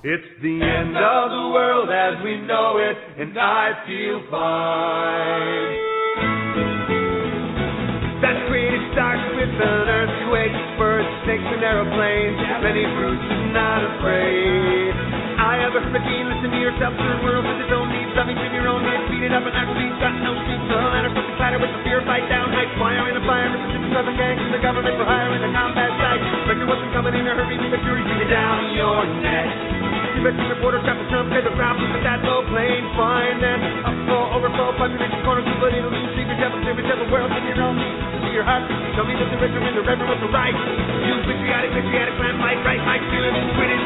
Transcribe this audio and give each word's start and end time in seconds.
It's 0.00 0.32
the 0.40 0.56
end 0.64 0.96
of 0.96 1.28
the 1.28 1.46
world 1.52 1.92
as 1.92 2.24
we 2.24 2.40
know 2.48 2.80
it, 2.80 2.96
and 3.20 3.36
I 3.36 3.84
feel 3.84 4.24
fine. 4.32 5.76
That 8.24 8.48
creative 8.48 8.80
starts 8.96 9.20
with 9.36 9.52
an 9.60 9.84
earthquake, 9.92 10.56
birds, 10.80 11.04
snakes, 11.28 11.44
and 11.52 11.60
aeroplanes. 11.60 12.40
Many 12.64 12.88
Bruce 12.96 13.28
is 13.28 13.44
not 13.52 13.84
afraid. 13.92 14.96
I 15.36 15.60
have 15.68 15.76
a 15.76 15.84
fifteen, 15.92 16.32
listen 16.32 16.48
to 16.48 16.60
yourself, 16.64 16.96
turn 16.96 17.20
world 17.20 17.44
with 17.44 17.60
its 17.60 17.68
own 17.68 17.92
needs, 17.92 18.08
something 18.16 18.40
in 18.40 18.56
your 18.56 18.72
own 18.72 18.80
head, 18.80 19.04
beat 19.12 19.28
it 19.28 19.36
up 19.36 19.44
and 19.44 19.52
actually 19.52 19.84
got 20.00 20.16
no 20.24 20.32
seats. 20.48 20.64
The 20.64 20.80
ladder 20.80 21.12
from 21.12 21.28
the 21.28 21.36
clatter 21.36 21.60
with 21.60 21.76
the 21.76 21.80
fear 21.84 22.00
fight 22.08 22.24
down, 22.32 22.48
high 22.56 22.72
fire 22.80 23.04
in 23.04 23.20
a 23.20 23.24
fire, 23.28 23.52
resistance 23.52 23.92
of 23.92 24.08
a 24.08 24.16
gang, 24.16 24.40
the 24.48 24.64
government 24.64 24.96
for 24.96 25.04
hire 25.04 25.28
in 25.36 25.44
the 25.44 25.52
combat 25.52 25.92
site. 25.92 26.24
Reckon 26.48 26.64
wasn't 26.64 26.88
coming 26.96 27.12
in 27.20 27.28
a 27.28 27.36
hurry, 27.36 27.60
fury 27.60 28.00
beat 28.00 28.32
down 28.32 28.72
your 28.72 29.04
neck. 29.20 29.79
You 30.20 30.28
reporter 30.52 30.84
ground, 31.56 31.80
but 31.80 32.04
overflow, 34.36 34.76
corner, 35.24 35.40
it'll 35.40 35.88
be 35.88 36.04
secret 36.12 36.36
devil, 36.36 36.60
secret 36.60 36.84
devil 36.84 37.08
world 37.08 37.32
in 37.32 37.40
your 37.48 37.56
own 37.64 37.80
needs. 37.80 38.04
To 38.20 38.28
your 38.28 38.44
heart, 38.44 38.68
tell 39.00 39.08
me 39.08 39.16
the 39.16 39.24
in 39.64 39.80
the 39.80 39.80
reverend 39.80 40.12
was 40.12 40.20
the 40.20 40.28
right. 40.28 40.52
Patriotic, 41.24 41.72
patriotic 41.72 42.20
right, 42.20 42.36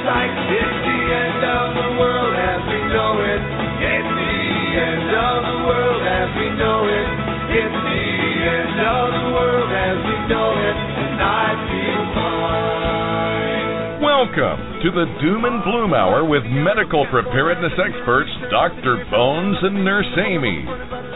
like. 0.03 0.35
It's 0.59 0.75
the 0.83 0.99
end 1.07 1.43
of 1.47 1.67
the 1.71 2.03
world 2.03 2.35
as 2.35 2.61
we 2.67 2.83
know 2.91 3.15
it. 3.23 3.43
It's 3.95 4.11
the 4.19 4.35
end 4.75 5.15
of 5.15 5.39
the 5.39 5.59
world 5.71 6.03
as 6.03 6.29
we 6.35 6.51
know 6.59 6.83
it. 6.83 7.07
It's 7.63 7.79
the 7.79 8.03
end 8.43 8.75
of 8.83 9.07
the 9.23 9.27
world 9.39 9.71
as 9.71 9.97
we 10.03 10.17
know 10.27 10.51
it. 10.51 10.77
And 10.99 11.15
I 11.15 11.47
feel 11.71 12.03
fine. 12.11 14.03
Welcome 14.03 14.74
to 14.85 14.93
the 14.93 15.09
Doom 15.17 15.49
and 15.49 15.65
Bloom 15.65 15.97
Hour 15.97 16.29
with 16.29 16.45
medical 16.45 17.09
preparedness 17.09 17.73
experts 17.73 18.29
Dr. 18.53 19.01
Bones 19.09 19.57
and 19.65 19.81
Nurse 19.81 20.13
Amy. 20.21 20.61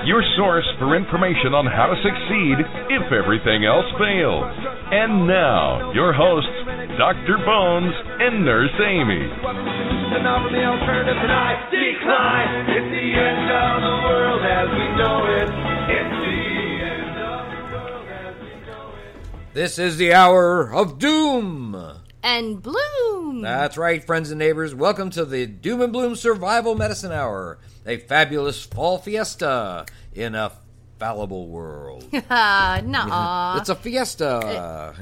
Your 0.09 0.25
source 0.41 0.65
for 0.81 0.97
information 0.97 1.53
on 1.53 1.69
how 1.69 1.93
to 1.93 1.97
succeed 2.01 2.65
if 2.89 3.13
everything 3.13 3.69
else 3.69 3.85
fails. 4.01 4.49
And 4.89 5.29
now, 5.29 5.93
your 5.93 6.17
hosts, 6.17 6.49
Dr. 6.97 7.45
Bones 7.45 7.93
and 8.25 8.41
Nurse 8.41 8.73
Amy. 8.81 9.29
And 9.37 10.25
offer 10.25 10.49
the 10.49 10.65
alternative 10.65 11.21
and 11.21 11.29
I 11.29 11.69
decline. 11.69 12.73
It's 12.73 12.89
the 12.89 13.09
end 13.21 13.53
of 13.53 13.77
the 13.85 13.97
world 14.09 14.43
as 14.49 14.69
we 14.73 14.87
know 14.97 15.19
it. 15.29 15.49
It's 15.93 16.15
the 16.25 16.41
end 16.89 17.21
of 17.21 17.45
the 17.53 17.63
world 17.69 18.09
as 18.17 18.33
we 18.41 18.53
know 18.65 18.97
it. 18.97 19.53
This 19.53 19.77
is 19.77 19.99
the 19.99 20.15
hour 20.15 20.73
of 20.73 20.99
doom. 20.99 21.98
And 22.29 22.63
bloom. 22.63 23.41
That's 23.41 23.79
right, 23.79 24.05
friends 24.05 24.31
and 24.31 24.39
neighbors. 24.39 24.75
Welcome 24.75 25.09
to 25.11 25.25
the 25.25 25.47
Doom 25.47 25.81
and 25.81 25.91
Bloom 25.91 26.15
Survival 26.15 26.75
Medicine 26.75 27.11
Hour, 27.11 27.59
a 27.87 27.97
fabulous 27.97 28.63
fall 28.63 28.99
fiesta 28.99 29.87
in 30.13 30.35
a 30.35 30.53
fallible 30.99 31.49
world. 31.49 32.05
Nuh-uh. 32.13 33.57
it's 33.61 33.71
a 33.71 33.75
fiesta. 33.75 34.95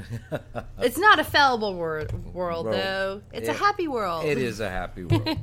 It's 0.78 0.98
not 0.98 1.18
a 1.18 1.24
fallible 1.24 1.74
wor- 1.74 2.06
world, 2.32 2.66
Well, 2.66 2.74
though. 2.76 3.22
It's 3.32 3.48
a 3.48 3.52
happy 3.52 3.88
world. 3.88 4.24
it 4.24 4.38
is 4.38 4.60
a 4.60 4.70
happy 4.70 5.02
world. 5.10 5.36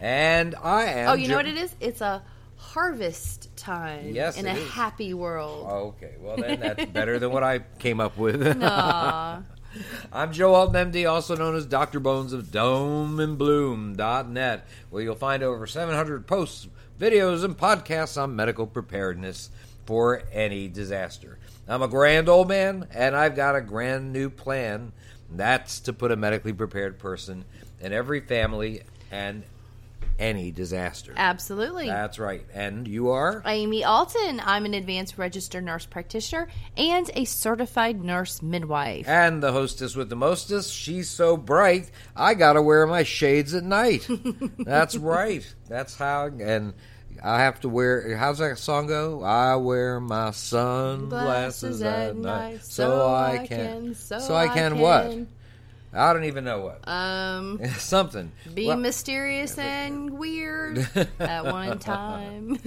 and 0.00 0.56
I 0.60 0.84
am. 0.86 1.10
Oh, 1.10 1.14
you 1.14 1.28
know 1.28 1.36
what 1.36 1.46
it 1.46 1.56
is? 1.56 1.72
It's 1.78 2.00
a 2.00 2.24
harvest 2.56 3.56
time 3.56 4.16
Yes, 4.16 4.36
in 4.36 4.48
a 4.48 4.52
is. 4.54 4.68
happy 4.70 5.14
world. 5.14 5.68
Okay, 5.94 6.14
well 6.18 6.36
then 6.38 6.58
that's 6.58 6.86
better 6.86 7.20
than 7.20 7.30
what 7.30 7.44
I 7.44 7.60
came 7.78 8.00
up 8.00 8.18
with. 8.18 8.44
Aw. 8.60 9.42
I'm 10.12 10.32
Joe 10.32 10.54
Alton, 10.54 10.90
MD, 10.90 11.08
also 11.08 11.36
known 11.36 11.54
as 11.54 11.64
Dr. 11.64 12.00
Bones 12.00 12.32
of 12.32 12.46
doomandbloom.net, 12.46 14.66
where 14.90 15.02
you'll 15.02 15.14
find 15.14 15.42
over 15.42 15.66
700 15.66 16.26
posts, 16.26 16.68
videos, 16.98 17.44
and 17.44 17.56
podcasts 17.56 18.20
on 18.20 18.34
medical 18.34 18.66
preparedness 18.66 19.50
for 19.86 20.24
any 20.32 20.68
disaster. 20.68 21.38
I'm 21.68 21.82
a 21.82 21.88
grand 21.88 22.28
old 22.28 22.48
man, 22.48 22.88
and 22.92 23.16
I've 23.16 23.36
got 23.36 23.54
a 23.54 23.60
grand 23.60 24.12
new 24.12 24.28
plan. 24.28 24.92
That's 25.30 25.78
to 25.80 25.92
put 25.92 26.10
a 26.10 26.16
medically 26.16 26.52
prepared 26.52 26.98
person 26.98 27.44
in 27.80 27.92
every 27.92 28.20
family 28.20 28.82
and 29.12 29.44
any 30.20 30.52
disaster. 30.52 31.14
Absolutely. 31.16 31.86
That's 31.86 32.18
right. 32.18 32.44
And 32.54 32.86
you 32.86 33.10
are? 33.10 33.42
Amy 33.46 33.82
Alton. 33.84 34.40
I'm 34.44 34.66
an 34.66 34.74
advanced 34.74 35.18
registered 35.18 35.64
nurse 35.64 35.86
practitioner 35.86 36.48
and 36.76 37.10
a 37.14 37.24
certified 37.24 38.04
nurse 38.04 38.42
midwife. 38.42 39.08
And 39.08 39.42
the 39.42 39.50
hostess 39.50 39.96
with 39.96 40.10
the 40.10 40.16
mostest, 40.16 40.72
she's 40.72 41.08
so 41.08 41.36
bright, 41.36 41.90
I 42.14 42.34
gotta 42.34 42.62
wear 42.62 42.86
my 42.86 43.02
shades 43.02 43.54
at 43.54 43.64
night. 43.64 44.06
That's 44.58 44.96
right. 44.96 45.42
That's 45.68 45.96
how, 45.96 46.26
and 46.26 46.74
I 47.22 47.40
have 47.40 47.60
to 47.60 47.68
wear, 47.68 48.16
how's 48.16 48.38
that 48.38 48.58
song 48.58 48.86
go? 48.86 49.22
I 49.22 49.56
wear 49.56 50.00
my 50.00 50.30
sunglasses 50.32 51.82
at 51.82 52.16
night 52.16 52.62
so 52.64 53.08
I 53.12 53.46
can, 53.46 53.94
so 53.94 54.34
I 54.34 54.48
can 54.48 54.78
what? 54.78 55.18
I 55.92 56.12
don't 56.12 56.24
even 56.24 56.44
know 56.44 56.60
what. 56.60 56.86
Um, 56.88 57.60
Something. 57.78 58.30
be 58.54 58.68
Well- 58.68 58.76
mysterious 58.76 59.58
and 59.58 60.18
weird 60.18 60.88
at 61.18 61.44
one 61.44 61.78
time. 61.78 62.58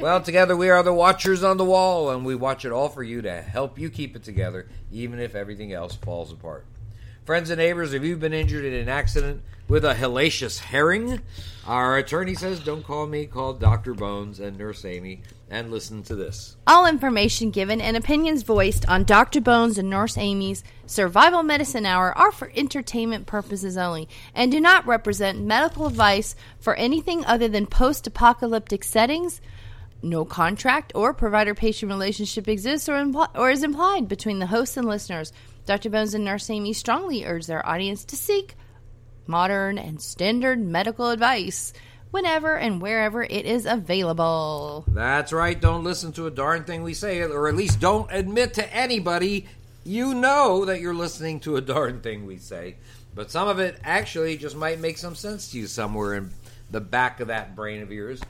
Well, 0.00 0.20
together 0.20 0.56
we 0.56 0.68
are 0.70 0.82
the 0.82 0.92
watchers 0.92 1.44
on 1.44 1.56
the 1.58 1.64
wall, 1.64 2.10
and 2.10 2.24
we 2.24 2.34
watch 2.34 2.64
it 2.64 2.72
all 2.72 2.88
for 2.88 3.02
you 3.02 3.22
to 3.22 3.40
help 3.42 3.78
you 3.78 3.88
keep 3.90 4.16
it 4.16 4.24
together, 4.24 4.68
even 4.90 5.20
if 5.20 5.34
everything 5.34 5.72
else 5.72 5.94
falls 5.94 6.32
apart. 6.32 6.64
Friends 7.24 7.50
and 7.50 7.58
neighbors, 7.58 7.92
if 7.92 8.02
you've 8.02 8.18
been 8.18 8.32
injured 8.32 8.64
in 8.64 8.74
an 8.74 8.88
accident 8.88 9.42
with 9.68 9.84
a 9.84 9.94
hellacious 9.94 10.58
herring, 10.58 11.20
our 11.66 11.96
attorney 11.98 12.34
says 12.34 12.58
don't 12.58 12.82
call 12.82 13.06
me, 13.06 13.26
call 13.26 13.52
Dr. 13.52 13.94
Bones 13.94 14.40
and 14.40 14.58
Nurse 14.58 14.84
Amy, 14.84 15.22
and 15.50 15.70
listen 15.70 16.02
to 16.04 16.14
this. 16.14 16.56
All 16.66 16.86
information 16.86 17.50
given 17.50 17.80
and 17.80 17.96
opinions 17.96 18.44
voiced 18.44 18.88
on 18.88 19.04
Dr. 19.04 19.40
Bones 19.40 19.76
and 19.76 19.90
Nurse 19.90 20.16
Amy's 20.16 20.62
Survival 20.86 21.42
Medicine 21.42 21.84
Hour 21.84 22.16
are 22.16 22.30
for 22.30 22.52
entertainment 22.54 23.26
purposes 23.26 23.76
only 23.76 24.08
and 24.34 24.52
do 24.52 24.60
not 24.60 24.86
represent 24.86 25.40
medical 25.40 25.86
advice 25.86 26.36
for 26.60 26.74
anything 26.76 27.24
other 27.24 27.48
than 27.48 27.66
post 27.66 28.06
apocalyptic 28.06 28.84
settings. 28.84 29.40
No 30.02 30.24
contract 30.24 30.92
or 30.94 31.12
provider 31.12 31.54
patient 31.54 31.90
relationship 31.90 32.48
exists 32.48 32.88
or, 32.88 32.92
impl- 32.94 33.28
or 33.34 33.50
is 33.50 33.62
implied 33.62 34.08
between 34.08 34.38
the 34.38 34.46
hosts 34.46 34.76
and 34.76 34.86
listeners. 34.86 35.32
Dr. 35.66 35.90
Bones 35.90 36.14
and 36.14 36.24
Nurse 36.24 36.48
Amy 36.48 36.72
strongly 36.72 37.24
urge 37.26 37.46
their 37.46 37.66
audience 37.68 38.04
to 38.06 38.16
seek 38.16 38.54
modern 39.26 39.78
and 39.78 40.00
standard 40.00 40.58
medical 40.58 41.10
advice 41.10 41.72
whenever 42.10 42.56
and 42.56 42.80
wherever 42.80 43.22
it 43.22 43.46
is 43.46 43.66
available. 43.66 44.84
That's 44.88 45.32
right, 45.32 45.60
don't 45.60 45.84
listen 45.84 46.12
to 46.12 46.26
a 46.26 46.30
darn 46.30 46.64
thing 46.64 46.82
we 46.82 46.94
say, 46.94 47.20
or 47.22 47.48
at 47.48 47.54
least 47.54 47.80
don't 47.80 48.10
admit 48.10 48.54
to 48.54 48.74
anybody 48.74 49.46
you 49.84 50.14
know 50.14 50.64
that 50.66 50.80
you're 50.80 50.94
listening 50.94 51.40
to 51.40 51.56
a 51.56 51.60
darn 51.60 52.00
thing 52.00 52.26
we 52.26 52.36
say. 52.36 52.76
But 53.14 53.30
some 53.30 53.48
of 53.48 53.58
it 53.58 53.78
actually 53.82 54.36
just 54.36 54.56
might 54.56 54.78
make 54.78 54.98
some 54.98 55.14
sense 55.14 55.50
to 55.50 55.58
you 55.58 55.66
somewhere 55.66 56.14
in 56.14 56.30
the 56.70 56.80
back 56.80 57.20
of 57.20 57.28
that 57.28 57.56
brain 57.56 57.82
of 57.82 57.90
yours. 57.90 58.20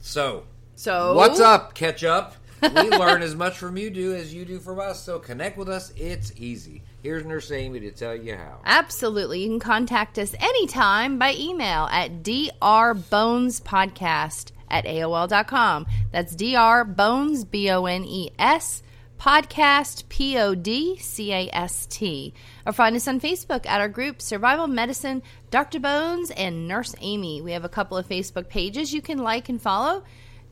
So, 0.00 0.44
So 0.74 1.14
what's 1.14 1.40
up, 1.40 1.74
catch 1.74 2.04
up? 2.04 2.34
We 2.62 2.68
learn 2.90 3.22
as 3.22 3.34
much 3.34 3.56
from 3.56 3.76
you 3.76 3.90
do 3.90 4.14
as 4.14 4.34
you 4.34 4.44
do 4.44 4.58
from 4.58 4.78
us, 4.78 5.02
so 5.02 5.18
connect 5.18 5.56
with 5.56 5.68
us. 5.68 5.92
It's 5.96 6.32
easy. 6.36 6.82
Here's 7.02 7.24
Nurse 7.24 7.50
Amy 7.50 7.80
to 7.80 7.90
tell 7.92 8.14
you 8.14 8.36
how. 8.36 8.60
Absolutely. 8.64 9.42
You 9.42 9.48
can 9.48 9.58
contact 9.58 10.18
us 10.18 10.34
anytime 10.38 11.18
by 11.18 11.34
email 11.34 11.88
at 11.90 12.22
drbonespodcast 12.22 14.52
at 14.68 14.84
AOL.com. 14.84 15.86
That's 16.12 16.36
drbones, 16.36 17.50
B 17.50 17.70
O 17.70 17.86
N 17.86 18.04
E 18.04 18.32
S, 18.38 18.82
podcast, 19.18 20.10
P 20.10 20.36
O 20.38 20.54
D 20.54 20.98
C 20.98 21.32
A 21.32 21.48
S 21.52 21.86
T. 21.86 22.34
Or 22.66 22.72
find 22.72 22.94
us 22.94 23.08
on 23.08 23.18
Facebook 23.18 23.64
at 23.66 23.80
our 23.80 23.88
group 23.88 24.20
Survival 24.20 24.66
Medicine, 24.66 25.22
Dr. 25.50 25.80
Bones, 25.80 26.30
and 26.30 26.68
Nurse 26.68 26.94
Amy. 27.00 27.40
We 27.40 27.52
have 27.52 27.64
a 27.64 27.70
couple 27.70 27.96
of 27.96 28.06
Facebook 28.06 28.48
pages 28.48 28.92
you 28.92 29.00
can 29.00 29.16
like 29.18 29.48
and 29.48 29.60
follow 29.60 30.04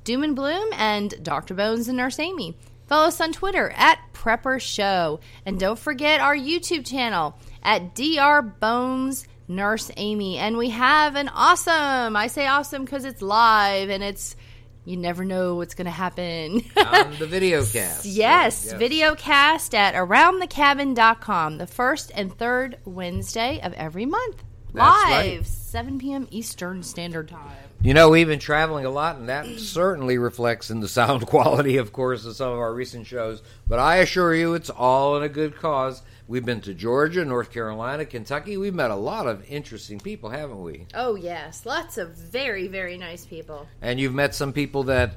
Doom 0.04 0.24
and 0.24 0.34
Bloom 0.34 0.70
and 0.72 1.22
Dr. 1.22 1.52
Bones 1.52 1.88
and 1.88 1.98
Nurse 1.98 2.18
Amy. 2.18 2.56
Follow 2.88 3.08
us 3.08 3.20
on 3.20 3.32
Twitter 3.32 3.70
at 3.76 3.98
Prepper 4.14 4.60
Show. 4.60 5.20
And 5.44 5.60
don't 5.60 5.78
forget 5.78 6.20
our 6.20 6.34
YouTube 6.34 6.86
channel 6.86 7.38
at 7.62 7.94
DR 7.94 8.40
Bones 8.40 9.26
Nurse 9.46 9.90
Amy. 9.96 10.38
And 10.38 10.56
we 10.56 10.70
have 10.70 11.14
an 11.14 11.28
awesome, 11.28 12.16
I 12.16 12.28
say 12.28 12.46
awesome 12.46 12.84
because 12.84 13.04
it's 13.04 13.20
live 13.22 13.90
and 13.90 14.02
it's, 14.02 14.36
you 14.84 14.96
never 14.96 15.22
know 15.24 15.56
what's 15.56 15.74
going 15.74 15.84
to 15.84 15.90
happen. 15.90 16.62
On 16.76 17.14
the 17.18 17.26
video 17.30 17.62
cast. 17.64 18.06
Yes, 18.06 18.72
video 18.72 19.14
cast 19.14 19.74
at 19.74 19.94
aroundthecabin.com 19.94 21.58
the 21.58 21.66
first 21.66 22.10
and 22.14 22.36
third 22.36 22.78
Wednesday 22.86 23.60
of 23.62 23.74
every 23.74 24.06
month. 24.06 24.42
That's 24.72 25.10
Live, 25.10 25.38
right. 25.38 25.46
7 25.46 25.98
p.m. 25.98 26.26
Eastern 26.30 26.82
Standard 26.82 27.28
Time. 27.28 27.67
You 27.80 27.94
know, 27.94 28.10
we've 28.10 28.26
been 28.26 28.40
traveling 28.40 28.84
a 28.84 28.90
lot, 28.90 29.16
and 29.16 29.28
that 29.28 29.46
certainly 29.60 30.18
reflects 30.18 30.70
in 30.70 30.80
the 30.80 30.88
sound 30.88 31.26
quality, 31.26 31.76
of 31.76 31.92
course, 31.92 32.24
of 32.24 32.34
some 32.34 32.52
of 32.52 32.58
our 32.58 32.74
recent 32.74 33.06
shows. 33.06 33.40
But 33.68 33.78
I 33.78 33.96
assure 33.96 34.34
you, 34.34 34.54
it's 34.54 34.70
all 34.70 35.16
in 35.16 35.22
a 35.22 35.28
good 35.28 35.56
cause 35.56 36.02
We've 36.28 36.44
been 36.44 36.60
to 36.62 36.74
Georgia, 36.74 37.24
North 37.24 37.50
Carolina, 37.50 38.04
Kentucky. 38.04 38.58
We've 38.58 38.74
met 38.74 38.90
a 38.90 38.94
lot 38.96 39.26
of 39.26 39.42
interesting 39.50 39.98
people, 39.98 40.28
haven't 40.28 40.62
we? 40.62 40.86
Oh 40.92 41.14
yes, 41.14 41.64
lots 41.64 41.96
of 41.96 42.10
very 42.10 42.68
very 42.68 42.98
nice 42.98 43.24
people. 43.24 43.66
And 43.80 43.98
you've 43.98 44.12
met 44.12 44.34
some 44.34 44.52
people 44.52 44.82
that 44.84 45.14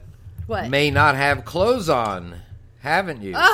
What? 0.47 0.69
may 0.69 0.89
not 0.89 1.15
have 1.15 1.43
clothes 1.43 1.89
on, 1.89 2.35
haven't 2.79 3.21
you? 3.23 3.35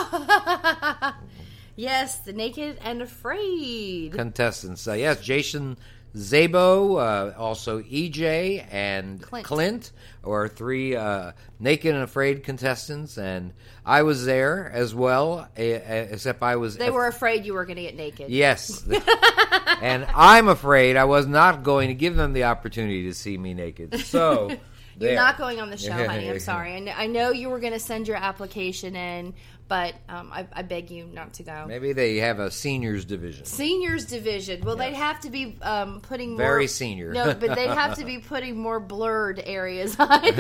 Yes, 1.80 2.18
the 2.18 2.34
naked 2.34 2.80
and 2.84 3.04
afraid. 3.04 4.14
Contestants. 4.14 4.88
Uh, 4.88 4.94
yes, 4.94 5.22
Jason 5.22 5.78
Zabo, 6.18 7.00
uh, 7.00 7.38
also 7.38 7.82
EJ 7.82 8.66
and 8.72 9.22
Clint. 9.22 9.46
Clint, 9.46 9.92
or 10.24 10.48
three 10.48 10.96
uh, 10.96 11.32
naked 11.60 11.94
and 11.94 12.04
afraid 12.04 12.44
contestants, 12.44 13.18
and 13.18 13.54
I 13.86 14.04
was 14.04 14.26
there 14.26 14.70
as 14.74 14.94
well. 14.96 15.48
except 15.56 16.42
I 16.42 16.56
was 16.56 16.76
They 16.78 16.90
were 16.90 17.08
afraid 17.08 17.46
you 17.46 17.54
were 17.54 17.66
going 17.66 17.78
to 17.78 17.84
get 17.84 17.96
naked. 17.96 18.30
Yes. 18.30 18.84
and 19.82 20.06
I'm 20.16 20.48
afraid 20.48 20.98
I 20.98 21.06
was 21.06 21.28
not 21.28 21.64
going 21.64 21.90
to 21.90 21.94
give 21.94 22.16
them 22.16 22.34
the 22.34 22.46
opportunity 22.46 23.04
to 23.04 23.14
see 23.14 23.38
me 23.38 23.54
naked. 23.54 24.00
So 24.02 24.50
You're 25.00 25.10
there. 25.10 25.16
not 25.16 25.38
going 25.38 25.60
on 25.62 25.70
the 25.70 25.78
show, 25.78 25.92
honey. 25.92 26.30
I'm 26.30 26.40
sorry. 26.42 26.74
I 26.76 26.82
kn- 26.82 26.96
I 26.98 27.06
know 27.06 27.30
you 27.30 27.50
were 27.50 27.60
going 27.60 27.74
to 27.74 27.80
send 27.80 28.08
your 28.08 28.18
application 28.18 28.96
in, 28.96 29.36
but 29.68 29.96
um, 30.08 30.32
I, 30.32 30.48
I 30.54 30.62
beg 30.62 30.92
you 30.92 31.06
not 31.06 31.34
to 31.34 31.44
go. 31.44 31.66
Maybe 31.68 31.94
they 31.94 32.18
have 32.18 32.40
a 32.40 32.50
seniors 32.50 33.06
division. 33.06 33.46
Seniors 33.46 34.06
division. 34.06 34.64
Well, 34.64 34.76
they'd 34.76 34.94
have 34.94 35.20
to 35.22 35.30
be 35.30 35.58
um, 35.62 36.02
putting 36.02 36.32
more, 36.32 36.38
Very 36.38 36.68
senior. 36.68 37.12
No, 37.12 37.34
but 37.34 37.56
they'd 37.56 37.68
have 37.68 37.98
to 37.98 38.06
be 38.06 38.18
putting 38.28 38.58
more 38.58 38.80
blurred 38.80 39.42
areas 39.44 40.00
on 40.00 40.24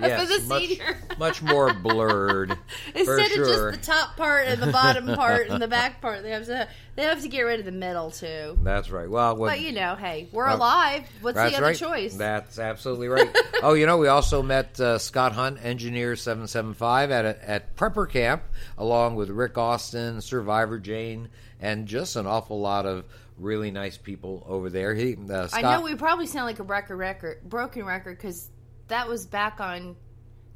Yes, 0.00 0.30
for 0.30 0.40
the 0.40 0.48
much, 0.48 0.66
senior. 0.66 0.96
much 1.18 1.42
more 1.42 1.72
blurred. 1.72 2.58
Instead 2.94 3.26
of 3.26 3.32
sure. 3.32 3.72
just 3.72 3.86
the 3.86 3.92
top 3.92 4.16
part 4.16 4.46
and 4.48 4.60
the 4.60 4.72
bottom 4.72 5.06
part 5.14 5.48
and 5.48 5.62
the 5.62 5.68
back 5.68 6.00
part, 6.00 6.22
they 6.22 6.30
have 6.30 6.46
to 6.46 6.68
they 6.96 7.02
have 7.04 7.22
to 7.22 7.28
get 7.28 7.42
rid 7.42 7.58
of 7.60 7.66
the 7.66 7.72
middle 7.72 8.10
too. 8.10 8.58
That's 8.62 8.90
right. 8.90 9.08
Well, 9.08 9.36
what, 9.36 9.48
But 9.48 9.60
you 9.60 9.72
know, 9.72 9.96
hey, 9.96 10.28
we're 10.32 10.46
alive. 10.46 11.04
What's 11.20 11.36
the 11.36 11.56
other 11.56 11.62
right. 11.62 11.76
choice? 11.76 12.14
That's 12.14 12.58
absolutely 12.58 13.08
right. 13.08 13.36
oh, 13.62 13.74
you 13.74 13.86
know, 13.86 13.98
we 13.98 14.08
also 14.08 14.42
met 14.42 14.78
uh, 14.78 14.98
Scott 14.98 15.32
Hunt, 15.32 15.58
Engineer 15.62 16.16
Seven 16.16 16.46
Seven 16.46 16.74
Five, 16.74 17.10
at 17.10 17.24
a, 17.24 17.50
at 17.50 17.76
Prepper 17.76 18.08
Camp, 18.08 18.42
along 18.78 19.16
with 19.16 19.30
Rick 19.30 19.58
Austin, 19.58 20.20
Survivor 20.20 20.78
Jane, 20.78 21.28
and 21.60 21.86
just 21.86 22.16
an 22.16 22.26
awful 22.26 22.60
lot 22.60 22.86
of 22.86 23.04
really 23.38 23.70
nice 23.70 23.96
people 23.96 24.44
over 24.46 24.70
there. 24.70 24.94
He, 24.94 25.16
uh, 25.30 25.48
I 25.52 25.62
know 25.62 25.82
we 25.82 25.94
probably 25.96 26.26
sound 26.26 26.46
like 26.46 26.60
a 26.60 26.64
record 26.64 26.96
record 26.96 27.42
broken 27.48 27.84
record 27.84 28.16
because 28.16 28.50
that 28.88 29.08
was 29.08 29.26
back 29.26 29.60
on 29.60 29.96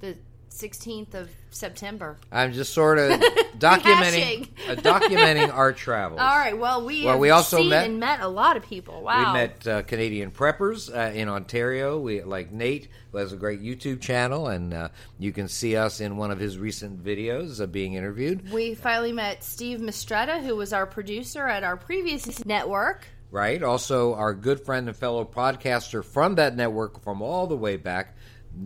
the 0.01 0.17
16th 0.51 1.15
of 1.15 1.31
September. 1.51 2.17
I'm 2.33 2.53
just 2.53 2.73
sort 2.73 2.99
of 2.99 3.21
documenting 3.59 4.49
uh, 4.69 4.75
documenting 4.77 5.53
our 5.53 5.73
travels. 5.73 6.21
All 6.21 6.37
right. 6.37 6.57
Well, 6.57 6.85
we 6.85 7.05
Well, 7.05 7.19
we 7.19 7.31
also 7.31 7.63
met- 7.63 7.87
and 7.87 8.01
met 8.01 8.21
a 8.21 8.29
lot 8.29 8.57
of 8.57 8.63
people. 8.65 9.03
Wow. 9.03 9.33
We 9.33 9.39
met 9.39 9.67
uh, 9.67 9.83
Canadian 9.83 10.31
preppers 10.31 10.95
uh, 10.95 11.13
in 11.13 11.29
Ontario. 11.29 11.99
We 11.99 12.23
like 12.23 12.53
Nate, 12.53 12.89
who 13.13 13.19
has 13.19 13.33
a 13.33 13.37
great 13.37 13.63
YouTube 13.63 14.01
channel, 14.01 14.49
and 14.49 14.75
uh, 14.75 14.89
you 15.19 15.33
can 15.33 15.49
see 15.49 15.77
us 15.77 16.01
in 16.01 16.17
one 16.17 16.31
of 16.31 16.39
his 16.39 16.59
recent 16.59 17.03
videos 17.05 17.61
of 17.61 17.73
being 17.73 17.95
interviewed. 17.95 18.53
We 18.53 18.75
finally 18.75 19.13
met 19.13 19.45
Steve 19.45 19.81
Mistretta, 19.81 20.43
who 20.43 20.57
was 20.57 20.73
our 20.73 20.87
producer 20.87 21.47
at 21.47 21.65
our 21.65 21.77
previous 21.77 22.45
network. 22.45 23.07
Right. 23.31 23.63
Also, 23.63 24.15
our 24.15 24.33
good 24.35 24.65
friend 24.65 24.89
and 24.89 24.97
fellow 24.97 25.25
podcaster 25.25 26.03
from 26.05 26.37
that 26.37 26.57
network 26.57 27.03
from 27.03 27.21
all 27.21 27.47
the 27.47 27.57
way 27.57 27.77
back, 27.77 28.17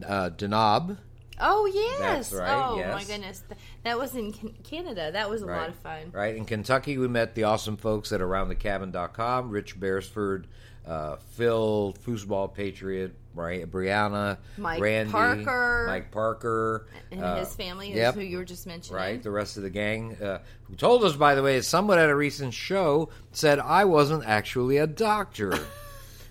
uh, 0.06 0.30
Denob. 0.30 0.98
Oh 1.44 1.66
yes! 1.66 2.30
That's 2.30 2.32
right, 2.32 2.66
Oh 2.70 2.76
yes. 2.78 2.94
my 2.94 3.04
goodness, 3.04 3.42
that 3.82 3.98
was 3.98 4.14
in 4.14 4.32
Canada. 4.62 5.10
That 5.12 5.28
was 5.28 5.42
a 5.42 5.46
Right. 5.46 5.60
lot 5.62 5.68
of 5.70 5.74
fun. 5.76 6.10
Right. 6.12 6.36
In 6.36 6.44
Kentucky, 6.44 6.96
we 6.98 7.08
met 7.08 7.34
the 7.34 7.44
awesome 7.44 7.76
folks 7.76 8.12
at 8.12 8.20
AroundTheCabin.com, 8.20 9.50
Rich 9.50 9.78
Beresford, 9.80 10.46
uh, 10.86 11.16
Phil, 11.36 11.94
Foosball 12.06 12.52
Patriot, 12.54 13.14
right, 13.34 13.68
Brianna, 13.70 14.38
Mike 14.56 14.80
Randy, 14.80 15.12
Parker. 15.12 15.84
Mike 15.88 16.10
Parker, 16.10 16.86
And 17.10 17.22
uh, 17.22 17.36
his 17.36 17.54
family 17.54 17.90
is 17.90 17.96
yep. 17.96 18.14
who 18.14 18.20
you 18.20 18.36
were 18.38 18.44
just 18.44 18.66
mentioning. 18.66 18.96
Right, 19.00 19.22
the 19.22 19.30
rest 19.30 19.56
of 19.56 19.62
the 19.62 19.70
gang, 19.70 20.16
uh, 20.22 20.38
who 20.64 20.74
told 20.76 21.04
us, 21.04 21.14
by 21.16 21.34
the 21.34 21.42
way, 21.42 21.60
someone 21.60 21.98
at 21.98 22.08
a 22.10 22.16
recent 22.16 22.52
show 22.54 23.10
said 23.32 23.58
I 23.58 23.84
wasn't 23.84 24.24
actually 24.26 24.76
a 24.78 24.86
doctor, 24.86 25.58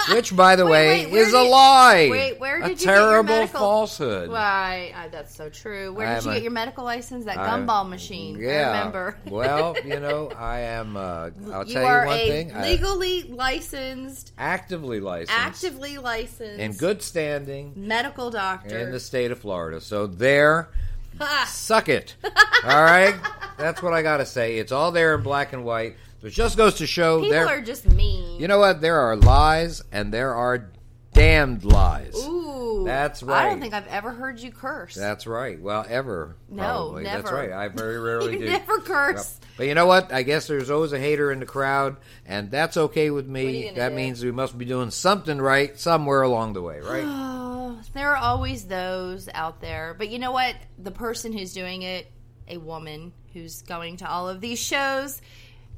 which, 0.10 0.36
by 0.36 0.56
the 0.56 0.66
Wait, 0.66 0.72
way, 0.72 1.12
wait, 1.12 1.20
is 1.20 1.30
a 1.34 1.44
did- 1.44 1.50
lie. 1.50 2.08
wait, 2.10 2.40
where 2.40 2.58
a 2.58 2.68
did 2.68 2.82
you 2.82 2.86
get 2.86 2.86
your 2.86 2.96
terrible 2.96 3.34
medical- 3.36 3.60
falsehood. 3.60 4.30
Why? 4.30 4.94
Uh, 4.96 5.08
that's 5.10 5.36
so 5.36 5.50
true. 5.50 5.94
Where 5.94 6.08
did 6.08 6.18
I'm 6.18 6.24
you 6.26 6.32
a- 6.32 6.34
get 6.36 6.44
your 6.44 6.52
medical 6.52 6.84
license? 6.84 7.26
That 7.26 7.38
gumball 7.38 7.88
machine. 7.90 8.38
Yeah. 8.40 8.70
I 8.72 8.78
remember. 8.78 9.18
well, 9.30 9.76
you 9.86 10.00
know, 10.00 10.32
I 10.38 10.60
am. 10.60 10.96
Uh, 10.98 11.30
I'll 11.52 11.66
you 11.68 11.74
tell 11.74 11.84
you 12.02 12.08
one 12.08 12.18
a 12.18 12.28
thing. 12.28 12.52
I- 12.56 12.62
legally 12.70 13.24
licensed, 13.24 14.32
actively 14.38 15.00
licensed, 15.00 15.40
actively 15.40 15.98
licensed, 15.98 16.60
in 16.60 16.74
good 16.74 17.02
standing 17.02 17.74
medical 17.76 18.30
doctor. 18.32 18.78
in 18.78 18.92
the 18.92 19.00
state 19.00 19.32
of 19.32 19.40
Florida. 19.40 19.82
So 19.82 20.08
there, 20.08 20.70
suck 21.48 21.90
it. 21.90 22.16
all 22.64 22.84
right, 22.84 23.16
that's 23.58 23.82
what 23.82 23.94
I 23.94 24.02
got 24.02 24.18
to 24.18 24.26
say. 24.26 24.58
It's 24.58 24.72
all 24.72 24.92
there 24.92 25.16
in 25.16 25.22
black 25.24 25.54
and 25.54 25.64
white. 25.64 25.96
It 26.24 26.30
just 26.30 26.56
goes 26.58 26.76
to 26.76 26.88
show 26.88 27.18
People 27.18 27.32
there. 27.32 27.48
are 27.48 27.62
just 27.62 27.88
mean. 27.88 28.40
You 28.40 28.48
know 28.48 28.60
what? 28.60 28.82
There 28.82 29.00
are 29.00 29.16
lies 29.16 29.82
and 29.92 30.14
there 30.14 30.34
are 30.36 30.72
damned 31.14 31.64
lies. 31.64 32.16
Ooh, 32.16 32.84
That's 32.86 33.22
right. 33.24 33.46
I 33.46 33.50
don't 33.50 33.60
think 33.60 33.74
I've 33.74 33.88
ever 33.88 34.12
heard 34.12 34.40
you 34.40 34.52
curse. 34.52 34.96
That's 34.96 35.26
right. 35.28 35.60
Well, 35.60 35.86
ever. 35.90 36.36
No, 36.50 36.62
probably. 36.64 37.04
That's 37.04 37.32
right. 37.32 37.52
I 37.52 37.68
very 37.70 38.00
rarely 38.00 38.34
you 38.34 38.40
do. 38.40 38.46
never 38.46 38.80
curse. 38.80 39.38
Yep. 39.42 39.48
But 39.58 39.68
you 39.68 39.76
know 39.76 39.86
what? 39.86 40.14
I 40.14 40.24
guess 40.24 40.48
there's 40.48 40.70
always 40.70 40.94
a 40.94 41.00
hater 41.00 41.32
in 41.32 41.40
the 41.40 41.46
crowd, 41.46 41.98
and 42.26 42.50
that's 42.50 42.78
okay 42.78 43.10
with 43.12 43.28
What 43.28 43.38
are 43.38 43.42
you 43.42 43.46
me. 43.70 43.72
That 43.76 43.90
do? 43.90 43.96
means 43.96 44.24
we 44.24 44.32
must 44.32 44.58
be 44.58 44.66
doing 44.66 44.90
something 44.92 45.40
right 45.40 45.78
somewhere 45.78 46.22
along 46.22 46.54
the 46.54 46.62
way, 46.62 46.80
right? 46.82 47.04
Oh, 47.06 47.80
there 47.94 48.12
are 48.12 48.16
always 48.18 48.66
those 48.66 49.28
out 49.34 49.60
there. 49.60 49.96
But 49.98 50.10
you 50.10 50.20
know 50.20 50.32
what? 50.32 50.56
The 50.80 50.92
person 50.92 51.34
who's 51.34 51.54
doing 51.54 51.82
it, 51.82 52.10
a 52.48 52.58
woman 52.58 53.12
who's 53.34 53.62
going 53.64 53.98
to 53.98 54.10
all 54.10 54.30
of 54.30 54.40
these 54.42 54.60
shows, 54.60 55.22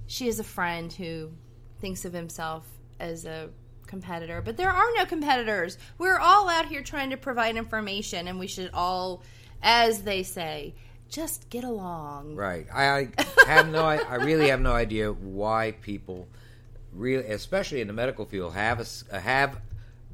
she 0.08 0.28
is 0.28 0.40
a 0.40 0.44
friend 0.44 0.92
who 0.92 1.32
thinks 1.80 2.06
of 2.06 2.14
himself 2.14 2.66
as 3.00 3.26
a 3.26 3.50
competitor. 3.88 4.42
But 4.42 4.58
there 4.58 4.72
are 4.72 4.90
no 4.96 5.06
competitors. 5.06 5.78
We're 5.98 6.20
all 6.20 6.50
out 6.50 6.66
here 6.68 6.82
trying 6.82 7.12
to 7.12 7.18
provide 7.18 7.56
information, 7.56 8.28
and 8.28 8.40
we 8.40 8.48
should 8.48 8.72
all, 8.74 9.22
as 9.62 10.04
they 10.04 10.24
say, 10.24 10.76
just 11.10 11.50
get 11.50 11.64
along. 11.64 12.36
Right. 12.36 12.66
I, 12.74 12.86
I 12.86 13.10
have 13.48 13.70
no. 13.70 13.86
I, 13.86 13.98
I 13.98 14.16
really 14.16 14.50
have 14.50 14.62
no 14.62 14.74
idea 14.74 15.12
why 15.12 15.76
people, 15.82 16.28
really, 16.92 17.26
especially 17.26 17.82
in 17.82 17.88
the 17.88 17.94
medical 17.94 18.26
field, 18.26 18.54
have 18.54 18.88
a 19.12 19.20
have 19.20 19.60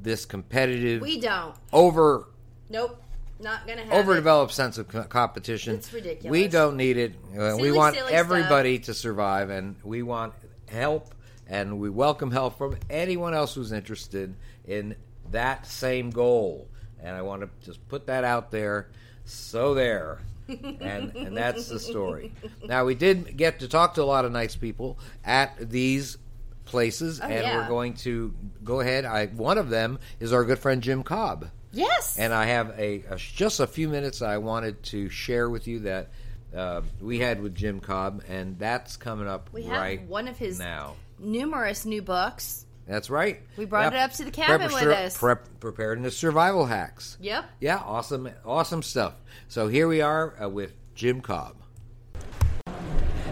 this 0.00 0.24
competitive, 0.24 1.02
We 1.02 1.20
don't. 1.20 1.54
over 1.72 2.26
Nope. 2.68 3.02
Not 3.40 3.66
gonna 3.66 3.82
have 3.84 3.92
overdeveloped 3.92 4.52
sense 4.52 4.78
of 4.78 4.88
competition. 5.08 5.76
It's 5.76 5.92
ridiculous. 5.92 6.30
We 6.30 6.48
don't 6.48 6.76
need 6.76 6.96
it. 6.96 7.14
Uh, 7.38 7.56
we 7.58 7.72
want 7.72 7.96
silly 7.96 8.12
everybody 8.12 8.78
to 8.80 8.94
survive, 8.94 9.50
and 9.50 9.76
we 9.82 10.02
want 10.02 10.34
help, 10.68 11.14
and 11.48 11.78
we 11.80 11.88
welcome 11.90 12.30
help 12.30 12.58
from 12.58 12.76
anyone 12.88 13.34
else 13.34 13.54
who's 13.54 13.72
interested 13.72 14.34
in 14.66 14.94
that 15.30 15.66
same 15.66 16.10
goal. 16.10 16.68
And 17.02 17.16
I 17.16 17.22
want 17.22 17.42
to 17.42 17.48
just 17.64 17.86
put 17.88 18.06
that 18.08 18.24
out 18.24 18.50
there. 18.50 18.88
So 19.24 19.74
there. 19.74 20.20
and 20.48 21.14
and 21.14 21.36
that's 21.36 21.68
the 21.68 21.78
story. 21.78 22.32
Now 22.64 22.84
we 22.84 22.94
did 22.96 23.36
get 23.36 23.60
to 23.60 23.68
talk 23.68 23.94
to 23.94 24.02
a 24.02 24.04
lot 24.04 24.24
of 24.24 24.32
nice 24.32 24.56
people 24.56 24.98
at 25.24 25.70
these 25.70 26.18
places, 26.64 27.20
and 27.20 27.32
Oh, 27.32 27.36
yeah. 27.36 27.56
we're 27.62 27.68
going 27.68 27.94
to 27.94 28.34
go 28.64 28.80
ahead. 28.80 29.04
I 29.04 29.26
one 29.26 29.58
of 29.58 29.70
them 29.70 29.98
is 30.18 30.32
our 30.32 30.44
good 30.44 30.58
friend 30.58 30.82
Jim 30.82 31.02
Cobb. 31.04 31.48
Yes. 31.72 32.18
And 32.18 32.32
I 32.32 32.46
have 32.46 32.70
a, 32.78 33.04
a 33.10 33.16
just 33.16 33.60
a 33.60 33.66
few 33.66 33.88
minutes 33.88 34.22
I 34.22 34.38
wanted 34.38 34.82
to 34.84 35.08
share 35.08 35.48
with 35.48 35.66
you 35.68 35.80
that 35.80 36.08
uh, 36.54 36.80
we 37.00 37.18
had 37.20 37.40
with 37.42 37.54
Jim 37.54 37.80
Cobb, 37.80 38.22
and 38.28 38.58
that's 38.58 38.96
coming 38.96 39.28
up 39.28 39.50
we 39.52 39.62
have 39.64 39.76
right 39.76 40.02
one 40.08 40.26
of 40.28 40.36
his 40.36 40.58
now. 40.58 40.96
numerous 41.18 41.84
new 41.86 42.02
books. 42.02 42.66
That's 42.88 43.08
right. 43.08 43.40
We 43.56 43.66
brought 43.66 43.84
Yep. 43.84 43.92
it 43.92 43.98
up 43.98 44.12
to 44.14 44.24
the 44.24 44.30
cabin 44.32 44.68
Prep- 44.68 44.82
with 44.82 44.90
us. 44.92 45.16
Prep, 45.16 45.46
preparedness 45.60 46.16
survival 46.16 46.66
hacks. 46.66 47.16
Yep. 47.20 47.44
Yeah, 47.60 47.76
awesome, 47.76 48.28
awesome 48.44 48.82
stuff. 48.82 49.14
So 49.46 49.68
here 49.68 49.86
we 49.86 50.00
are 50.00 50.34
uh, 50.42 50.48
with 50.48 50.72
Jim 50.96 51.20
Cobb. 51.20 51.54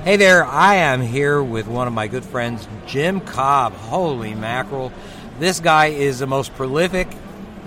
Hey 0.05 0.17
there, 0.17 0.45
I 0.45 0.77
am 0.77 1.03
here 1.03 1.43
with 1.43 1.67
one 1.67 1.89
of 1.89 1.93
my 1.93 2.07
good 2.07 2.25
friends, 2.25 2.69
Jim 2.87 3.21
Cobb. 3.21 3.73
Holy 3.75 4.33
mackerel. 4.35 4.93
This 5.41 5.59
guy 5.59 5.87
is 5.87 6.21
the 6.21 6.27
most 6.29 6.55
prolific 6.55 7.09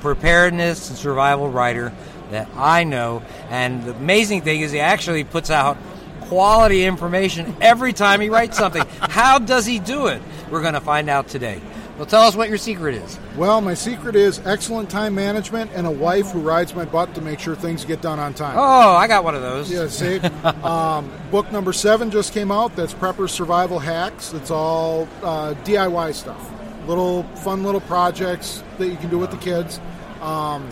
preparedness 0.01 0.89
and 0.89 0.97
survival 0.97 1.49
writer 1.49 1.93
that 2.31 2.49
I 2.55 2.83
know. 2.83 3.23
And 3.49 3.83
the 3.83 3.95
amazing 3.95 4.41
thing 4.41 4.61
is, 4.61 4.71
he 4.71 4.79
actually 4.79 5.23
puts 5.23 5.49
out 5.49 5.77
quality 6.21 6.85
information 6.85 7.55
every 7.61 7.93
time 7.93 8.21
he 8.21 8.29
writes 8.29 8.57
something. 8.57 8.83
How 9.01 9.39
does 9.39 9.65
he 9.65 9.79
do 9.79 10.07
it? 10.07 10.21
We're 10.49 10.61
going 10.61 10.73
to 10.73 10.81
find 10.81 11.09
out 11.09 11.27
today. 11.27 11.61
Well, 11.97 12.07
tell 12.07 12.21
us 12.21 12.35
what 12.35 12.49
your 12.49 12.57
secret 12.57 12.95
is. 12.95 13.19
Well, 13.37 13.61
my 13.61 13.75
secret 13.75 14.15
is 14.15 14.39
excellent 14.39 14.89
time 14.89 15.13
management 15.13 15.69
and 15.75 15.85
a 15.85 15.91
wife 15.91 16.31
who 16.31 16.39
rides 16.39 16.73
my 16.73 16.83
butt 16.83 17.13
to 17.13 17.21
make 17.21 17.39
sure 17.39 17.53
things 17.53 17.85
get 17.85 18.01
done 18.01 18.17
on 18.17 18.33
time. 18.33 18.55
Oh, 18.57 18.95
I 18.95 19.07
got 19.07 19.23
one 19.23 19.35
of 19.35 19.41
those. 19.41 19.69
Yeah, 19.69 19.87
see? 19.87 20.19
um, 20.63 21.11
book 21.29 21.51
number 21.51 21.73
seven 21.73 22.09
just 22.09 22.33
came 22.33 22.51
out. 22.51 22.75
That's 22.75 22.93
Prepper 22.93 23.29
Survival 23.29 23.77
Hacks. 23.77 24.33
It's 24.33 24.49
all 24.49 25.07
uh, 25.21 25.53
DIY 25.63 26.15
stuff. 26.15 26.60
Little 26.87 27.23
fun 27.35 27.63
little 27.63 27.81
projects 27.81 28.63
that 28.77 28.87
you 28.87 28.97
can 28.97 29.09
do 29.09 29.17
with 29.17 29.31
the 29.31 29.37
kids. 29.37 29.79
Um, 30.21 30.69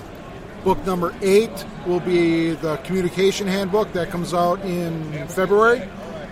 book 0.64 0.84
number 0.86 1.14
eight 1.22 1.66
will 1.86 2.00
be 2.00 2.52
the 2.52 2.78
Communication 2.78 3.48
Handbook. 3.48 3.94
That 3.94 4.10
comes 4.10 4.34
out 4.34 4.60
in 4.62 5.28
February. 5.28 5.88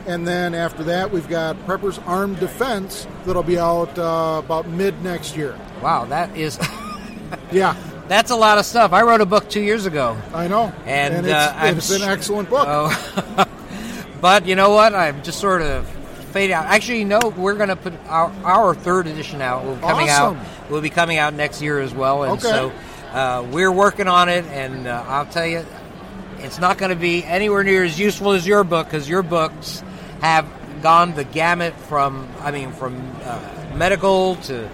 And 0.08 0.26
then 0.26 0.56
after 0.56 0.84
that, 0.86 1.12
we've 1.12 1.28
got 1.28 1.58
Prepper's 1.66 2.00
Armed 2.00 2.40
Defense 2.40 3.06
that'll 3.26 3.44
be 3.44 3.60
out 3.60 3.98
uh, 4.00 4.42
about 4.44 4.68
mid 4.70 5.02
next 5.04 5.36
year. 5.36 5.58
Wow, 5.82 6.06
that 6.06 6.36
is 6.36 6.58
Yeah, 7.52 7.76
that's 8.08 8.32
a 8.32 8.36
lot 8.36 8.58
of 8.58 8.66
stuff. 8.66 8.94
I 8.94 9.02
wrote 9.02 9.22
a 9.22 9.26
book 9.26 9.50
two 9.50 9.62
years 9.62 9.86
ago. 9.86 10.18
I 10.34 10.48
know. 10.48 10.74
And, 10.86 11.26
it's, 11.26 11.34
uh, 11.34 11.74
it's 11.76 11.90
an 11.92 12.04
excellent 12.04 12.50
book. 12.50 12.66
Oh, 12.70 13.46
but 14.22 14.46
you 14.46 14.56
know 14.56 14.72
what? 14.72 14.94
I'm 14.94 15.24
just 15.24 15.40
sort 15.40 15.62
of 15.62 15.90
fade 16.38 16.52
out. 16.52 16.66
Actually, 16.68 17.04
no, 17.04 17.20
we're 17.36 17.56
going 17.56 17.70
to 17.70 17.76
put 17.76 17.94
our, 18.08 18.32
our 18.44 18.76
third 18.76 19.08
edition 19.08 19.42
out. 19.42 19.66
Will 19.66 19.76
be 19.76 19.82
coming 19.82 20.10
Awesome. 20.10 20.38
out. 20.38 20.70
Will 20.70 20.82
be 20.82 20.90
coming 20.92 21.18
out 21.18 21.34
next 21.34 21.62
year 21.64 21.80
as 21.80 21.94
well. 21.96 22.24
And 22.24 22.34
Okay. 22.34 22.48
so 22.50 22.72
uh, 23.12 23.48
we're 23.52 23.72
working 23.72 24.08
on 24.08 24.30
it. 24.30 24.46
And 24.46 24.88
uh, 24.88 25.04
I'll 25.08 25.26
tell 25.26 25.48
you, 25.48 25.66
it's 26.38 26.60
not 26.60 26.78
going 26.78 26.92
to 26.92 26.96
be 26.96 27.24
anywhere 27.24 27.64
near 27.64 27.84
as 27.84 28.00
useful 28.00 28.34
as 28.34 28.46
your 28.46 28.64
book 28.64 28.86
because 28.86 29.10
your 29.10 29.24
books 29.24 29.82
have 30.22 30.46
gone 30.84 31.16
the 31.16 31.24
gamut 31.24 31.74
from 31.74 32.28
I 32.42 32.52
mean 32.52 32.72
from 32.72 32.94
uh, 33.24 33.40
medical 33.76 34.36
to 34.36 34.70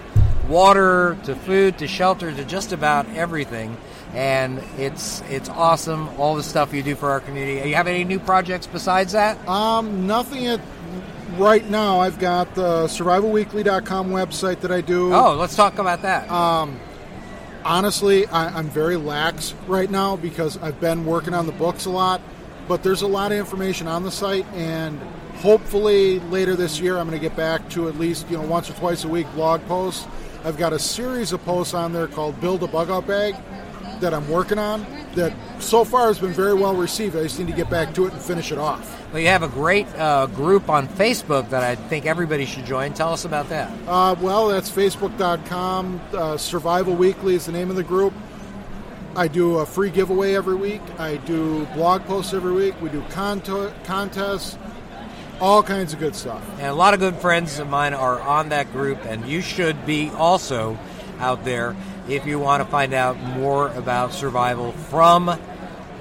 water 0.48 1.16
to 1.24 1.34
food 1.34 1.78
to 1.78 1.86
shelter 1.86 2.30
to 2.30 2.44
just 2.44 2.72
about 2.72 3.08
everything. 3.16 3.74
And 4.12 4.58
it's 4.76 5.22
it's 5.30 5.48
awesome 5.48 6.08
all 6.18 6.36
the 6.36 6.42
stuff 6.42 6.74
you 6.74 6.82
do 6.82 6.94
for 6.94 7.10
our 7.10 7.20
community. 7.20 7.62
Do 7.62 7.68
you 7.70 7.74
have 7.76 7.86
any 7.88 8.04
new 8.04 8.18
projects 8.20 8.66
besides 8.66 9.12
that? 9.12 9.38
Um, 9.48 10.06
nothing 10.06 10.46
at 10.46 10.60
right 11.38 11.68
now. 11.68 12.00
I've 12.00 12.18
got 12.18 12.54
the 12.54 12.84
survivalweekly.com 12.86 14.10
website 14.10 14.60
that 14.60 14.72
I 14.72 14.80
do. 14.80 15.12
Oh, 15.12 15.34
let's 15.34 15.56
talk 15.56 15.78
about 15.78 16.02
that. 16.02 16.30
Um, 16.30 16.78
honestly, 17.64 18.26
I, 18.26 18.56
I'm 18.56 18.68
very 18.68 18.96
lax 18.96 19.54
right 19.66 19.90
now 19.90 20.16
because 20.16 20.56
I've 20.58 20.80
been 20.80 21.04
working 21.04 21.34
on 21.34 21.46
the 21.46 21.52
books 21.52 21.86
a 21.86 21.90
lot, 21.90 22.20
but 22.68 22.82
there's 22.82 23.02
a 23.02 23.06
lot 23.06 23.32
of 23.32 23.38
information 23.38 23.88
on 23.88 24.02
the 24.02 24.10
site, 24.10 24.46
and 24.54 25.00
hopefully 25.36 26.20
later 26.20 26.56
this 26.56 26.80
year 26.80 26.98
I'm 26.98 27.08
going 27.08 27.18
to 27.18 27.28
get 27.28 27.36
back 27.36 27.68
to 27.70 27.88
at 27.88 27.98
least 27.98 28.28
you 28.30 28.36
know 28.36 28.46
once 28.46 28.70
or 28.70 28.74
twice 28.74 29.04
a 29.04 29.08
week 29.08 29.26
blog 29.34 29.62
posts. 29.66 30.06
I've 30.44 30.58
got 30.58 30.72
a 30.72 30.78
series 30.78 31.32
of 31.32 31.42
posts 31.44 31.74
on 31.74 31.92
there 31.92 32.06
called 32.06 32.40
"Build 32.40 32.62
a 32.62 32.66
Bug 32.66 32.90
Out 32.90 33.06
Bag" 33.06 33.34
that 34.00 34.12
I'm 34.12 34.28
working 34.28 34.58
on. 34.58 34.86
That 35.14 35.32
so 35.60 35.84
far 35.84 36.08
has 36.08 36.18
been 36.18 36.32
very 36.32 36.54
well 36.54 36.74
received. 36.74 37.16
I 37.16 37.22
just 37.22 37.38
need 37.38 37.48
to 37.48 37.54
get 37.54 37.70
back 37.70 37.94
to 37.94 38.06
it 38.06 38.12
and 38.12 38.20
finish 38.20 38.52
it 38.52 38.58
off. 38.58 39.03
Well, 39.14 39.22
you 39.22 39.28
have 39.28 39.44
a 39.44 39.48
great 39.48 39.86
uh, 39.94 40.26
group 40.26 40.68
on 40.68 40.88
Facebook 40.88 41.50
that 41.50 41.62
I 41.62 41.76
think 41.76 42.04
everybody 42.04 42.46
should 42.46 42.66
join. 42.66 42.94
Tell 42.94 43.12
us 43.12 43.24
about 43.24 43.48
that. 43.50 43.70
Uh, 43.86 44.16
well, 44.20 44.48
that's 44.48 44.68
facebook.com. 44.68 46.00
Uh, 46.12 46.36
Survival 46.36 46.96
Weekly 46.96 47.36
is 47.36 47.46
the 47.46 47.52
name 47.52 47.70
of 47.70 47.76
the 47.76 47.84
group. 47.84 48.12
I 49.14 49.28
do 49.28 49.58
a 49.58 49.66
free 49.66 49.90
giveaway 49.90 50.34
every 50.34 50.56
week. 50.56 50.82
I 50.98 51.18
do 51.18 51.64
blog 51.66 52.02
posts 52.06 52.34
every 52.34 52.50
week. 52.50 52.74
We 52.82 52.90
do 52.90 53.04
conto- 53.10 53.72
contests, 53.84 54.58
all 55.40 55.62
kinds 55.62 55.92
of 55.92 56.00
good 56.00 56.16
stuff. 56.16 56.44
And 56.58 56.66
a 56.66 56.74
lot 56.74 56.92
of 56.92 56.98
good 56.98 57.14
friends 57.14 57.60
of 57.60 57.70
mine 57.70 57.94
are 57.94 58.20
on 58.20 58.48
that 58.48 58.72
group, 58.72 58.98
and 59.06 59.28
you 59.28 59.42
should 59.42 59.86
be 59.86 60.10
also 60.10 60.76
out 61.20 61.44
there 61.44 61.76
if 62.08 62.26
you 62.26 62.40
want 62.40 62.64
to 62.64 62.68
find 62.68 62.92
out 62.92 63.16
more 63.20 63.68
about 63.74 64.12
survival 64.12 64.72
from 64.72 65.38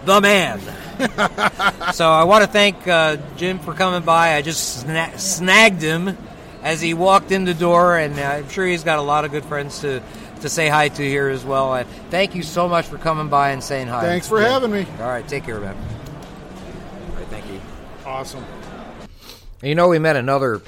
the 0.06 0.20
man. 0.20 0.60
so 1.94 2.10
I 2.10 2.24
want 2.24 2.44
to 2.44 2.50
thank 2.50 2.88
uh, 2.88 3.18
Jim 3.38 3.60
for 3.60 3.74
coming 3.74 4.04
by. 4.04 4.36
I 4.36 4.42
just 4.42 4.86
sna- 4.86 5.18
snagged 5.18 5.82
him 5.82 6.18
as 6.62 6.82
he 6.82 6.94
walked 6.94 7.32
in 7.32 7.46
the 7.46 7.54
door, 7.54 7.98
and 7.98 8.18
uh, 8.20 8.24
I'm 8.24 8.50
sure 8.50 8.66
he's 8.66 8.84
got 8.84 9.00
a 9.00 9.02
lot 9.02 9.26
of 9.26 9.32
good 9.32 9.46
friends 9.46 9.82
to, 9.82 10.02
to 10.42 10.50
say 10.50 10.70
hi 10.70 10.90
to 10.90 11.04
here 11.04 11.30
as 11.30 11.44
well. 11.44 11.74
And 11.74 11.88
thank 12.10 12.36
you 12.36 12.44
so 12.44 12.68
much 12.68 12.86
for 12.86 12.98
coming 12.98 13.30
by 13.30 13.52
and 13.52 13.64
saying 13.64 13.88
hi. 13.88 14.02
Thanks 14.02 14.28
for 14.28 14.42
having 14.42 14.72
me. 14.72 14.86
All 15.00 15.08
right, 15.08 15.28
take 15.28 15.44
care, 15.44 15.60
man. 15.60 15.76
All 15.76 17.16
right, 17.16 17.28
thank 17.28 17.46
you. 17.48 17.60
Awesome. 18.06 18.46
You 19.62 19.76
know, 19.76 19.88
we 19.88 20.00
met 20.00 20.16
another 20.16 20.62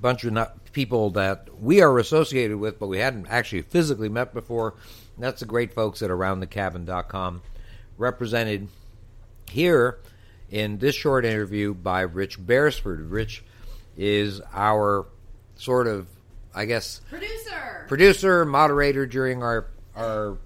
bunch 0.00 0.24
of 0.24 0.32
not 0.32 0.72
people 0.72 1.10
that 1.10 1.48
we 1.60 1.80
are 1.80 1.98
associated 1.98 2.58
with, 2.58 2.78
but 2.78 2.88
we 2.88 2.98
hadn't 2.98 3.26
actually 3.28 3.62
physically 3.62 4.08
met 4.08 4.34
before. 4.34 4.74
And 5.16 5.24
that's 5.24 5.40
the 5.40 5.46
great 5.46 5.72
folks 5.72 6.02
at 6.02 6.10
AroundTheCabin.com, 6.10 7.42
represented 7.96 8.68
here 9.50 9.98
in 10.50 10.78
this 10.78 10.94
short 10.94 11.24
interview 11.24 11.74
by 11.74 12.02
Rich 12.02 12.44
Beresford. 12.44 13.10
Rich 13.10 13.42
is 13.96 14.40
our 14.52 15.06
sort 15.56 15.86
of, 15.86 16.06
I 16.54 16.64
guess, 16.64 17.00
Producer. 17.10 17.84
producer, 17.88 18.44
moderator 18.44 19.06
during 19.06 19.42
our 19.42 19.66
our 19.96 20.36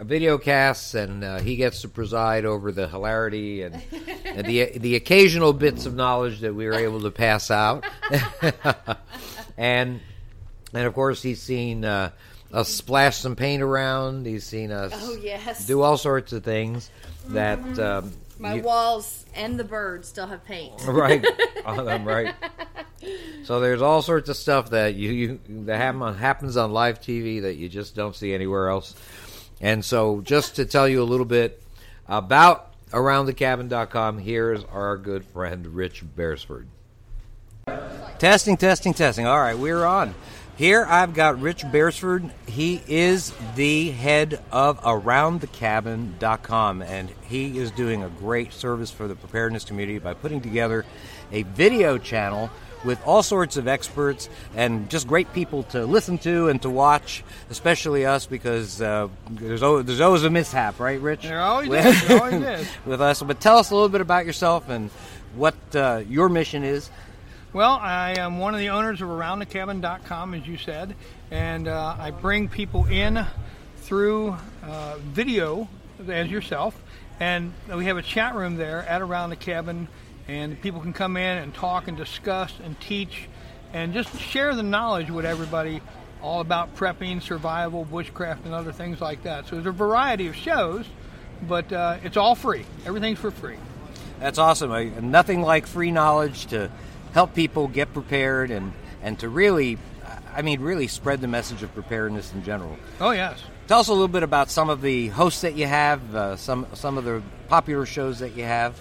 video 0.00 0.36
casts, 0.36 0.94
and 0.94 1.24
uh, 1.24 1.38
he 1.38 1.56
gets 1.56 1.80
to 1.82 1.88
preside 1.88 2.44
over 2.44 2.70
the 2.72 2.86
hilarity 2.88 3.62
and, 3.62 3.80
and 4.24 4.44
the 4.46 4.72
the 4.78 4.96
occasional 4.96 5.52
bits 5.52 5.86
of 5.86 5.94
knowledge 5.94 6.40
that 6.40 6.54
we 6.54 6.66
are 6.66 6.74
able 6.74 7.00
to 7.02 7.10
pass 7.10 7.50
out. 7.50 7.84
and 9.56 10.00
and 10.74 10.86
of 10.86 10.92
course, 10.94 11.22
he's 11.22 11.40
seen 11.40 11.84
uh, 11.84 12.10
us 12.52 12.68
splash 12.68 13.16
some 13.18 13.36
paint 13.36 13.62
around. 13.62 14.26
He's 14.26 14.44
seen 14.44 14.70
us 14.72 14.92
Oh, 14.94 15.16
yes. 15.22 15.66
do 15.66 15.82
all 15.82 15.96
sorts 15.96 16.32
of 16.32 16.44
things 16.44 16.90
that. 17.28 17.78
Um, 17.78 18.12
My 18.38 18.54
you- 18.54 18.62
walls 18.62 19.24
and 19.34 19.58
the 19.58 19.64
birds 19.64 20.08
still 20.08 20.26
have 20.26 20.44
paint. 20.44 20.74
right 20.86 21.24
them, 21.64 22.04
right. 22.04 22.34
So 23.44 23.60
there's 23.60 23.82
all 23.82 24.02
sorts 24.02 24.28
of 24.28 24.36
stuff 24.36 24.70
that 24.70 24.94
you, 24.94 25.10
you 25.10 25.40
that 25.66 25.76
happen, 25.76 26.14
happens 26.14 26.56
on 26.56 26.72
live 26.72 27.00
TV 27.00 27.42
that 27.42 27.54
you 27.54 27.68
just 27.68 27.94
don't 27.94 28.16
see 28.16 28.34
anywhere 28.34 28.68
else. 28.68 28.94
And 29.60 29.84
so, 29.84 30.20
just 30.20 30.56
to 30.56 30.66
tell 30.66 30.86
you 30.88 31.02
a 31.02 31.04
little 31.04 31.24
bit 31.24 31.62
about 32.08 32.72
AroundTheCabin.com, 32.90 34.18
here's 34.18 34.64
our 34.64 34.96
good 34.96 35.24
friend 35.24 35.66
Rich 35.68 36.04
Beresford. 36.14 36.66
Testing, 38.18 38.56
testing, 38.56 38.94
testing. 38.94 39.26
All 39.26 39.38
right, 39.38 39.56
we're 39.56 39.84
on. 39.84 40.14
Here 40.56 40.86
I've 40.88 41.12
got 41.12 41.38
Rich 41.38 41.70
Beresford. 41.70 42.30
He 42.46 42.80
is 42.88 43.34
the 43.56 43.90
head 43.90 44.42
of 44.50 44.80
AroundTheCabin.com, 44.80 46.80
and 46.80 47.10
he 47.28 47.58
is 47.58 47.70
doing 47.72 48.02
a 48.02 48.08
great 48.08 48.54
service 48.54 48.90
for 48.90 49.06
the 49.06 49.14
preparedness 49.14 49.66
community 49.66 49.98
by 49.98 50.14
putting 50.14 50.40
together 50.40 50.86
a 51.30 51.42
video 51.42 51.98
channel 51.98 52.50
with 52.86 52.98
all 53.04 53.22
sorts 53.22 53.58
of 53.58 53.68
experts 53.68 54.30
and 54.54 54.88
just 54.88 55.06
great 55.06 55.30
people 55.34 55.64
to 55.64 55.84
listen 55.84 56.16
to 56.18 56.48
and 56.48 56.62
to 56.62 56.70
watch, 56.70 57.22
especially 57.50 58.06
us 58.06 58.24
because 58.24 58.80
uh, 58.80 59.08
there's, 59.28 59.62
always, 59.62 59.84
there's 59.84 60.00
always 60.00 60.24
a 60.24 60.30
mishap, 60.30 60.80
right, 60.80 61.02
Rich? 61.02 61.24
There 61.24 61.42
always 61.42 61.68
is. 61.68 62.08
There 62.08 62.18
always 62.18 62.42
is. 62.42 62.68
with 62.86 63.02
us. 63.02 63.22
But 63.22 63.40
tell 63.40 63.58
us 63.58 63.70
a 63.70 63.74
little 63.74 63.90
bit 63.90 64.00
about 64.00 64.24
yourself 64.24 64.70
and 64.70 64.88
what 65.34 65.54
uh, 65.74 66.02
your 66.08 66.30
mission 66.30 66.64
is. 66.64 66.88
Well, 67.56 67.78
I 67.80 68.16
am 68.18 68.38
one 68.38 68.52
of 68.52 68.60
the 68.60 68.68
owners 68.68 69.00
of 69.00 69.08
AroundTheCabin.com, 69.08 70.34
as 70.34 70.46
you 70.46 70.58
said, 70.58 70.94
and 71.30 71.66
uh, 71.66 71.96
I 71.98 72.10
bring 72.10 72.50
people 72.50 72.84
in 72.84 73.24
through 73.78 74.36
uh, 74.62 74.98
video, 74.98 75.66
as 76.06 76.30
yourself, 76.30 76.78
and 77.18 77.54
we 77.74 77.86
have 77.86 77.96
a 77.96 78.02
chat 78.02 78.34
room 78.34 78.56
there 78.56 78.82
at 78.82 79.00
Around 79.00 79.30
the 79.30 79.36
Cabin, 79.36 79.88
and 80.28 80.60
people 80.60 80.82
can 80.82 80.92
come 80.92 81.16
in 81.16 81.38
and 81.38 81.54
talk 81.54 81.88
and 81.88 81.96
discuss 81.96 82.52
and 82.62 82.78
teach 82.78 83.26
and 83.72 83.94
just 83.94 84.20
share 84.20 84.54
the 84.54 84.62
knowledge 84.62 85.10
with 85.10 85.24
everybody 85.24 85.80
all 86.20 86.42
about 86.42 86.76
prepping, 86.76 87.22
survival, 87.22 87.86
bushcraft, 87.90 88.44
and 88.44 88.52
other 88.52 88.72
things 88.72 89.00
like 89.00 89.22
that. 89.22 89.46
So 89.46 89.56
there's 89.56 89.64
a 89.64 89.70
variety 89.70 90.26
of 90.26 90.36
shows, 90.36 90.84
but 91.48 91.72
uh, 91.72 91.96
it's 92.04 92.18
all 92.18 92.34
free. 92.34 92.66
Everything's 92.84 93.18
for 93.18 93.30
free. 93.30 93.56
That's 94.20 94.38
awesome. 94.38 94.70
Uh, 94.70 94.82
Nothing 95.00 95.40
like 95.40 95.66
free 95.66 95.90
knowledge 95.90 96.48
to 96.48 96.70
help 97.16 97.32
people 97.32 97.66
get 97.66 97.90
prepared 97.94 98.50
and, 98.50 98.74
and 99.00 99.18
to 99.18 99.26
really, 99.26 99.78
I 100.34 100.42
mean, 100.42 100.60
really 100.60 100.86
spread 100.86 101.22
the 101.22 101.26
message 101.26 101.62
of 101.62 101.72
preparedness 101.72 102.30
in 102.34 102.44
general. 102.44 102.76
Oh, 103.00 103.12
yes. 103.12 103.42
Tell 103.68 103.80
us 103.80 103.88
a 103.88 103.92
little 103.92 104.06
bit 104.06 104.22
about 104.22 104.50
some 104.50 104.68
of 104.68 104.82
the 104.82 105.08
hosts 105.08 105.40
that 105.40 105.56
you 105.56 105.66
have, 105.66 106.14
uh, 106.14 106.36
some 106.36 106.66
some 106.74 106.98
of 106.98 107.04
the 107.04 107.22
popular 107.48 107.86
shows 107.86 108.18
that 108.18 108.36
you 108.36 108.44
have. 108.44 108.78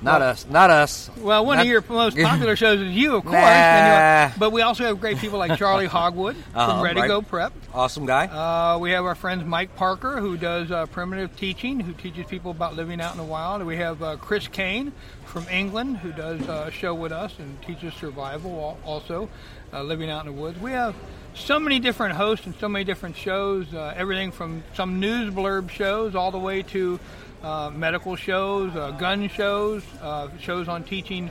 Not 0.00 0.22
us, 0.22 0.46
not 0.48 0.70
us. 0.70 1.10
Well, 1.18 1.44
one 1.44 1.56
Not- 1.56 1.66
of 1.66 1.70
your 1.70 1.82
most 1.88 2.16
popular 2.16 2.54
shows 2.56 2.80
is 2.80 2.92
you, 2.92 3.16
of 3.16 3.24
course. 3.24 3.34
Nah. 3.34 4.30
but 4.38 4.52
we 4.52 4.62
also 4.62 4.84
have 4.84 5.00
great 5.00 5.18
people 5.18 5.38
like 5.38 5.58
Charlie 5.58 5.86
Hogwood 5.98 6.36
Uh-huh, 6.54 6.72
from 6.74 6.82
Ready 6.84 7.00
right. 7.00 7.08
Go 7.08 7.22
Prep. 7.22 7.52
Awesome 7.74 8.06
guy. 8.06 8.26
Uh, 8.26 8.78
we 8.78 8.90
have 8.92 9.04
our 9.04 9.14
friends 9.14 9.44
Mike 9.44 9.74
Parker, 9.76 10.20
who 10.20 10.36
does 10.36 10.70
uh, 10.70 10.86
primitive 10.86 11.36
teaching, 11.36 11.80
who 11.80 11.92
teaches 11.92 12.26
people 12.26 12.50
about 12.52 12.76
living 12.76 13.00
out 13.00 13.12
in 13.12 13.18
the 13.18 13.24
wild. 13.24 13.62
We 13.64 13.76
have 13.76 14.02
uh, 14.02 14.16
Chris 14.16 14.46
Kane 14.48 14.92
from 15.26 15.46
England, 15.48 15.98
who 15.98 16.12
does 16.12 16.40
uh, 16.48 16.66
a 16.68 16.70
show 16.70 16.94
with 16.94 17.12
us 17.12 17.34
and 17.38 17.60
teaches 17.62 17.92
survival 17.94 18.78
also, 18.84 19.28
uh, 19.72 19.82
living 19.82 20.10
out 20.10 20.24
in 20.26 20.34
the 20.34 20.40
woods. 20.40 20.58
We 20.60 20.70
have 20.72 20.94
so 21.34 21.58
many 21.60 21.78
different 21.78 22.14
hosts 22.16 22.46
and 22.46 22.54
so 22.56 22.68
many 22.68 22.84
different 22.84 23.16
shows. 23.16 23.72
Uh, 23.74 23.92
everything 23.96 24.30
from 24.32 24.62
some 24.74 24.98
news 25.00 25.32
blurb 25.34 25.70
shows 25.70 26.14
all 26.14 26.30
the 26.30 26.38
way 26.38 26.62
to 26.62 26.98
uh, 27.42 27.70
medical 27.70 28.16
shows, 28.16 28.74
uh, 28.74 28.90
gun 28.92 29.28
shows, 29.28 29.82
uh, 30.02 30.28
shows 30.38 30.68
on 30.68 30.84
teaching 30.84 31.30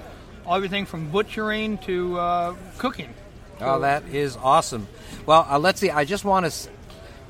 everything 0.49 0.85
from 0.85 1.09
butchering 1.09 1.77
to 1.79 2.17
uh, 2.19 2.55
cooking. 2.77 3.13
Oh, 3.59 3.79
that 3.79 4.05
is 4.07 4.37
awesome. 4.37 4.87
Well, 5.25 5.45
uh, 5.49 5.59
let's 5.59 5.79
see. 5.79 5.89
I 5.89 6.05
just 6.05 6.23
want 6.23 6.43
to 6.43 6.47
s- 6.47 6.69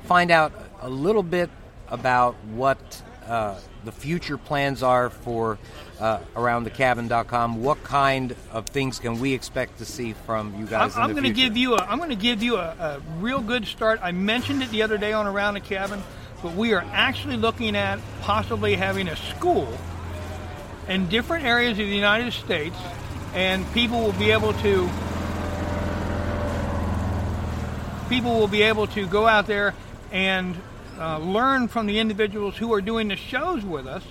find 0.04 0.30
out 0.30 0.52
a 0.80 0.88
little 0.88 1.22
bit 1.22 1.50
about 1.88 2.34
what 2.54 3.02
uh, 3.26 3.58
the 3.84 3.92
future 3.92 4.36
plans 4.36 4.82
are 4.82 5.08
for 5.10 5.58
uh, 6.00 6.18
aroundthecabin.com. 6.34 7.62
What 7.62 7.82
kind 7.82 8.34
of 8.52 8.66
things 8.66 8.98
can 8.98 9.18
we 9.20 9.32
expect 9.32 9.78
to 9.78 9.84
see 9.84 10.12
from 10.12 10.52
you 10.54 10.60
I'm, 10.60 10.66
guys 10.66 10.96
I'm 10.96 11.12
going 11.12 11.24
to 11.24 11.30
give 11.32 11.56
you 11.56 11.74
a 11.74 11.78
I'm 11.78 11.98
going 11.98 12.10
to 12.10 12.16
give 12.16 12.42
you 12.42 12.56
a, 12.56 12.60
a 12.60 13.00
real 13.18 13.40
good 13.40 13.66
start. 13.66 14.00
I 14.02 14.12
mentioned 14.12 14.62
it 14.62 14.70
the 14.70 14.82
other 14.82 14.98
day 14.98 15.12
on 15.12 15.26
Around 15.26 15.54
the 15.54 15.60
Cabin, 15.60 16.02
but 16.42 16.54
we 16.54 16.72
are 16.72 16.84
actually 16.92 17.36
looking 17.36 17.76
at 17.76 17.98
possibly 18.20 18.76
having 18.76 19.08
a 19.08 19.16
school 19.16 19.76
in 20.88 21.08
different 21.08 21.44
areas 21.44 21.72
of 21.72 21.86
the 21.86 21.94
United 21.94 22.32
States, 22.32 22.76
and 23.34 23.70
people 23.72 24.00
will 24.00 24.12
be 24.12 24.30
able 24.30 24.52
to 24.54 24.88
people 28.08 28.38
will 28.38 28.48
be 28.48 28.62
able 28.62 28.86
to 28.86 29.06
go 29.06 29.26
out 29.26 29.46
there 29.46 29.74
and 30.10 30.56
uh, 30.98 31.18
learn 31.18 31.68
from 31.68 31.86
the 31.86 31.98
individuals 31.98 32.56
who 32.56 32.72
are 32.72 32.80
doing 32.80 33.08
the 33.08 33.16
shows 33.16 33.64
with 33.64 33.86
us. 33.86 34.02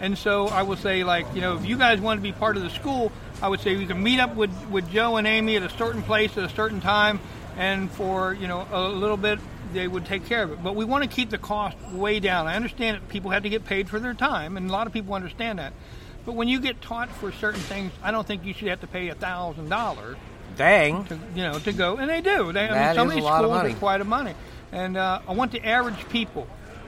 And 0.00 0.18
so 0.18 0.48
I 0.48 0.62
will 0.62 0.76
say, 0.76 1.04
like, 1.04 1.26
you 1.34 1.40
know, 1.40 1.56
if 1.56 1.64
you 1.64 1.78
guys 1.78 2.00
want 2.00 2.18
to 2.18 2.22
be 2.22 2.32
part 2.32 2.56
of 2.56 2.62
the 2.62 2.70
school, 2.70 3.12
I 3.40 3.48
would 3.48 3.60
say 3.60 3.74
you 3.74 3.86
can 3.86 4.02
meet 4.02 4.20
up 4.20 4.34
with, 4.34 4.50
with 4.68 4.90
Joe 4.90 5.16
and 5.16 5.26
Amy 5.26 5.56
at 5.56 5.62
a 5.62 5.70
certain 5.70 6.02
place 6.02 6.36
at 6.36 6.44
a 6.44 6.54
certain 6.54 6.80
time, 6.80 7.20
and 7.56 7.90
for, 7.90 8.34
you 8.34 8.48
know, 8.48 8.66
a 8.70 8.88
little 8.88 9.16
bit, 9.16 9.38
they 9.72 9.88
would 9.88 10.04
take 10.06 10.26
care 10.26 10.42
of 10.42 10.52
it. 10.52 10.62
But 10.62 10.74
we 10.76 10.84
want 10.84 11.04
to 11.04 11.10
keep 11.10 11.30
the 11.30 11.38
cost 11.38 11.76
way 11.92 12.20
down. 12.20 12.46
I 12.46 12.56
understand 12.56 12.96
that 12.96 13.08
people 13.08 13.30
have 13.30 13.42
to 13.44 13.48
get 13.48 13.64
paid 13.64 13.88
for 13.88 13.98
their 14.00 14.14
time, 14.14 14.56
and 14.56 14.68
a 14.68 14.72
lot 14.72 14.86
of 14.86 14.92
people 14.92 15.14
understand 15.14 15.58
that. 15.58 15.72
But 16.24 16.32
when 16.34 16.48
you 16.48 16.60
get 16.60 16.80
taught 16.80 17.08
for 17.10 17.30
certain 17.32 17.60
things, 17.60 17.92
I 18.02 18.10
don't 18.10 18.26
think 18.26 18.44
you 18.44 18.52
should 18.54 18.68
have 18.68 18.80
to 18.80 18.86
pay 18.86 19.08
a 19.08 19.14
thousand 19.14 19.68
dollars 19.68 20.16
Dang. 20.56 21.04
to 21.06 21.18
you 21.34 21.42
know 21.42 21.58
to 21.60 21.72
go, 21.72 21.96
and 21.98 22.08
they 22.10 22.20
do. 22.20 22.52
They, 22.52 22.64
I 22.68 22.72
That 22.72 22.86
mean, 22.88 22.94
some 22.96 23.06
is 23.08 23.12
of 23.12 23.16
these 23.16 23.22
a 23.22 23.26
lot 23.26 23.44
of 23.44 23.50
schools 23.50 23.62
money. 23.62 23.74
are 23.74 23.76
quite 23.78 24.00
a 24.00 24.04
money, 24.04 24.34
and 24.72 24.96
uh, 24.96 25.20
I 25.28 25.32
want 25.34 25.52
the 25.52 25.64
average 25.64 26.08
people 26.08 26.46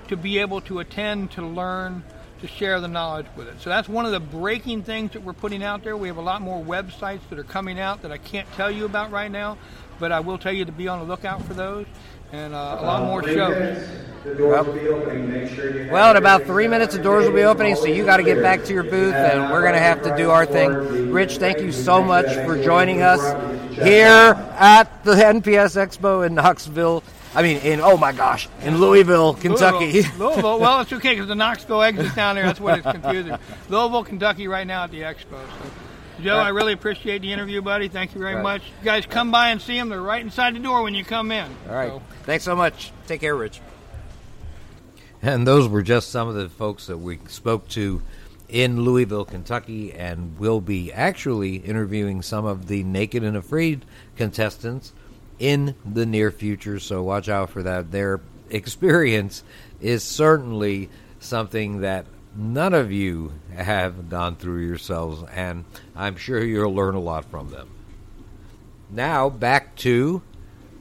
to 0.08 0.16
be 0.16 0.38
able 0.38 0.60
to 0.62 0.78
attend, 0.80 1.30
to 1.32 1.42
learn, 1.46 2.02
to 2.40 2.46
share 2.48 2.80
the 2.80 2.88
knowledge 2.88 3.26
with 3.36 3.46
it. 3.48 3.60
So 3.60 3.68
that's 3.70 3.88
one 3.88 4.06
of 4.06 4.12
the 4.12 4.20
breaking 4.20 4.82
things 4.84 5.12
that 5.12 5.22
we're 5.22 5.34
putting 5.34 5.62
out 5.62 5.84
there. 5.84 5.96
We 5.96 6.08
have 6.08 6.16
a 6.16 6.22
lot 6.22 6.40
more 6.40 6.64
websites 6.64 7.20
that 7.30 7.38
are 7.38 7.44
coming 7.44 7.78
out 7.78 8.02
that 8.02 8.10
I 8.10 8.16
can't 8.18 8.50
tell 8.52 8.70
you 8.70 8.86
about 8.86 9.10
right 9.10 9.30
now, 9.30 9.58
but 10.00 10.10
I 10.12 10.20
will 10.20 10.38
tell 10.38 10.52
you 10.52 10.64
to 10.64 10.72
be 10.72 10.88
on 10.88 10.98
the 11.00 11.04
lookout 11.04 11.42
for 11.44 11.52
those, 11.54 11.86
and 12.32 12.54
uh, 12.54 12.78
a 12.80 12.84
lot 12.84 13.04
more 13.04 13.22
shows. 13.22 13.86
The 14.24 14.34
doors 14.34 14.66
will 14.66 14.74
be 14.74 14.88
opening. 14.88 15.32
Make 15.32 15.50
sure 15.54 15.90
Well, 15.90 16.10
in 16.10 16.16
about 16.16 16.42
three 16.42 16.68
minutes, 16.68 16.94
the 16.94 17.02
doors 17.02 17.26
will 17.26 17.34
be 17.34 17.44
opening, 17.44 17.76
so 17.76 17.86
you 17.86 18.04
got 18.04 18.18
to 18.18 18.22
get 18.22 18.42
back 18.42 18.64
to 18.64 18.74
your 18.74 18.82
booth, 18.82 19.14
and 19.14 19.50
we're 19.50 19.62
going 19.62 19.74
to 19.74 19.80
have 19.80 20.02
to 20.02 20.16
do 20.16 20.30
our 20.30 20.44
thing. 20.44 21.10
Rich, 21.10 21.38
thank 21.38 21.60
you 21.60 21.72
so 21.72 22.02
much 22.02 22.26
for 22.44 22.62
joining 22.62 23.00
us 23.00 23.20
here 23.74 24.34
at 24.58 25.04
the 25.04 25.14
NPS 25.14 25.76
Expo 25.76 26.26
in 26.26 26.34
Knoxville. 26.34 27.02
I 27.34 27.42
mean, 27.42 27.58
in 27.58 27.80
oh 27.80 27.96
my 27.96 28.12
gosh, 28.12 28.48
in 28.62 28.78
Louisville, 28.78 29.34
Kentucky. 29.34 29.92
Louisville, 29.92 30.26
Louisville. 30.28 30.58
Well, 30.58 30.80
it's 30.80 30.92
okay 30.92 31.10
because 31.14 31.28
the 31.28 31.34
Knoxville 31.34 31.82
exit's 31.82 32.14
down 32.14 32.34
there. 32.34 32.46
That's 32.46 32.60
what 32.60 32.78
it's 32.78 32.90
confusing. 32.90 33.36
Louisville, 33.68 34.04
Kentucky, 34.04 34.48
right 34.48 34.66
now 34.66 34.84
at 34.84 34.90
the 34.90 35.02
expo. 35.02 35.30
So, 35.30 35.70
Joe, 36.22 36.36
I 36.36 36.48
really 36.48 36.72
appreciate 36.72 37.22
the 37.22 37.32
interview, 37.32 37.62
buddy. 37.62 37.88
Thank 37.88 38.14
you 38.14 38.20
very 38.20 38.34
Right. 38.34 38.42
much. 38.42 38.62
You 38.80 38.84
guys 38.84 39.06
come 39.06 39.30
by 39.30 39.50
and 39.50 39.60
see 39.60 39.76
them. 39.76 39.88
They're 39.88 40.02
right 40.02 40.20
inside 40.22 40.54
the 40.54 40.58
door 40.60 40.82
when 40.82 40.94
you 40.94 41.04
come 41.04 41.30
in. 41.30 41.48
All 41.68 41.74
right. 41.74 41.88
So, 41.90 42.02
Thanks 42.24 42.44
so 42.44 42.56
much. 42.56 42.92
Take 43.06 43.20
care, 43.20 43.36
Rich. 43.36 43.60
And 45.22 45.46
those 45.46 45.68
were 45.68 45.82
just 45.82 46.10
some 46.10 46.28
of 46.28 46.34
the 46.34 46.48
folks 46.48 46.86
that 46.86 46.98
we 46.98 47.18
spoke 47.28 47.68
to 47.70 48.02
in 48.48 48.82
Louisville, 48.82 49.24
Kentucky, 49.24 49.92
and 49.92 50.38
we'll 50.38 50.60
be 50.60 50.92
actually 50.92 51.56
interviewing 51.56 52.22
some 52.22 52.44
of 52.46 52.68
the 52.68 52.82
Naked 52.84 53.22
and 53.22 53.36
Afraid 53.36 53.84
contestants 54.16 54.92
in 55.38 55.74
the 55.84 56.06
near 56.06 56.30
future. 56.30 56.78
So 56.78 57.02
watch 57.02 57.28
out 57.28 57.50
for 57.50 57.62
that. 57.62 57.90
Their 57.92 58.20
experience 58.50 59.42
is 59.80 60.02
certainly 60.02 60.88
something 61.20 61.80
that 61.80 62.06
none 62.38 62.72
of 62.72 62.92
you 62.92 63.32
have 63.52 64.08
gone 64.08 64.36
through 64.36 64.64
yourselves, 64.64 65.24
and 65.34 65.64
I'm 65.96 66.16
sure 66.16 66.42
you'll 66.42 66.74
learn 66.74 66.94
a 66.94 67.00
lot 67.00 67.24
from 67.24 67.50
them. 67.50 67.68
Now, 68.88 69.28
back 69.28 69.74
to 69.76 70.22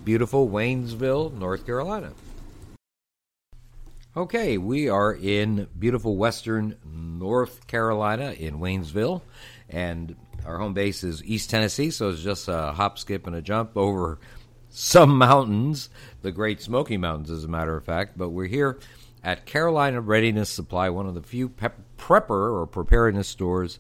beautiful 0.06 0.48
Waynesville, 0.48 1.34
North 1.34 1.66
Carolina. 1.66 2.14
Okay, 4.16 4.58
we 4.58 4.88
are 4.88 5.14
in 5.14 5.68
beautiful 5.78 6.16
western 6.16 6.76
North 6.86 7.66
Carolina 7.68 8.32
in 8.32 8.60
Waynesville, 8.60 9.22
and 9.70 10.16
our 10.46 10.60
home 10.60 10.74
base 10.74 11.04
is 11.04 11.24
East 11.24 11.50
Tennessee, 11.50 11.90
so 11.90 12.10
it's 12.10 12.22
just 12.22 12.48
a 12.48 12.72
hop, 12.72 13.00
skip, 13.00 13.28
and 13.28 13.36
a 13.36 13.42
jump 13.42 13.76
over 13.76 14.20
some 14.70 15.18
mountains, 15.18 15.90
the 16.22 16.32
Great 16.32 16.62
Smoky 16.62 16.98
Mountains, 16.98 17.32
as 17.32 17.44
a 17.44 17.48
matter 17.48 17.76
of 17.76 17.84
fact. 17.84 18.18
But 18.18 18.30
we're 18.30 18.48
here 18.48 18.78
at 19.24 19.46
Carolina 19.46 20.02
Readiness 20.02 20.50
Supply, 20.50 20.90
one 20.90 21.08
of 21.08 21.14
the 21.14 21.22
few 21.22 21.50
pep- 21.50 21.80
prepper 21.98 22.54
or 22.54 22.66
preparedness 22.68 23.28
stores 23.28 23.80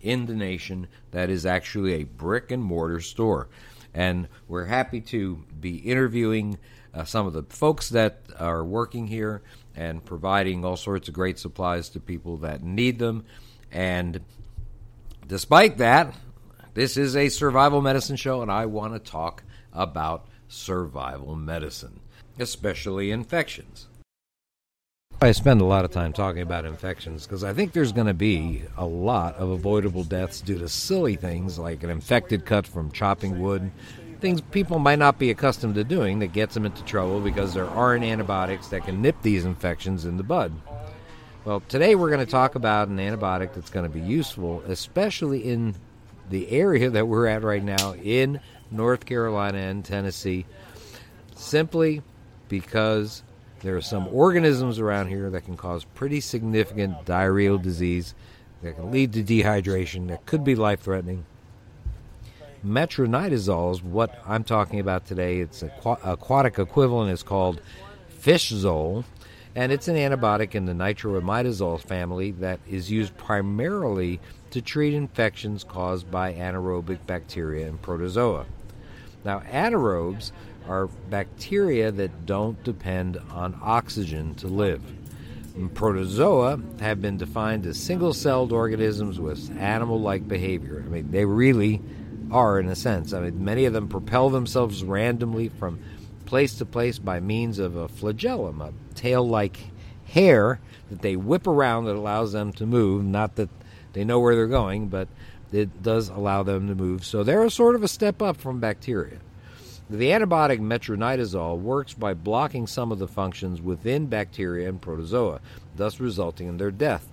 in 0.00 0.26
the 0.26 0.34
nation 0.34 0.86
that 1.10 1.30
is 1.30 1.44
actually 1.44 1.94
a 1.94 2.04
brick 2.04 2.50
and 2.50 2.62
mortar 2.62 3.00
store. 3.00 3.48
And 3.92 4.28
we're 4.46 4.66
happy 4.66 5.00
to 5.02 5.44
be 5.58 5.76
interviewing 5.76 6.58
uh, 6.94 7.04
some 7.04 7.26
of 7.26 7.32
the 7.32 7.42
folks 7.44 7.88
that 7.90 8.20
are 8.38 8.64
working 8.64 9.06
here 9.06 9.42
and 9.74 10.04
providing 10.04 10.64
all 10.64 10.76
sorts 10.76 11.08
of 11.08 11.14
great 11.14 11.38
supplies 11.38 11.88
to 11.90 12.00
people 12.00 12.38
that 12.38 12.62
need 12.62 12.98
them. 12.98 13.24
And 13.70 14.20
despite 15.26 15.78
that, 15.78 16.14
this 16.74 16.96
is 16.96 17.16
a 17.16 17.28
survival 17.28 17.80
medicine 17.80 18.16
show, 18.16 18.42
and 18.42 18.50
I 18.50 18.66
want 18.66 18.92
to 18.92 18.98
talk 18.98 19.42
about 19.72 20.26
survival 20.48 21.34
medicine, 21.34 22.00
especially 22.38 23.10
infections. 23.10 23.88
I 25.18 25.32
spend 25.32 25.62
a 25.62 25.64
lot 25.64 25.86
of 25.86 25.92
time 25.92 26.12
talking 26.12 26.42
about 26.42 26.66
infections 26.66 27.26
because 27.26 27.42
I 27.42 27.54
think 27.54 27.72
there's 27.72 27.92
going 27.92 28.06
to 28.06 28.12
be 28.12 28.64
a 28.76 28.84
lot 28.84 29.34
of 29.36 29.48
avoidable 29.48 30.04
deaths 30.04 30.42
due 30.42 30.58
to 30.58 30.68
silly 30.68 31.16
things 31.16 31.58
like 31.58 31.82
an 31.82 31.88
infected 31.88 32.44
cut 32.44 32.66
from 32.66 32.92
chopping 32.92 33.40
wood, 33.40 33.70
things 34.20 34.42
people 34.42 34.78
might 34.78 34.98
not 34.98 35.18
be 35.18 35.30
accustomed 35.30 35.74
to 35.76 35.84
doing 35.84 36.18
that 36.18 36.34
gets 36.34 36.52
them 36.52 36.66
into 36.66 36.84
trouble 36.84 37.20
because 37.20 37.54
there 37.54 37.64
aren't 37.64 38.04
antibiotics 38.04 38.68
that 38.68 38.84
can 38.84 39.00
nip 39.00 39.16
these 39.22 39.46
infections 39.46 40.04
in 40.04 40.18
the 40.18 40.22
bud. 40.22 40.52
Well, 41.46 41.60
today 41.66 41.94
we're 41.94 42.10
going 42.10 42.24
to 42.24 42.30
talk 42.30 42.54
about 42.54 42.88
an 42.88 42.98
antibiotic 42.98 43.54
that's 43.54 43.70
going 43.70 43.90
to 43.90 43.98
be 43.98 44.04
useful, 44.04 44.62
especially 44.66 45.44
in 45.44 45.76
the 46.28 46.50
area 46.50 46.90
that 46.90 47.08
we're 47.08 47.26
at 47.26 47.42
right 47.42 47.64
now 47.64 47.94
in 47.94 48.38
North 48.70 49.06
Carolina 49.06 49.58
and 49.58 49.82
Tennessee, 49.82 50.44
simply 51.36 52.02
because 52.50 53.22
there 53.66 53.76
are 53.76 53.80
some 53.80 54.06
organisms 54.12 54.78
around 54.78 55.08
here 55.08 55.28
that 55.28 55.44
can 55.44 55.56
cause 55.56 55.82
pretty 55.82 56.20
significant 56.20 57.04
diarrheal 57.04 57.60
disease 57.60 58.14
that 58.62 58.76
can 58.76 58.92
lead 58.92 59.12
to 59.12 59.24
dehydration 59.24 60.06
that 60.06 60.24
could 60.24 60.44
be 60.44 60.54
life 60.54 60.82
threatening. 60.82 61.26
Metronidazole 62.64 63.72
is 63.72 63.82
what 63.82 64.22
I'm 64.24 64.44
talking 64.44 64.78
about 64.78 65.04
today. 65.04 65.40
Its 65.40 65.64
aqua- 65.64 65.98
aquatic 66.04 66.60
equivalent 66.60 67.10
is 67.10 67.24
called 67.24 67.60
Fish-Zole, 68.08 69.02
and 69.56 69.72
it's 69.72 69.88
an 69.88 69.96
antibiotic 69.96 70.54
in 70.54 70.66
the 70.66 70.72
nitroimidazole 70.72 71.80
family 71.80 72.30
that 72.30 72.60
is 72.68 72.92
used 72.92 73.16
primarily 73.16 74.20
to 74.50 74.62
treat 74.62 74.94
infections 74.94 75.64
caused 75.64 76.08
by 76.08 76.32
anaerobic 76.32 77.04
bacteria 77.08 77.66
and 77.66 77.82
protozoa. 77.82 78.46
Now, 79.26 79.40
anaerobes 79.40 80.30
are 80.68 80.86
bacteria 80.86 81.90
that 81.90 82.26
don't 82.26 82.62
depend 82.62 83.20
on 83.32 83.58
oxygen 83.60 84.36
to 84.36 84.46
live. 84.46 84.82
Protozoa 85.74 86.60
have 86.78 87.02
been 87.02 87.16
defined 87.16 87.66
as 87.66 87.76
single 87.76 88.14
celled 88.14 88.52
organisms 88.52 89.18
with 89.18 89.50
animal 89.58 90.00
like 90.00 90.28
behavior. 90.28 90.80
I 90.86 90.88
mean, 90.88 91.10
they 91.10 91.24
really 91.24 91.82
are, 92.30 92.60
in 92.60 92.68
a 92.68 92.76
sense. 92.76 93.12
I 93.12 93.20
mean, 93.20 93.44
many 93.44 93.64
of 93.64 93.72
them 93.72 93.88
propel 93.88 94.30
themselves 94.30 94.84
randomly 94.84 95.48
from 95.48 95.80
place 96.24 96.54
to 96.58 96.64
place 96.64 97.00
by 97.00 97.18
means 97.18 97.58
of 97.58 97.74
a 97.74 97.88
flagellum, 97.88 98.60
a 98.60 98.72
tail 98.94 99.26
like 99.26 99.58
hair 100.04 100.60
that 100.88 101.02
they 101.02 101.16
whip 101.16 101.48
around 101.48 101.86
that 101.86 101.96
allows 101.96 102.32
them 102.32 102.52
to 102.52 102.66
move. 102.66 103.04
Not 103.04 103.34
that 103.36 103.48
they 103.92 104.04
know 104.04 104.20
where 104.20 104.36
they're 104.36 104.46
going, 104.46 104.86
but 104.88 105.08
it 105.52 105.82
does 105.82 106.08
allow 106.08 106.42
them 106.42 106.68
to 106.68 106.74
move. 106.74 107.04
So 107.04 107.22
they're 107.22 107.44
a 107.44 107.50
sort 107.50 107.74
of 107.74 107.82
a 107.82 107.88
step 107.88 108.22
up 108.22 108.36
from 108.36 108.60
bacteria. 108.60 109.18
The 109.88 110.10
antibiotic 110.10 110.58
metronidazole 110.58 111.60
works 111.60 111.94
by 111.94 112.14
blocking 112.14 112.66
some 112.66 112.90
of 112.90 112.98
the 112.98 113.06
functions 113.06 113.62
within 113.62 114.06
bacteria 114.06 114.68
and 114.68 114.80
protozoa, 114.80 115.40
thus 115.76 116.00
resulting 116.00 116.48
in 116.48 116.56
their 116.56 116.72
death. 116.72 117.08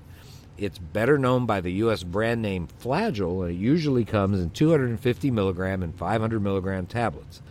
It's 0.58 0.80
better 0.80 1.20
known 1.20 1.46
by 1.46 1.62
the 1.62 1.72
U.S. 1.74 2.04
brand 2.04 2.42
name 2.42 2.68
Flagyl, 2.82 3.44
and 3.44 3.52
it 3.52 3.60
usually 3.60 4.06
comes 4.06 4.40
in 4.40 4.50
250 4.52 5.32
milligram 5.32 5.84
and 5.84 5.96
500 5.96 6.40
milligram 6.40 6.88
tablets. 6.88 7.42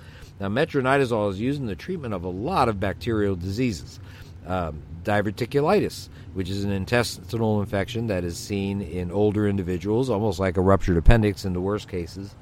Now, 0.40 0.48
metronidazole 0.48 1.30
is 1.30 1.40
used 1.40 1.60
in 1.60 1.66
the 1.66 1.76
treatment 1.76 2.14
of 2.14 2.24
a 2.24 2.28
lot 2.28 2.68
of 2.68 2.80
bacterial 2.80 3.36
diseases. 3.36 4.00
Um, 4.44 4.82
diverticulitis, 5.04 6.08
which 6.34 6.48
is 6.48 6.64
an 6.64 6.72
intestinal 6.72 7.60
infection 7.60 8.06
that 8.06 8.24
is 8.24 8.38
seen 8.38 8.80
in 8.80 9.10
older 9.10 9.46
individuals, 9.48 10.08
almost 10.08 10.38
like 10.38 10.56
a 10.56 10.60
ruptured 10.60 10.96
appendix 10.96 11.44
in 11.44 11.52
the 11.52 11.60
worst 11.60 11.88
cases. 11.88 12.34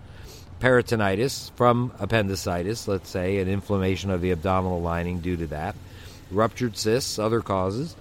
Peritonitis 0.61 1.51
from 1.53 1.93
appendicitis, 1.99 2.87
let's 2.87 3.09
say, 3.09 3.39
an 3.39 3.49
inflammation 3.49 4.11
of 4.11 4.21
the 4.21 4.31
abdominal 4.31 4.81
lining 4.81 5.21
due 5.21 5.37
to 5.37 5.47
that. 5.49 5.75
Ruptured 6.31 6.77
cysts, 6.77 7.19
other 7.19 7.41
causes. 7.41 7.97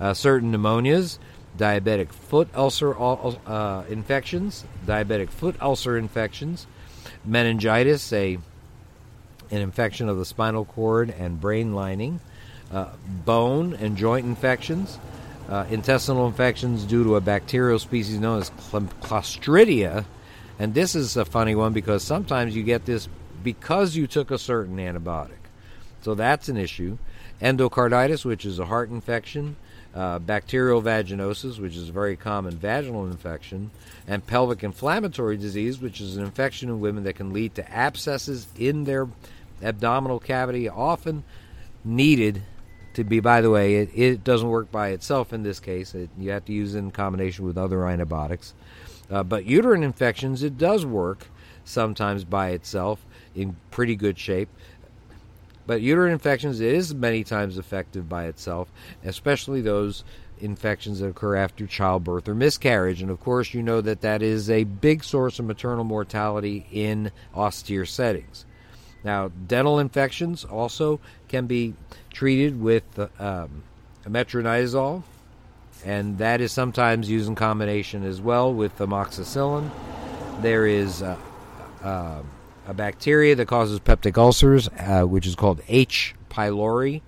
Uh, 0.00 0.14
certain 0.14 0.50
pneumonias, 0.50 1.18
diabetic 1.58 2.10
foot 2.10 2.48
ulcer 2.54 2.98
uh, 2.98 3.84
infections, 3.88 4.64
diabetic 4.86 5.28
foot 5.28 5.56
ulcer 5.60 5.96
infections, 5.98 6.66
meningitis, 7.24 8.12
a 8.12 8.38
an 9.50 9.60
infection 9.60 10.08
of 10.08 10.16
the 10.16 10.24
spinal 10.24 10.64
cord 10.64 11.10
and 11.10 11.40
brain 11.40 11.74
lining, 11.74 12.20
uh, 12.72 12.88
bone 13.24 13.74
and 13.74 13.96
joint 13.96 14.24
infections, 14.24 14.98
uh, 15.50 15.66
intestinal 15.68 16.26
infections 16.26 16.84
due 16.84 17.02
to 17.04 17.16
a 17.16 17.20
bacterial 17.20 17.78
species 17.78 18.18
known 18.18 18.40
as 18.40 18.50
Clostridia. 18.50 20.04
And 20.58 20.74
this 20.74 20.94
is 20.94 21.16
a 21.16 21.24
funny 21.24 21.54
one 21.54 21.72
because 21.72 22.04
sometimes 22.04 22.54
you 22.54 22.62
get 22.62 22.86
this 22.86 23.08
because 23.42 23.96
you 23.96 24.06
took 24.06 24.30
a 24.30 24.38
certain 24.38 24.76
antibiotic. 24.76 25.38
So 26.02 26.14
that's 26.14 26.48
an 26.48 26.56
issue. 26.56 26.98
Endocarditis, 27.42 28.24
which 28.24 28.44
is 28.44 28.58
a 28.58 28.66
heart 28.66 28.90
infection, 28.90 29.56
uh, 29.94 30.18
bacterial 30.18 30.82
vaginosis, 30.82 31.58
which 31.58 31.74
is 31.74 31.88
a 31.88 31.92
very 31.92 32.16
common 32.16 32.56
vaginal 32.56 33.06
infection, 33.06 33.70
and 34.06 34.26
pelvic 34.26 34.62
inflammatory 34.62 35.36
disease, 35.36 35.80
which 35.80 36.00
is 36.00 36.16
an 36.16 36.24
infection 36.24 36.68
in 36.68 36.80
women 36.80 37.04
that 37.04 37.16
can 37.16 37.32
lead 37.32 37.54
to 37.54 37.62
abscesses 37.70 38.46
in 38.56 38.84
their 38.84 39.08
abdominal 39.62 40.20
cavity, 40.20 40.68
often 40.68 41.24
needed 41.84 42.42
to 42.94 43.04
be, 43.04 43.20
by 43.20 43.40
the 43.40 43.50
way, 43.50 43.76
it, 43.76 43.90
it 43.94 44.24
doesn't 44.24 44.48
work 44.48 44.70
by 44.70 44.88
itself 44.88 45.32
in 45.32 45.42
this 45.42 45.60
case. 45.60 45.94
It, 45.94 46.10
you 46.18 46.30
have 46.30 46.44
to 46.46 46.52
use 46.52 46.74
it 46.74 46.78
in 46.78 46.90
combination 46.90 47.44
with 47.44 47.56
other 47.56 47.86
antibiotics. 47.86 48.54
Uh, 49.10 49.22
but 49.22 49.44
uterine 49.44 49.82
infections, 49.82 50.42
it 50.42 50.58
does 50.58 50.86
work 50.86 51.26
sometimes 51.64 52.24
by 52.24 52.50
itself 52.50 53.04
in 53.34 53.56
pretty 53.70 53.96
good 53.96 54.18
shape. 54.18 54.48
But 55.66 55.82
uterine 55.82 56.12
infections 56.12 56.60
is 56.60 56.94
many 56.94 57.22
times 57.22 57.58
effective 57.58 58.08
by 58.08 58.24
itself, 58.24 58.72
especially 59.04 59.60
those 59.60 60.04
infections 60.40 61.00
that 61.00 61.08
occur 61.08 61.36
after 61.36 61.66
childbirth 61.66 62.28
or 62.28 62.34
miscarriage. 62.34 63.02
And 63.02 63.10
of 63.10 63.20
course, 63.20 63.54
you 63.54 63.62
know 63.62 63.80
that 63.80 64.00
that 64.00 64.22
is 64.22 64.50
a 64.50 64.64
big 64.64 65.04
source 65.04 65.38
of 65.38 65.44
maternal 65.44 65.84
mortality 65.84 66.66
in 66.72 67.12
austere 67.34 67.84
settings. 67.84 68.46
Now, 69.02 69.28
dental 69.28 69.78
infections 69.78 70.44
also 70.44 71.00
can 71.28 71.46
be 71.46 71.74
treated 72.10 72.60
with 72.60 72.84
um, 73.18 73.62
metronidazole, 74.06 75.02
and 75.84 76.18
that 76.18 76.40
is 76.40 76.52
sometimes 76.52 77.08
used 77.08 77.28
in 77.28 77.34
combination 77.34 78.04
as 78.04 78.20
well 78.20 78.52
with 78.52 78.76
amoxicillin. 78.78 79.70
There 80.42 80.66
is 80.66 81.02
uh, 81.02 81.16
uh, 81.82 82.22
a 82.66 82.74
bacteria 82.74 83.34
that 83.36 83.46
causes 83.46 83.80
peptic 83.80 84.18
ulcers, 84.18 84.68
uh, 84.78 85.04
which 85.04 85.26
is 85.26 85.34
called 85.34 85.62
H. 85.68 86.14
pylori, 86.30 87.00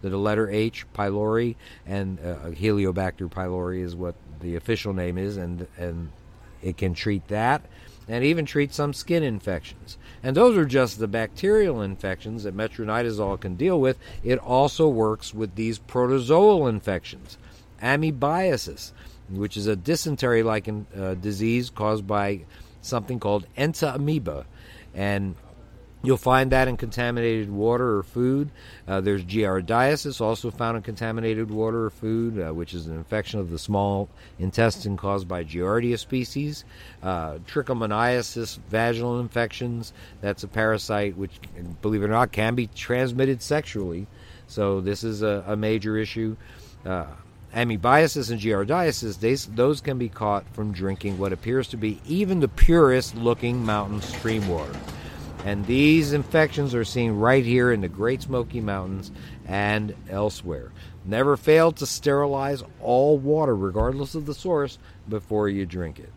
the 0.00 0.16
letter 0.16 0.50
H. 0.50 0.86
pylori, 0.94 1.56
and 1.86 2.18
uh, 2.20 2.50
Heliobacter 2.50 3.30
pylori 3.30 3.82
is 3.82 3.94
what 3.94 4.14
the 4.40 4.56
official 4.56 4.92
name 4.92 5.18
is, 5.18 5.36
and 5.36 5.66
and 5.78 6.10
it 6.62 6.78
can 6.78 6.94
treat 6.94 7.28
that 7.28 7.62
and 8.08 8.24
even 8.24 8.44
treat 8.44 8.72
some 8.72 8.92
skin 8.92 9.22
infections. 9.22 9.98
And 10.24 10.34
those 10.34 10.56
are 10.56 10.64
just 10.64 10.98
the 10.98 11.06
bacterial 11.06 11.82
infections 11.82 12.44
that 12.44 12.56
metronidazole 12.56 13.38
can 13.38 13.56
deal 13.56 13.78
with. 13.78 13.98
It 14.24 14.38
also 14.38 14.88
works 14.88 15.34
with 15.34 15.54
these 15.54 15.78
protozoal 15.78 16.66
infections, 16.66 17.36
amoebiasis, 17.82 18.92
which 19.28 19.58
is 19.58 19.66
a 19.66 19.76
dysentery 19.76 20.42
like 20.42 20.66
uh, 20.66 21.12
disease 21.14 21.68
caused 21.68 22.06
by 22.06 22.40
something 22.80 23.20
called 23.20 23.46
entamoeba. 23.58 24.46
And 24.94 25.34
You'll 26.04 26.16
find 26.18 26.52
that 26.52 26.68
in 26.68 26.76
contaminated 26.76 27.50
water 27.50 27.96
or 27.96 28.02
food. 28.02 28.50
Uh, 28.86 29.00
there's 29.00 29.24
giardiasis, 29.24 30.20
also 30.20 30.50
found 30.50 30.76
in 30.76 30.82
contaminated 30.82 31.50
water 31.50 31.86
or 31.86 31.90
food, 31.90 32.38
uh, 32.38 32.52
which 32.52 32.74
is 32.74 32.86
an 32.86 32.94
infection 32.94 33.40
of 33.40 33.50
the 33.50 33.58
small 33.58 34.08
intestine 34.38 34.96
caused 34.96 35.26
by 35.26 35.44
Giardia 35.44 35.98
species. 35.98 36.64
Uh, 37.02 37.38
trichomoniasis, 37.46 38.58
vaginal 38.68 39.18
infections, 39.20 39.92
that's 40.20 40.42
a 40.42 40.48
parasite 40.48 41.16
which, 41.16 41.32
believe 41.80 42.02
it 42.02 42.06
or 42.06 42.08
not, 42.08 42.32
can 42.32 42.54
be 42.54 42.66
transmitted 42.66 43.40
sexually. 43.40 44.06
So 44.46 44.80
this 44.80 45.04
is 45.04 45.22
a, 45.22 45.42
a 45.46 45.56
major 45.56 45.96
issue. 45.96 46.36
Uh, 46.84 47.06
amoebiasis 47.54 48.30
and 48.30 48.40
giardiasis, 48.40 49.20
they, 49.20 49.34
those 49.54 49.80
can 49.80 49.96
be 49.96 50.08
caught 50.08 50.44
from 50.52 50.72
drinking 50.72 51.18
what 51.18 51.32
appears 51.32 51.68
to 51.68 51.76
be 51.76 52.00
even 52.06 52.40
the 52.40 52.48
purest 52.48 53.14
looking 53.14 53.64
mountain 53.64 54.02
stream 54.02 54.46
water. 54.48 54.74
And 55.44 55.66
these 55.66 56.14
infections 56.14 56.74
are 56.74 56.86
seen 56.86 57.12
right 57.12 57.44
here 57.44 57.70
in 57.70 57.82
the 57.82 57.88
Great 57.88 58.22
Smoky 58.22 58.62
Mountains 58.62 59.12
and 59.46 59.94
elsewhere. 60.08 60.72
Never 61.04 61.36
fail 61.36 61.70
to 61.72 61.84
sterilize 61.84 62.62
all 62.80 63.18
water, 63.18 63.54
regardless 63.54 64.14
of 64.14 64.24
the 64.24 64.34
source, 64.34 64.78
before 65.06 65.50
you 65.50 65.66
drink 65.66 65.98
it. 65.98 66.10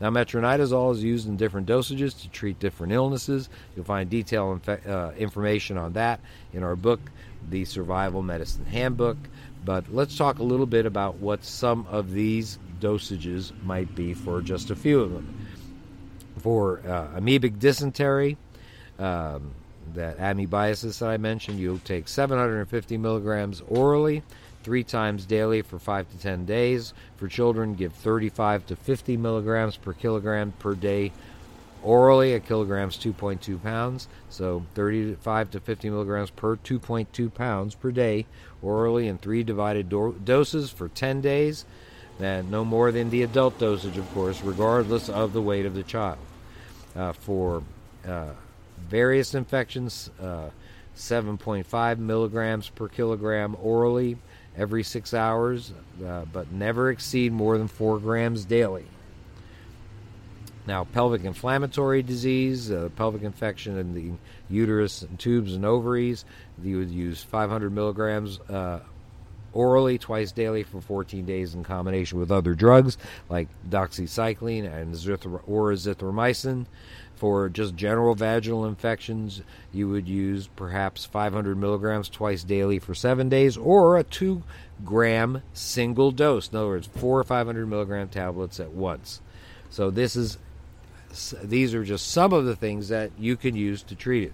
Now, 0.00 0.10
metronidazole 0.10 0.94
is 0.94 1.02
used 1.02 1.26
in 1.26 1.36
different 1.36 1.66
dosages 1.66 2.22
to 2.22 2.28
treat 2.28 2.60
different 2.60 2.92
illnesses. 2.92 3.48
You'll 3.74 3.84
find 3.84 4.08
detailed 4.08 4.68
uh, 4.68 5.10
information 5.18 5.76
on 5.76 5.94
that 5.94 6.20
in 6.52 6.62
our 6.62 6.76
book, 6.76 7.00
The 7.50 7.64
Survival 7.64 8.22
Medicine 8.22 8.64
Handbook. 8.64 9.16
But 9.64 9.92
let's 9.92 10.16
talk 10.16 10.38
a 10.38 10.44
little 10.44 10.66
bit 10.66 10.86
about 10.86 11.16
what 11.16 11.44
some 11.44 11.84
of 11.90 12.12
these 12.12 12.60
dosages 12.80 13.52
might 13.64 13.92
be 13.96 14.14
for 14.14 14.40
just 14.40 14.70
a 14.70 14.76
few 14.76 15.00
of 15.00 15.12
them. 15.12 15.48
For 16.38 16.80
uh, 16.86 17.18
amoebic 17.18 17.58
dysentery, 17.58 18.36
um, 18.98 19.52
that 19.94 20.18
amoebiasis 20.18 20.98
that 20.98 21.08
I 21.08 21.16
mentioned, 21.16 21.58
you'll 21.58 21.78
take 21.78 22.08
750 22.08 22.96
milligrams 22.98 23.62
orally 23.68 24.22
three 24.62 24.84
times 24.84 25.24
daily 25.24 25.62
for 25.62 25.78
five 25.78 26.10
to 26.10 26.18
10 26.18 26.44
days. 26.44 26.92
For 27.16 27.28
children, 27.28 27.74
give 27.74 27.92
35 27.94 28.66
to 28.66 28.76
50 28.76 29.16
milligrams 29.16 29.76
per 29.76 29.92
kilogram 29.92 30.52
per 30.58 30.74
day 30.74 31.12
orally. 31.82 32.34
A 32.34 32.40
kilogram 32.40 32.88
is 32.88 32.96
2.2 32.96 33.62
pounds, 33.62 34.08
so 34.28 34.64
35 34.74 35.52
to 35.52 35.60
50 35.60 35.90
milligrams 35.90 36.30
per 36.30 36.56
2.2 36.56 37.32
pounds 37.32 37.74
per 37.74 37.90
day 37.90 38.26
orally 38.60 39.08
in 39.08 39.18
three 39.18 39.42
divided 39.42 39.88
do- 39.88 40.20
doses 40.24 40.70
for 40.70 40.88
10 40.88 41.20
days. 41.20 41.64
And 42.20 42.50
no 42.50 42.64
more 42.64 42.90
than 42.90 43.10
the 43.10 43.22
adult 43.22 43.60
dosage, 43.60 43.96
of 43.96 44.12
course, 44.12 44.42
regardless 44.42 45.08
of 45.08 45.32
the 45.32 45.40
weight 45.40 45.66
of 45.66 45.74
the 45.74 45.84
child. 45.84 46.18
Uh, 46.96 47.12
for 47.12 47.62
uh, 48.04 48.32
various 48.88 49.34
infections, 49.34 50.10
uh, 50.20 50.50
7.5 50.96 51.98
milligrams 51.98 52.68
per 52.68 52.88
kilogram 52.88 53.56
orally 53.62 54.16
every 54.56 54.82
six 54.82 55.14
hours, 55.14 55.72
uh, 56.04 56.24
but 56.32 56.50
never 56.50 56.90
exceed 56.90 57.32
more 57.32 57.56
than 57.56 57.68
4 57.68 57.98
grams 58.00 58.44
daily. 58.44 58.86
Now, 60.66 60.84
pelvic 60.84 61.24
inflammatory 61.24 62.02
disease, 62.02 62.70
uh, 62.70 62.90
pelvic 62.96 63.22
infection 63.22 63.78
in 63.78 63.94
the 63.94 64.10
uterus 64.50 65.00
and 65.00 65.18
tubes 65.18 65.54
and 65.54 65.64
ovaries, 65.64 66.26
you 66.62 66.78
would 66.78 66.90
use 66.90 67.22
500 67.22 67.72
milligrams 67.72 68.38
uh, 68.50 68.80
orally 69.52 69.96
twice 69.96 70.32
daily 70.32 70.62
for 70.62 70.80
14 70.80 71.24
days 71.24 71.54
in 71.54 71.64
combination 71.64 72.18
with 72.18 72.30
other 72.30 72.54
drugs 72.54 72.98
like 73.28 73.48
doxycycline 73.68 74.70
and 74.70 74.94
or 75.46 75.72
azithromycin. 75.72 76.66
For 77.18 77.48
just 77.48 77.74
general 77.74 78.14
vaginal 78.14 78.64
infections, 78.64 79.42
you 79.72 79.88
would 79.88 80.06
use 80.06 80.48
perhaps 80.54 81.04
500 81.04 81.58
milligrams 81.58 82.08
twice 82.08 82.44
daily 82.44 82.78
for 82.78 82.94
seven 82.94 83.28
days, 83.28 83.56
or 83.56 83.98
a 83.98 84.04
two 84.04 84.44
gram 84.84 85.42
single 85.52 86.12
dose. 86.12 86.48
In 86.48 86.58
other 86.58 86.68
words, 86.68 86.86
four 86.86 87.18
or 87.18 87.24
500 87.24 87.66
milligram 87.66 88.08
tablets 88.08 88.60
at 88.60 88.70
once. 88.70 89.20
So 89.68 89.90
this 89.90 90.14
is 90.14 90.38
these 91.42 91.74
are 91.74 91.84
just 91.84 92.08
some 92.08 92.32
of 92.32 92.44
the 92.44 92.54
things 92.54 92.88
that 92.88 93.10
you 93.18 93.36
can 93.36 93.56
use 93.56 93.82
to 93.84 93.96
treat 93.96 94.24
it. 94.24 94.32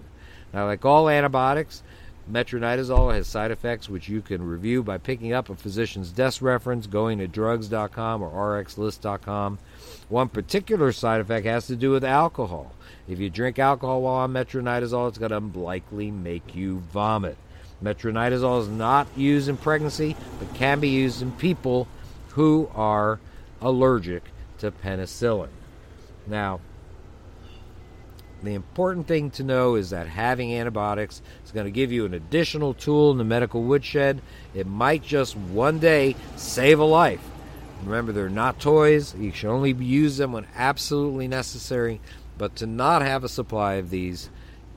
Now, 0.53 0.67
like 0.67 0.85
all 0.85 1.09
antibiotics, 1.09 1.81
Metronidazole 2.31 3.13
has 3.13 3.27
side 3.27 3.51
effects 3.51 3.87
which 3.87 4.09
you 4.09 4.21
can 4.21 4.41
review 4.41 4.81
by 4.81 4.97
picking 4.97 5.31
up 5.31 5.49
a 5.49 5.55
physician's 5.55 6.09
desk 6.09 6.41
reference, 6.41 6.87
going 6.87 7.19
to 7.19 7.27
drugs.com 7.27 8.23
or 8.23 8.63
rxlist.com. 8.63 9.59
One 10.09 10.29
particular 10.29 10.91
side 10.91 11.21
effect 11.21 11.45
has 11.45 11.67
to 11.67 11.75
do 11.75 11.91
with 11.91 12.03
alcohol. 12.03 12.71
If 13.07 13.19
you 13.19 13.29
drink 13.29 13.59
alcohol 13.59 14.01
while 14.01 14.15
on 14.15 14.33
metronidazole, 14.33 15.09
it's 15.09 15.19
going 15.19 15.31
to 15.31 15.59
likely 15.59 16.09
make 16.09 16.55
you 16.55 16.79
vomit. 16.91 17.37
Metronidazole 17.83 18.61
is 18.61 18.69
not 18.69 19.07
used 19.15 19.47
in 19.47 19.57
pregnancy, 19.57 20.15
but 20.39 20.53
can 20.55 20.79
be 20.79 20.89
used 20.89 21.21
in 21.21 21.31
people 21.33 21.87
who 22.29 22.69
are 22.73 23.19
allergic 23.61 24.23
to 24.57 24.71
penicillin. 24.71 25.49
Now, 26.25 26.59
The 28.45 28.53
important 28.53 29.07
thing 29.07 29.31
to 29.31 29.43
know 29.43 29.73
is 29.73 29.89
that 29.89 30.07
having 30.07 30.53
antibiotics 30.53 31.23
is 31.43 31.51
going 31.51 31.65
to 31.65 31.71
give 31.71 31.91
you 31.91 32.05
an 32.05 32.13
additional 32.13 32.75
tool 32.75 33.09
in 33.09 33.17
the 33.17 33.23
medical 33.23 33.63
woodshed. 33.63 34.21
It 34.53 34.67
might 34.67 35.01
just 35.01 35.35
one 35.35 35.79
day 35.79 36.15
save 36.35 36.77
a 36.77 36.83
life. 36.83 37.21
Remember, 37.83 38.11
they're 38.11 38.29
not 38.29 38.59
toys. 38.59 39.15
You 39.15 39.31
should 39.31 39.49
only 39.49 39.71
use 39.71 40.17
them 40.17 40.31
when 40.31 40.45
absolutely 40.55 41.27
necessary. 41.27 41.99
But 42.37 42.55
to 42.57 42.67
not 42.67 43.01
have 43.01 43.23
a 43.23 43.29
supply 43.29 43.75
of 43.75 43.89
these 43.89 44.29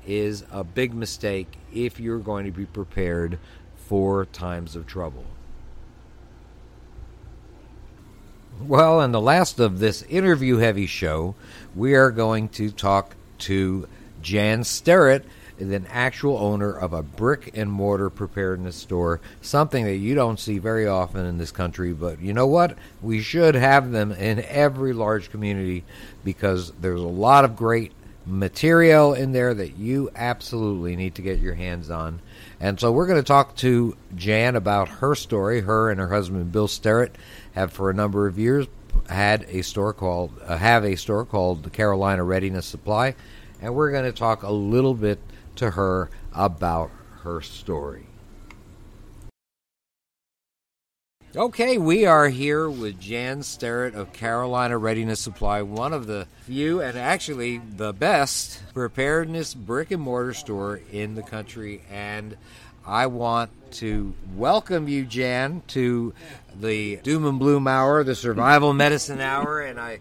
is 0.07 0.45
a 0.51 0.65
big 0.65 0.95
mistake 0.95 1.59
if 1.71 2.01
you're 2.01 2.21
going 2.21 2.47
to 2.47 2.53
be 2.53 2.65
prepared 2.65 3.39
for 3.77 4.25
times 4.25 4.77
of 4.77 4.87
trouble. 4.87 5.25
Well, 8.61 9.03
in 9.03 9.13
the 9.13 9.21
last 9.21 9.61
of 9.61 9.79
this 9.79 10.03
interview 10.05 10.57
heavy 10.57 10.87
show, 10.87 11.35
we 11.77 11.95
are 11.95 12.11
going 12.11 12.49
to 12.51 12.71
talk 12.71 13.15
to 13.41 13.89
Jan 14.23 14.65
Sterrett, 14.65 15.25
an 15.59 15.87
actual 15.91 16.39
owner 16.39 16.73
of 16.73 16.93
a 16.93 17.03
brick 17.03 17.51
and 17.55 17.71
mortar 17.71 18.11
preparedness 18.11 18.77
store, 18.77 19.21
something 19.41 19.85
that 19.85 19.97
you 19.97 20.15
don't 20.15 20.39
see 20.39 20.59
very 20.59 20.87
often 20.87 21.27
in 21.27 21.39
this 21.39 21.51
country. 21.51 21.93
But 21.93 22.21
you 22.21 22.33
know 22.33 22.47
what? 22.47 22.77
We 23.03 23.21
should 23.21 23.55
have 23.55 23.91
them 23.91 24.13
in 24.13 24.45
every 24.45 24.93
large 24.93 25.31
community 25.31 25.85
because 26.25 26.73
there's 26.81 27.01
a 27.01 27.07
lot 27.07 27.45
of 27.45 27.57
great 27.57 27.93
material 28.25 29.15
in 29.15 29.33
there 29.33 29.55
that 29.55 29.77
you 29.77 30.11
absolutely 30.15 30.95
need 30.97 31.15
to 31.15 31.23
get 31.23 31.41
your 31.41 31.55
hands 31.55 31.91
on. 31.91 32.21
And 32.61 32.79
so 32.79 32.93
we're 32.93 33.07
going 33.07 33.21
to 33.21 33.27
talk 33.27 33.57
to 33.57 33.97
Jan 34.15 34.55
about 34.55 34.89
her 34.89 35.15
story. 35.15 35.63
Her 35.63 35.91
and 35.91 35.99
her 35.99 36.09
husband 36.09 36.53
Bill 36.53 36.69
Sterrett 36.69 37.17
have 37.55 37.73
for 37.73 37.89
a 37.89 37.95
number 37.95 38.27
of 38.27 38.39
years 38.39 38.67
had 39.09 39.47
a 39.49 39.63
store 39.63 39.93
called 39.93 40.33
uh, 40.47 40.57
have 40.57 40.85
a 40.85 40.97
store 40.97 41.25
called 41.25 41.63
the 41.63 41.71
Carolina 41.71 42.25
Readiness 42.25 42.67
Supply, 42.67 43.15
and 43.61 43.75
we're 43.75 43.91
going 43.91 44.05
to 44.05 44.13
talk 44.13 44.43
a 44.43 44.53
little 44.53 44.95
bit 44.95 45.19
to 45.57 45.71
her 45.71 46.11
about 46.33 46.91
her 47.23 47.41
story. 47.41 48.07
Okay, 51.37 51.77
we 51.77 52.07
are 52.07 52.29
here 52.29 52.71
with 52.71 52.99
Jan 52.99 53.43
Sterrett 53.43 53.95
of 53.95 54.15
Carolina 54.15 54.79
Readiness 54.79 55.21
Supply, 55.21 55.61
one 55.61 55.93
of 55.93 56.07
the 56.07 56.27
few 56.45 56.81
and 56.81 56.97
actually 56.97 57.59
the 57.59 57.93
best 57.93 58.63
preparedness 58.73 59.53
brick 59.53 59.91
and 59.91 60.03
mortar 60.03 60.33
store 60.33 60.81
in 60.91 61.15
the 61.15 61.23
country. 61.23 61.83
And 61.91 62.37
I 62.89 63.05
want 63.07 63.51
to 63.73 64.15
welcome 64.35 64.89
you, 64.89 65.05
Jan, 65.05 65.63
to 65.69 66.15
the 66.59 66.97
Doom 66.97 67.27
and 67.27 67.39
Bloom 67.39 67.69
Hour, 67.69 68.03
the 68.03 68.15
Survival 68.15 68.73
Medicine 68.73 69.21
Hour, 69.21 69.61
and 69.61 69.79
I 69.79 70.01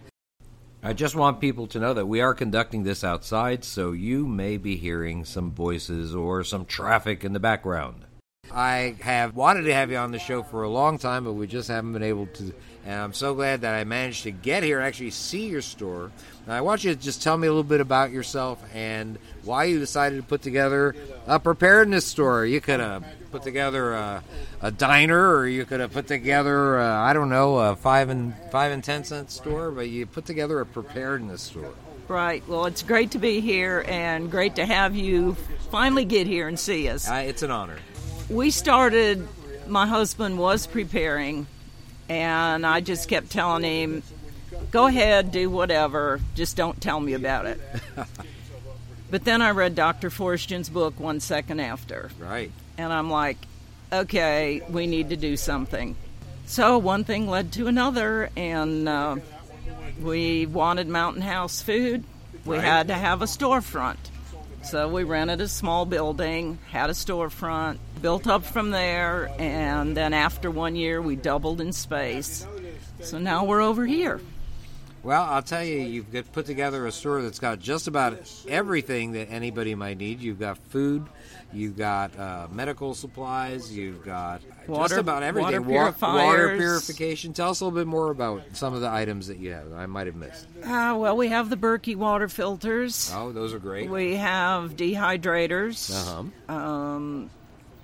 I 0.82 0.94
just 0.94 1.14
want 1.14 1.38
people 1.38 1.66
to 1.66 1.80
know 1.80 1.92
that 1.92 2.06
we 2.06 2.22
are 2.22 2.32
conducting 2.32 2.84
this 2.84 3.04
outside, 3.04 3.62
so 3.62 3.92
you 3.92 4.26
may 4.26 4.56
be 4.56 4.76
hearing 4.76 5.26
some 5.26 5.50
voices 5.50 6.14
or 6.14 6.42
some 6.44 6.64
traffic 6.64 7.24
in 7.24 7.34
the 7.34 7.40
background. 7.40 8.06
I 8.52 8.96
have 9.00 9.36
wanted 9.36 9.62
to 9.62 9.74
have 9.74 9.90
you 9.90 9.96
on 9.96 10.12
the 10.12 10.18
show 10.18 10.42
for 10.42 10.62
a 10.62 10.68
long 10.68 10.98
time, 10.98 11.24
but 11.24 11.32
we 11.32 11.46
just 11.46 11.68
haven't 11.68 11.92
been 11.92 12.02
able 12.02 12.26
to. 12.26 12.52
And 12.84 13.00
I'm 13.00 13.12
so 13.12 13.34
glad 13.34 13.60
that 13.60 13.74
I 13.74 13.84
managed 13.84 14.22
to 14.22 14.30
get 14.30 14.62
here 14.62 14.80
actually 14.80 15.10
see 15.10 15.46
your 15.46 15.60
store. 15.60 16.10
Now, 16.46 16.56
I 16.56 16.62
want 16.62 16.84
you 16.84 16.94
to 16.94 16.98
just 16.98 17.22
tell 17.22 17.36
me 17.36 17.46
a 17.46 17.50
little 17.50 17.62
bit 17.62 17.82
about 17.82 18.10
yourself 18.10 18.62
and 18.72 19.18
why 19.44 19.64
you 19.64 19.78
decided 19.78 20.16
to 20.16 20.22
put 20.22 20.40
together 20.40 20.96
a 21.26 21.38
preparedness 21.38 22.06
store. 22.06 22.46
You 22.46 22.62
could 22.62 22.80
have 22.80 23.04
put 23.30 23.42
together 23.42 23.92
a, 23.92 24.24
a 24.62 24.70
diner, 24.70 25.36
or 25.36 25.46
you 25.46 25.66
could 25.66 25.80
have 25.80 25.92
put 25.92 26.06
together, 26.06 26.78
a, 26.78 26.88
I 26.88 27.12
don't 27.12 27.28
know, 27.28 27.58
a 27.58 27.76
five 27.76 28.08
and 28.08 28.34
five 28.50 28.72
and 28.72 28.82
ten 28.82 29.04
cent 29.04 29.30
store, 29.30 29.70
but 29.70 29.88
you 29.90 30.06
put 30.06 30.24
together 30.24 30.60
a 30.60 30.66
preparedness 30.66 31.42
store. 31.42 31.74
Right. 32.08 32.42
Well, 32.48 32.64
it's 32.64 32.82
great 32.82 33.10
to 33.10 33.18
be 33.18 33.40
here 33.40 33.84
and 33.86 34.30
great 34.30 34.56
to 34.56 34.64
have 34.64 34.96
you 34.96 35.34
finally 35.70 36.06
get 36.06 36.26
here 36.26 36.48
and 36.48 36.58
see 36.58 36.88
us. 36.88 37.06
Uh, 37.06 37.16
it's 37.26 37.42
an 37.42 37.50
honor. 37.50 37.76
We 38.28 38.50
started, 38.50 39.26
my 39.66 39.86
husband 39.86 40.38
was 40.38 40.66
preparing, 40.66 41.46
and 42.08 42.66
I 42.66 42.80
just 42.80 43.08
kept 43.08 43.30
telling 43.30 43.64
him, 43.64 44.02
go 44.70 44.86
ahead, 44.86 45.32
do 45.32 45.48
whatever, 45.48 46.20
just 46.34 46.56
don't 46.56 46.80
tell 46.80 47.00
me 47.00 47.14
about 47.14 47.46
it. 47.46 47.60
but 49.10 49.24
then 49.24 49.40
I 49.40 49.50
read 49.52 49.74
Dr. 49.74 50.10
Forstchen's 50.10 50.68
book 50.68 51.00
one 51.00 51.20
second 51.20 51.60
after. 51.60 52.10
Right. 52.18 52.50
And 52.76 52.92
I'm 52.92 53.10
like, 53.10 53.38
okay, 53.92 54.62
we 54.68 54.86
need 54.86 55.08
to 55.10 55.16
do 55.16 55.36
something. 55.36 55.96
So 56.46 56.78
one 56.78 57.04
thing 57.04 57.28
led 57.28 57.52
to 57.54 57.66
another, 57.66 58.30
and 58.36 58.88
uh, 58.88 59.16
we 60.02 60.44
wanted 60.46 60.86
Mountain 60.88 61.22
House 61.22 61.62
food. 61.62 62.04
We 62.44 62.56
Right. 62.56 62.64
had 62.64 62.88
to 62.88 62.94
have 62.94 63.20
a 63.22 63.26
storefront. 63.26 63.96
So 64.68 64.86
we 64.86 65.02
rented 65.02 65.40
a 65.40 65.48
small 65.48 65.86
building, 65.86 66.58
had 66.70 66.90
a 66.90 66.92
storefront, 66.92 67.78
built 68.02 68.26
up 68.26 68.44
from 68.44 68.70
there, 68.70 69.30
and 69.38 69.96
then 69.96 70.12
after 70.12 70.50
one 70.50 70.76
year, 70.76 71.00
we 71.00 71.16
doubled 71.16 71.62
in 71.62 71.72
space. 71.72 72.46
So 73.00 73.18
now 73.18 73.46
we're 73.46 73.62
over 73.62 73.86
here. 73.86 74.20
Well, 75.02 75.22
I'll 75.22 75.40
tell 75.40 75.64
you, 75.64 75.78
you've 75.78 76.32
put 76.32 76.44
together 76.44 76.84
a 76.86 76.92
store 76.92 77.22
that's 77.22 77.38
got 77.38 77.60
just 77.60 77.88
about 77.88 78.18
everything 78.46 79.12
that 79.12 79.30
anybody 79.30 79.74
might 79.74 79.96
need. 79.96 80.20
You've 80.20 80.40
got 80.40 80.58
food, 80.68 81.06
you've 81.52 81.76
got 81.76 82.18
uh, 82.18 82.46
medical 82.50 82.94
supplies, 82.94 83.72
you've 83.74 84.04
got 84.04 84.40
just 84.42 84.68
Water- 84.68 84.98
about 84.98 85.22
everything. 85.22 85.66
water 85.66 85.94
Wa- 86.00 86.14
water 86.14 86.56
purification. 86.56 87.32
Tell 87.32 87.50
us 87.50 87.60
a 87.60 87.64
little 87.64 87.78
bit 87.78 87.86
more 87.86 88.10
about 88.10 88.42
some 88.52 88.74
of 88.74 88.80
the 88.80 88.88
items 88.90 89.28
that 89.28 89.38
you 89.38 89.52
have. 89.52 89.72
I 89.72 89.86
might 89.86 90.06
have 90.06 90.16
missed. 90.16 90.46
Uh, 90.62 90.94
well, 90.98 91.16
we 91.16 91.28
have 91.28 91.48
the 91.50 91.56
Berkey 91.56 91.96
water 91.96 92.28
filters. 92.28 93.10
Oh, 93.14 93.32
those 93.32 93.54
are 93.54 93.58
great. 93.58 93.88
We 93.90 94.16
have 94.16 94.76
dehydrators. 94.76 95.90
Uh-huh. 95.90 96.54
um, 96.54 97.30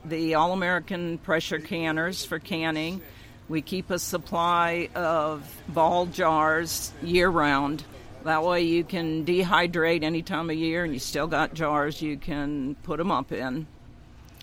the 0.05 0.35
All 0.35 0.53
American 0.53 1.17
pressure 1.19 1.59
canners 1.59 2.25
for 2.25 2.39
canning. 2.39 3.01
We 3.49 3.63
keep 3.63 3.91
a 3.91 3.99
supply 3.99 4.89
of 4.95 5.43
ball 5.69 6.07
jars 6.07 6.93
year 7.03 7.29
round. 7.29 7.83
That 8.25 8.43
way 8.43 8.63
you 8.63 8.85
can 8.85 9.25
dehydrate 9.25 10.03
any 10.03 10.23
time 10.23 10.49
of 10.49 10.57
year 10.57 10.85
and 10.85 10.93
you 10.93 10.99
still 10.99 11.27
got 11.27 11.53
jars 11.53 12.01
you 12.01 12.17
can 12.17 12.75
put 12.83 12.99
them 12.99 13.11
up 13.11 13.33
in. 13.33 13.67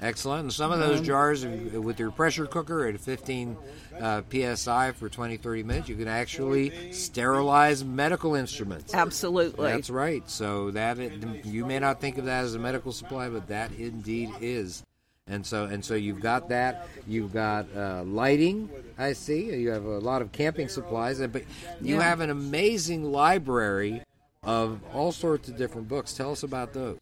Excellent. 0.01 0.41
And 0.41 0.53
some 0.53 0.71
of 0.71 0.79
those 0.79 1.01
jars, 1.01 1.45
uh, 1.45 1.79
with 1.79 1.99
your 1.99 2.09
pressure 2.09 2.47
cooker 2.47 2.87
at 2.87 2.99
15 2.99 3.55
uh, 3.99 4.21
psi 4.55 4.91
for 4.93 5.09
20, 5.09 5.37
30 5.37 5.63
minutes, 5.63 5.89
you 5.89 5.95
can 5.95 6.07
actually 6.07 6.91
sterilize 6.91 7.83
medical 7.83 8.33
instruments. 8.33 8.95
Absolutely. 8.95 9.71
That's 9.71 9.91
right. 9.91 10.27
So 10.27 10.71
that 10.71 10.97
you 11.45 11.65
may 11.65 11.77
not 11.77 12.01
think 12.01 12.17
of 12.17 12.25
that 12.25 12.45
as 12.45 12.55
a 12.55 12.59
medical 12.59 12.91
supply, 12.91 13.29
but 13.29 13.47
that 13.49 13.71
indeed 13.73 14.31
is. 14.41 14.83
And 15.27 15.45
so 15.45 15.65
and 15.65 15.83
so 15.85 15.93
you've 15.93 16.19
got 16.19 16.49
that. 16.49 16.87
You've 17.07 17.31
got 17.31 17.67
uh, 17.75 18.03
lighting. 18.03 18.69
I 18.97 19.13
see. 19.13 19.53
You 19.55 19.69
have 19.69 19.85
a 19.85 19.99
lot 19.99 20.21
of 20.21 20.31
camping 20.31 20.67
supplies, 20.67 21.19
but 21.19 21.43
you 21.81 21.99
have 21.99 22.19
an 22.19 22.29
amazing 22.29 23.11
library 23.11 24.01
of 24.43 24.79
all 24.93 25.11
sorts 25.11 25.47
of 25.49 25.57
different 25.57 25.87
books. 25.87 26.13
Tell 26.13 26.31
us 26.31 26.43
about 26.43 26.73
those. 26.73 26.97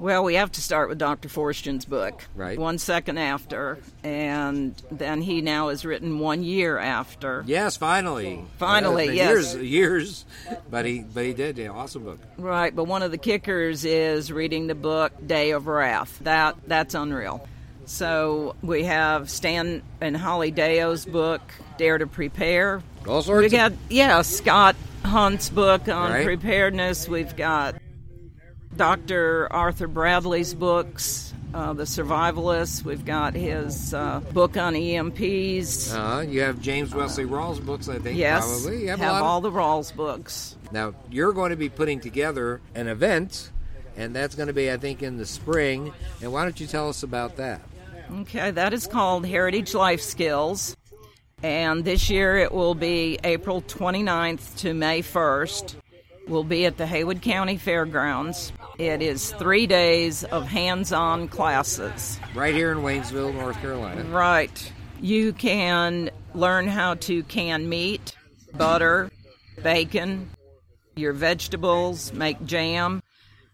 Well, 0.00 0.24
we 0.24 0.34
have 0.36 0.50
to 0.52 0.62
start 0.62 0.88
with 0.88 0.96
Dr. 0.98 1.28
Forstchen's 1.28 1.84
book. 1.84 2.24
Right. 2.34 2.58
One 2.58 2.78
second 2.78 3.18
after. 3.18 3.78
And 4.02 4.74
then 4.90 5.20
he 5.20 5.42
now 5.42 5.68
has 5.68 5.84
written 5.84 6.18
one 6.18 6.42
year 6.42 6.78
after. 6.78 7.44
Yes, 7.46 7.76
finally. 7.76 8.42
Finally, 8.58 9.10
Uh, 9.10 9.12
yes. 9.12 9.54
Years, 9.54 9.56
years, 9.56 10.24
but 10.70 10.86
he 10.86 11.00
but 11.00 11.24
he 11.26 11.34
did. 11.34 11.58
Yeah, 11.58 11.68
awesome 11.70 12.04
book. 12.04 12.18
Right, 12.38 12.74
but 12.74 12.84
one 12.84 13.02
of 13.02 13.10
the 13.10 13.18
kickers 13.18 13.84
is 13.84 14.32
reading 14.32 14.66
the 14.68 14.74
book 14.74 15.12
Day 15.26 15.50
of 15.50 15.66
Wrath. 15.66 16.18
That 16.22 16.56
that's 16.66 16.94
unreal. 16.94 17.46
So 17.84 18.54
we 18.62 18.84
have 18.84 19.28
Stan 19.28 19.82
and 20.00 20.16
Holly 20.16 20.50
Deyo's 20.50 21.04
book 21.04 21.42
Dare 21.76 21.98
to 21.98 22.06
Prepare. 22.06 22.82
All 23.06 23.22
sorts. 23.22 23.40
We 23.40 23.46
of- 23.46 23.52
got 23.52 23.72
yeah 23.90 24.22
Scott 24.22 24.76
Hunt's 25.04 25.50
book 25.50 25.88
on 25.88 26.12
Right. 26.12 26.24
preparedness. 26.24 27.06
We've 27.08 27.34
got 27.36 27.74
Dr. 28.76 29.48
Arthur 29.52 29.88
Bradley's 29.88 30.54
books, 30.54 31.34
uh, 31.52 31.72
The 31.72 31.82
Survivalists. 31.84 32.84
We've 32.84 33.04
got 33.04 33.34
his 33.34 33.92
uh, 33.92 34.20
book 34.32 34.56
on 34.56 34.74
EMPs. 34.74 35.92
uh, 35.94 36.20
you 36.20 36.40
have 36.42 36.60
James 36.60 36.94
Wesley 36.94 37.24
Rawles 37.24 37.64
books. 37.64 37.88
I 37.88 37.98
think 37.98 38.16
yes, 38.16 38.44
probably. 38.62 38.82
You 38.82 38.88
have, 38.90 39.00
have 39.00 39.16
of- 39.16 39.22
all 39.22 39.40
the 39.40 39.50
Rawles 39.50 39.94
books. 39.94 40.56
Now, 40.72 40.94
you're 41.10 41.32
going 41.32 41.50
to 41.50 41.56
be 41.56 41.68
putting 41.68 41.98
together 42.00 42.60
an 42.76 42.86
event, 42.86 43.50
and 43.96 44.14
that's 44.14 44.36
going 44.36 44.46
to 44.46 44.52
be, 44.52 44.70
I 44.70 44.76
think, 44.76 45.02
in 45.02 45.16
the 45.18 45.26
spring. 45.26 45.92
And 46.22 46.32
why 46.32 46.44
don't 46.44 46.58
you 46.60 46.68
tell 46.68 46.88
us 46.88 47.02
about 47.02 47.36
that? 47.36 47.60
Okay, 48.20 48.50
that 48.52 48.72
is 48.72 48.86
called 48.86 49.26
Heritage 49.26 49.74
Life 49.74 50.00
Skills. 50.00 50.76
And 51.42 51.84
this 51.84 52.08
year 52.10 52.36
it 52.38 52.52
will 52.52 52.74
be 52.74 53.18
April 53.24 53.62
29th 53.62 54.58
to 54.58 54.74
May 54.74 55.02
1st. 55.02 55.74
We'll 56.28 56.44
be 56.44 56.66
at 56.66 56.76
the 56.76 56.86
Haywood 56.86 57.22
County 57.22 57.56
Fairgrounds. 57.56 58.52
It 58.80 59.02
is 59.02 59.32
three 59.32 59.66
days 59.66 60.24
of 60.24 60.46
hands 60.46 60.90
on 60.90 61.28
classes. 61.28 62.18
Right 62.34 62.54
here 62.54 62.72
in 62.72 62.78
Waynesville, 62.78 63.34
North 63.34 63.60
Carolina. 63.60 64.04
Right. 64.04 64.72
You 65.02 65.34
can 65.34 66.08
learn 66.34 66.66
how 66.66 66.94
to 66.94 67.22
can 67.24 67.68
meat, 67.68 68.16
butter, 68.54 69.10
bacon, 69.62 70.30
your 70.96 71.12
vegetables, 71.12 72.14
make 72.14 72.42
jam. 72.46 73.02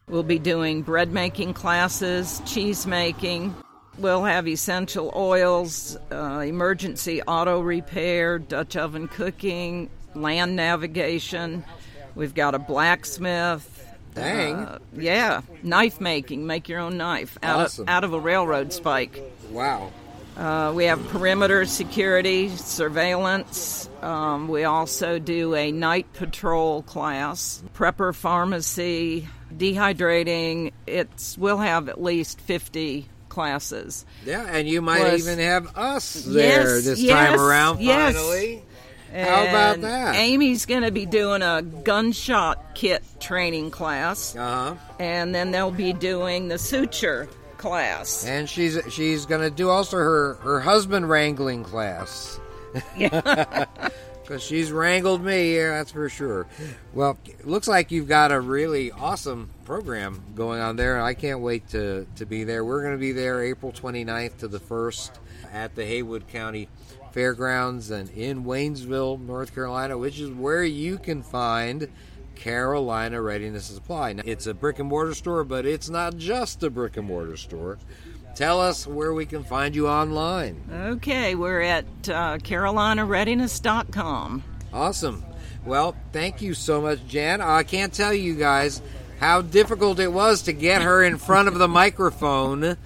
We'll 0.06 0.22
be 0.22 0.38
doing 0.38 0.82
bread 0.82 1.10
making 1.10 1.54
classes, 1.54 2.40
cheese 2.46 2.86
making. 2.86 3.52
We'll 3.98 4.22
have 4.22 4.46
essential 4.46 5.12
oils, 5.16 5.98
uh, 6.12 6.44
emergency 6.46 7.20
auto 7.22 7.58
repair, 7.58 8.38
Dutch 8.38 8.76
oven 8.76 9.08
cooking, 9.08 9.90
land 10.14 10.54
navigation. 10.54 11.64
We've 12.14 12.32
got 12.34 12.54
a 12.54 12.60
blacksmith. 12.60 13.75
Dang. 14.16 14.54
Uh, 14.56 14.78
yeah, 14.94 15.42
knife 15.62 16.00
making. 16.00 16.46
Make 16.46 16.68
your 16.68 16.80
own 16.80 16.96
knife 16.96 17.38
out 17.42 17.60
Awesome. 17.66 17.82
of 17.84 17.88
out 17.88 18.02
of 18.04 18.12
a 18.12 18.18
railroad 18.20 18.72
spike. 18.72 19.22
Wow. 19.50 19.92
Uh, 20.36 20.72
we 20.74 20.84
have 20.84 21.02
perimeter 21.08 21.64
security, 21.64 22.48
surveillance. 22.56 23.88
Um, 24.02 24.48
we 24.48 24.64
also 24.64 25.18
do 25.18 25.54
a 25.54 25.72
night 25.72 26.12
patrol 26.12 26.82
class, 26.82 27.62
prepper 27.74 28.14
pharmacy, 28.14 29.28
dehydrating. 29.56 30.72
It's 30.86 31.38
we'll 31.38 31.58
have 31.58 31.88
at 31.88 32.02
least 32.02 32.40
fifty 32.40 33.08
classes. 33.28 34.04
Yeah, 34.24 34.44
and 34.46 34.68
you 34.68 34.80
might 34.82 35.00
Plus- 35.00 35.20
even 35.20 35.38
have 35.38 35.76
us 35.76 36.14
there 36.24 36.74
Yes, 36.76 36.84
this 36.84 37.00
yes, 37.00 37.30
time 37.30 37.40
around. 37.40 37.80
yes. 37.80 38.14
Finally. 38.14 38.62
How 39.12 39.44
about 39.46 39.80
that? 39.82 40.14
Amy's 40.16 40.66
going 40.66 40.82
to 40.82 40.90
be 40.90 41.06
doing 41.06 41.42
a 41.42 41.62
gunshot 41.62 42.74
kit 42.74 43.02
training 43.20 43.70
class, 43.70 44.34
Uh 44.36 44.74
huh. 44.74 44.74
and 44.98 45.34
then 45.34 45.50
they'll 45.52 45.70
be 45.70 45.92
doing 45.92 46.48
the 46.48 46.58
suture 46.58 47.28
class. 47.56 48.26
And 48.26 48.48
she's 48.48 48.78
she's 48.90 49.24
gonna 49.24 49.48
do 49.50 49.70
also 49.70 49.96
her 49.96 50.34
her 50.42 50.60
husband 50.60 51.08
wrangling 51.08 51.64
class. 51.64 52.38
Yeah. 52.96 53.64
Because 54.26 54.42
she's 54.42 54.72
wrangled 54.72 55.22
me, 55.24 55.54
yeah, 55.56 55.68
that's 55.70 55.92
for 55.92 56.08
sure. 56.08 56.48
Well, 56.92 57.16
looks 57.44 57.68
like 57.68 57.92
you've 57.92 58.08
got 58.08 58.32
a 58.32 58.40
really 58.40 58.90
awesome 58.90 59.50
program 59.64 60.20
going 60.34 60.60
on 60.60 60.74
there. 60.74 61.00
I 61.00 61.14
can't 61.14 61.38
wait 61.38 61.68
to, 61.68 62.08
to 62.16 62.26
be 62.26 62.42
there. 62.42 62.64
We're 62.64 62.80
going 62.82 62.94
to 62.94 62.98
be 63.00 63.12
there 63.12 63.40
April 63.44 63.70
29th 63.70 64.38
to 64.38 64.48
the 64.48 64.58
1st 64.58 65.10
at 65.52 65.76
the 65.76 65.84
Haywood 65.86 66.26
County 66.26 66.66
Fairgrounds 67.16 67.90
and 67.90 68.10
in 68.10 68.44
Waynesville, 68.44 69.18
North 69.22 69.54
Carolina, 69.54 69.96
which 69.96 70.20
is 70.20 70.30
where 70.30 70.62
you 70.62 70.98
can 70.98 71.22
find 71.22 71.88
Carolina 72.34 73.22
Readiness 73.22 73.64
Supply. 73.64 74.12
Now, 74.12 74.22
it's 74.26 74.46
a 74.46 74.52
brick 74.52 74.80
and 74.80 74.88
mortar 74.90 75.14
store, 75.14 75.42
but 75.42 75.64
it's 75.64 75.88
not 75.88 76.18
just 76.18 76.62
a 76.62 76.68
brick 76.68 76.98
and 76.98 77.06
mortar 77.06 77.38
store. 77.38 77.78
Tell 78.34 78.60
us 78.60 78.86
where 78.86 79.14
we 79.14 79.24
can 79.24 79.44
find 79.44 79.74
you 79.74 79.88
online. 79.88 80.62
Okay, 80.70 81.34
we're 81.34 81.62
at 81.62 81.86
uh, 82.06 82.36
CarolinaReadiness.com. 82.36 84.42
Awesome. 84.74 85.24
Well, 85.64 85.96
thank 86.12 86.42
you 86.42 86.52
so 86.52 86.82
much, 86.82 86.98
Jan. 87.06 87.40
I 87.40 87.62
can't 87.62 87.94
tell 87.94 88.12
you 88.12 88.34
guys 88.34 88.82
how 89.20 89.40
difficult 89.40 90.00
it 90.00 90.12
was 90.12 90.42
to 90.42 90.52
get 90.52 90.82
her 90.82 91.02
in 91.02 91.16
front 91.16 91.48
of 91.48 91.58
the 91.58 91.66
microphone. 91.66 92.76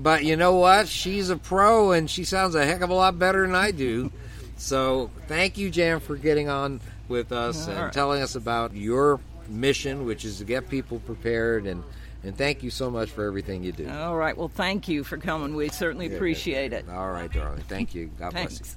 But 0.00 0.24
you 0.24 0.36
know 0.36 0.56
what? 0.56 0.88
She's 0.88 1.30
a 1.30 1.36
pro 1.36 1.92
and 1.92 2.10
she 2.10 2.24
sounds 2.24 2.54
a 2.54 2.64
heck 2.64 2.80
of 2.80 2.90
a 2.90 2.94
lot 2.94 3.18
better 3.18 3.46
than 3.46 3.54
I 3.54 3.70
do. 3.70 4.10
So 4.56 5.10
thank 5.28 5.58
you, 5.58 5.70
Jan, 5.70 6.00
for 6.00 6.16
getting 6.16 6.48
on 6.48 6.80
with 7.08 7.32
us 7.32 7.68
and 7.68 7.78
right. 7.78 7.92
telling 7.92 8.22
us 8.22 8.34
about 8.34 8.74
your 8.74 9.20
mission, 9.48 10.06
which 10.06 10.24
is 10.24 10.38
to 10.38 10.44
get 10.44 10.68
people 10.68 10.98
prepared. 11.00 11.66
And, 11.66 11.84
and 12.24 12.36
thank 12.36 12.62
you 12.62 12.70
so 12.70 12.90
much 12.90 13.10
for 13.10 13.24
everything 13.24 13.62
you 13.62 13.72
do. 13.72 13.88
All 13.88 14.16
right, 14.16 14.36
well, 14.36 14.48
thank 14.48 14.88
you 14.88 15.04
for 15.04 15.16
coming. 15.18 15.54
We 15.54 15.68
certainly 15.68 16.14
appreciate 16.14 16.72
it. 16.72 16.86
All 16.88 17.10
right, 17.10 17.32
darling. 17.32 17.62
Thank 17.68 17.94
you. 17.94 18.10
God 18.18 18.32
bless 18.32 18.52
you. 18.52 18.56
Thanks. 18.58 18.76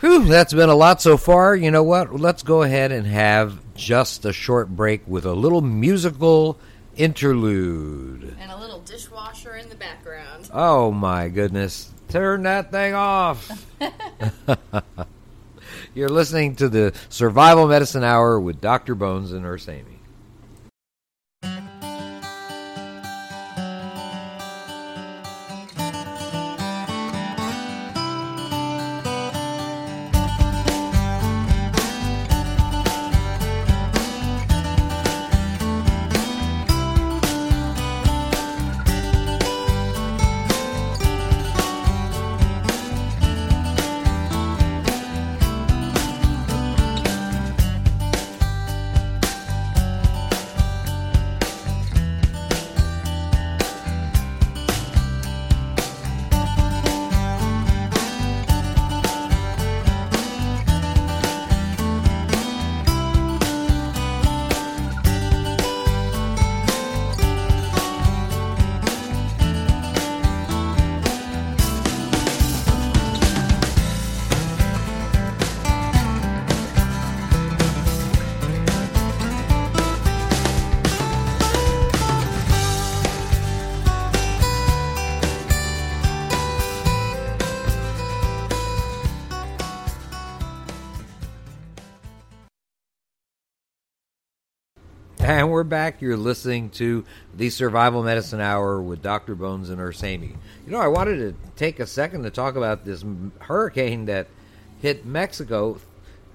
Whew, 0.00 0.26
that's 0.26 0.54
been 0.54 0.68
a 0.68 0.76
lot 0.76 1.02
so 1.02 1.16
far. 1.16 1.56
You 1.56 1.72
know 1.72 1.82
what? 1.82 2.14
Let's 2.14 2.44
go 2.44 2.62
ahead 2.62 2.92
and 2.92 3.04
have 3.04 3.58
just 3.74 4.24
a 4.24 4.32
short 4.32 4.68
break 4.68 5.02
with 5.08 5.26
a 5.26 5.32
little 5.32 5.60
musical 5.60 6.56
interlude. 6.98 8.36
And 8.40 8.50
a 8.50 8.56
little 8.56 8.80
dishwasher 8.80 9.56
in 9.56 9.68
the 9.68 9.76
background. 9.76 10.50
Oh 10.52 10.90
my 10.90 11.28
goodness. 11.28 11.90
Turn 12.08 12.42
that 12.42 12.70
thing 12.70 12.94
off. 12.94 13.66
You're 15.94 16.08
listening 16.08 16.56
to 16.56 16.68
the 16.68 16.94
Survival 17.08 17.66
Medicine 17.66 18.04
Hour 18.04 18.40
with 18.40 18.60
Dr. 18.60 18.94
Bones 18.94 19.32
and 19.32 19.42
Nurse 19.42 19.68
Amy. 19.68 19.97
And 95.48 95.54
we're 95.54 95.64
back. 95.64 96.02
You're 96.02 96.18
listening 96.18 96.68
to 96.72 97.06
the 97.34 97.48
Survival 97.48 98.02
Medicine 98.02 98.38
Hour 98.38 98.82
with 98.82 99.00
Dr. 99.00 99.34
Bones 99.34 99.70
and 99.70 99.78
Nurse 99.78 100.04
Amy. 100.04 100.36
You 100.66 100.72
know, 100.72 100.78
I 100.78 100.88
wanted 100.88 101.16
to 101.16 101.34
take 101.56 101.80
a 101.80 101.86
second 101.86 102.24
to 102.24 102.30
talk 102.30 102.54
about 102.54 102.84
this 102.84 103.02
hurricane 103.38 104.04
that 104.04 104.26
hit 104.82 105.06
Mexico. 105.06 105.80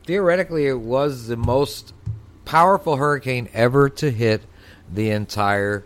Theoretically, 0.07 0.65
it 0.65 0.79
was 0.79 1.27
the 1.27 1.37
most 1.37 1.93
powerful 2.43 2.95
hurricane 2.95 3.49
ever 3.53 3.87
to 3.87 4.09
hit 4.09 4.41
the 4.91 5.11
entire 5.11 5.83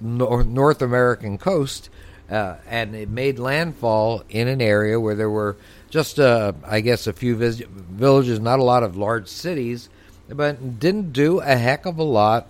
North 0.00 0.82
American 0.82 1.38
coast, 1.38 1.90
uh, 2.28 2.56
and 2.66 2.96
it 2.96 3.08
made 3.08 3.38
landfall 3.38 4.24
in 4.28 4.48
an 4.48 4.60
area 4.60 4.98
where 4.98 5.14
there 5.14 5.30
were 5.30 5.56
just, 5.90 6.18
uh, 6.18 6.54
I 6.64 6.80
guess, 6.80 7.06
a 7.06 7.12
few 7.12 7.36
vis- 7.36 7.62
villages, 7.68 8.40
not 8.40 8.58
a 8.58 8.64
lot 8.64 8.82
of 8.82 8.96
large 8.96 9.28
cities, 9.28 9.88
but 10.34 10.78
didn't 10.78 11.12
do 11.12 11.40
a 11.40 11.56
heck 11.56 11.86
of 11.86 11.98
a 11.98 12.04
lot 12.04 12.46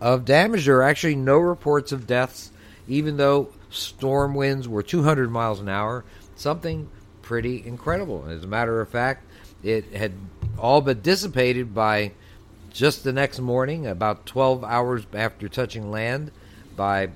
of 0.00 0.24
damage. 0.24 0.66
There 0.66 0.78
are 0.78 0.82
actually 0.82 1.16
no 1.16 1.38
reports 1.38 1.92
of 1.92 2.06
deaths, 2.06 2.50
even 2.86 3.16
though 3.16 3.48
storm 3.70 4.34
winds 4.34 4.68
were 4.68 4.82
200 4.82 5.30
miles 5.30 5.60
an 5.60 5.68
hour. 5.68 6.04
Something 6.36 6.88
pretty 7.22 7.66
incredible. 7.66 8.26
As 8.28 8.44
a 8.44 8.48
matter 8.48 8.80
of 8.80 8.88
fact, 8.88 9.24
it 9.62 9.92
had 9.92 10.12
all 10.58 10.80
but 10.80 11.02
dissipated 11.02 11.74
by 11.74 12.12
just 12.72 13.04
the 13.04 13.12
next 13.12 13.40
morning, 13.40 13.86
about 13.86 14.26
12 14.26 14.62
hours 14.64 15.04
after 15.12 15.48
touching 15.48 15.90
land, 15.90 16.30
by 16.76 17.08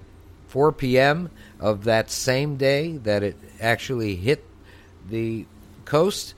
4 0.48 0.72
p.m. 0.72 1.30
of 1.60 1.84
that 1.84 2.10
same 2.10 2.56
day 2.56 2.96
that 2.98 3.22
it 3.22 3.36
actually 3.60 4.16
hit 4.16 4.44
the 5.08 5.46
coast, 5.84 6.34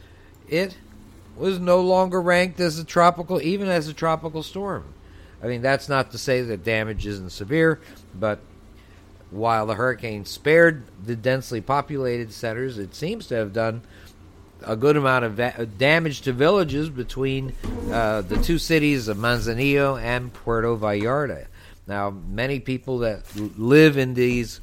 it 0.49 0.77
was 1.37 1.59
no 1.59 1.81
longer 1.81 2.21
ranked 2.21 2.61
as 2.61 2.79
a 2.79 2.85
tropical, 2.85 3.41
even 3.41 3.69
as 3.69 3.89
a 3.89 3.95
tropical 3.95 4.43
storm. 4.43 4.85
I 5.43 5.47
mean, 5.47 5.63
that's 5.63 5.89
not 5.89 6.13
to 6.13 6.19
say 6.19 6.43
that 6.43 6.65
damage 6.65 7.07
isn't 7.07 7.31
severe, 7.31 7.81
but 8.15 8.41
while 9.31 9.67
the 9.67 9.75
hurricane 9.75 10.25
spared 10.25 10.85
the 11.05 11.17
densely 11.17 11.61
populated 11.61 12.33
centers, 12.33 12.79
it 12.79 12.95
seems 12.95 13.27
to 13.27 13.35
have 13.35 13.53
done 13.53 13.83
a 14.63 14.77
good 14.77 14.97
amount 14.97 15.25
of 15.25 15.33
va- 15.35 15.67
damage 15.67 16.23
to 16.23 16.33
villages 16.33 16.89
between 16.89 17.53
uh, 17.91 18.23
the 18.23 18.37
two 18.37 18.59
cities 18.59 19.09
of 19.09 19.17
Manzanillo 19.17 20.01
and 20.01 20.33
Puerto 20.33 20.77
Vallarta. 20.77 21.47
Now, 21.87 22.11
many 22.11 22.61
people 22.61 23.01
that 23.01 23.23
live 23.37 23.99
in 23.99 24.15
these 24.15 24.61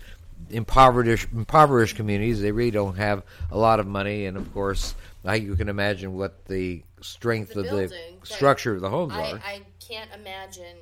impoverished 0.49 1.27
impoverished 1.31 1.95
communities, 1.95 2.41
they 2.41 2.51
really 2.51 2.71
don't 2.71 2.97
have 2.97 3.23
a 3.51 3.57
lot 3.57 3.79
of 3.79 3.87
money, 3.87 4.25
and 4.25 4.37
of 4.37 4.51
course, 4.53 4.95
now 5.23 5.33
you 5.33 5.55
can 5.55 5.69
imagine 5.69 6.13
what 6.13 6.45
the 6.45 6.83
strength 7.01 7.53
The 7.53 7.61
of 7.61 7.65
building, 7.65 8.19
the 8.21 8.25
structure 8.25 8.73
of 8.73 8.81
the 8.81 8.89
homes 8.89 9.13
I, 9.13 9.31
are. 9.31 9.41
I 9.43 9.61
can't 9.79 10.09
imagine 10.19 10.77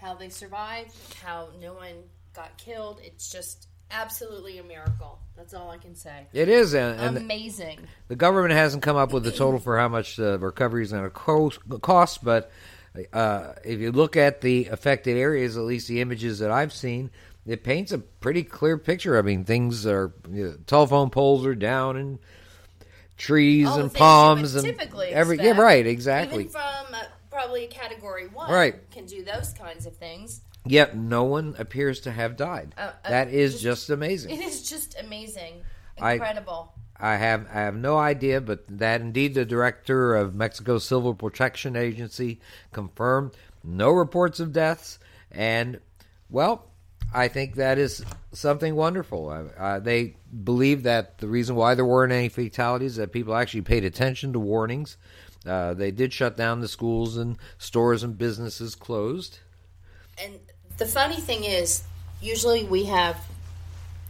how 0.00 0.14
they 0.14 0.28
survived, 0.28 0.94
how 1.24 1.48
no 1.60 1.74
one 1.74 2.04
got 2.34 2.56
killed. 2.58 3.00
It's 3.02 3.30
just 3.30 3.68
absolutely 3.90 4.58
a 4.58 4.62
miracle. 4.62 5.18
That's 5.36 5.54
all 5.54 5.70
I 5.70 5.78
can 5.78 5.94
say. 5.94 6.26
It 6.32 6.48
is, 6.48 6.74
and, 6.74 7.00
and 7.00 7.16
Amazing. 7.16 7.80
the 8.08 8.16
government 8.16 8.54
hasn't 8.54 8.82
come 8.82 8.96
up 8.96 9.12
with 9.12 9.24
the 9.24 9.32
total 9.32 9.60
for 9.60 9.78
how 9.78 9.88
much 9.88 10.16
the 10.16 10.38
recovery 10.38 10.82
is 10.82 10.92
going 10.92 11.04
to 11.04 11.10
cost, 11.10 11.58
cost, 11.82 12.24
but 12.24 12.50
uh, 13.12 13.52
if 13.64 13.80
you 13.80 13.92
look 13.92 14.16
at 14.16 14.40
the 14.40 14.66
affected 14.66 15.16
areas, 15.16 15.56
at 15.56 15.64
least 15.64 15.88
the 15.88 16.00
images 16.00 16.38
that 16.38 16.50
I've 16.50 16.72
seen, 16.72 17.10
it 17.46 17.62
paints 17.62 17.92
a 17.92 17.98
pretty 17.98 18.42
clear 18.42 18.78
picture. 18.78 19.18
I 19.18 19.22
mean, 19.22 19.44
things 19.44 19.86
are 19.86 20.12
you 20.30 20.44
know, 20.44 20.56
telephone 20.66 21.10
poles 21.10 21.46
are 21.46 21.54
down 21.54 21.96
and 21.96 22.18
trees 23.16 23.66
All 23.68 23.80
and 23.80 23.92
palms 23.92 24.54
and 24.54 24.64
typically 24.64 25.08
every 25.08 25.38
yeah, 25.38 25.58
right, 25.58 25.86
exactly. 25.86 26.44
Even 26.44 26.52
from 26.52 26.94
uh, 26.94 27.02
probably 27.30 27.64
a 27.64 27.68
category 27.68 28.26
one, 28.28 28.50
Right. 28.50 28.90
can 28.90 29.06
do 29.06 29.22
those 29.24 29.52
kinds 29.52 29.86
of 29.86 29.96
things. 29.96 30.42
Yet 30.64 30.96
no 30.96 31.24
one 31.24 31.54
appears 31.58 32.00
to 32.00 32.10
have 32.10 32.36
died. 32.36 32.74
Uh, 32.76 32.90
uh, 33.04 33.08
that 33.08 33.28
is 33.28 33.52
just- 33.54 33.62
just 33.64 33.90
amazing. 33.90 34.30
It 34.32 34.40
is 34.40 34.68
just 34.68 34.98
amazing, 34.98 35.62
I- 36.00 36.14
incredible. 36.14 36.72
I 36.98 37.16
have 37.16 37.46
I 37.50 37.60
have 37.60 37.76
no 37.76 37.98
idea, 37.98 38.40
but 38.40 38.64
that 38.68 39.00
indeed 39.02 39.34
the 39.34 39.44
director 39.44 40.14
of 40.16 40.34
Mexico's 40.34 40.84
Civil 40.84 41.14
Protection 41.14 41.76
Agency 41.76 42.40
confirmed 42.72 43.32
no 43.62 43.90
reports 43.90 44.40
of 44.40 44.52
deaths, 44.52 44.98
and 45.30 45.78
well, 46.30 46.70
I 47.14 47.28
think 47.28 47.54
that 47.54 47.78
is 47.78 48.04
something 48.32 48.74
wonderful. 48.74 49.50
Uh, 49.58 49.80
they 49.80 50.16
believe 50.44 50.82
that 50.82 51.18
the 51.18 51.28
reason 51.28 51.56
why 51.56 51.74
there 51.74 51.84
weren't 51.84 52.12
any 52.12 52.28
fatalities 52.28 52.92
is 52.92 52.96
that 52.96 53.12
people 53.12 53.34
actually 53.34 53.62
paid 53.62 53.84
attention 53.84 54.32
to 54.34 54.38
warnings. 54.38 54.96
Uh, 55.46 55.74
they 55.74 55.90
did 55.90 56.12
shut 56.12 56.36
down 56.36 56.60
the 56.60 56.68
schools 56.68 57.16
and 57.16 57.38
stores 57.58 58.02
and 58.02 58.18
businesses 58.18 58.74
closed. 58.74 59.38
And 60.22 60.38
the 60.76 60.86
funny 60.86 61.16
thing 61.16 61.44
is, 61.44 61.84
usually 62.20 62.64
we 62.64 62.84
have 62.84 63.16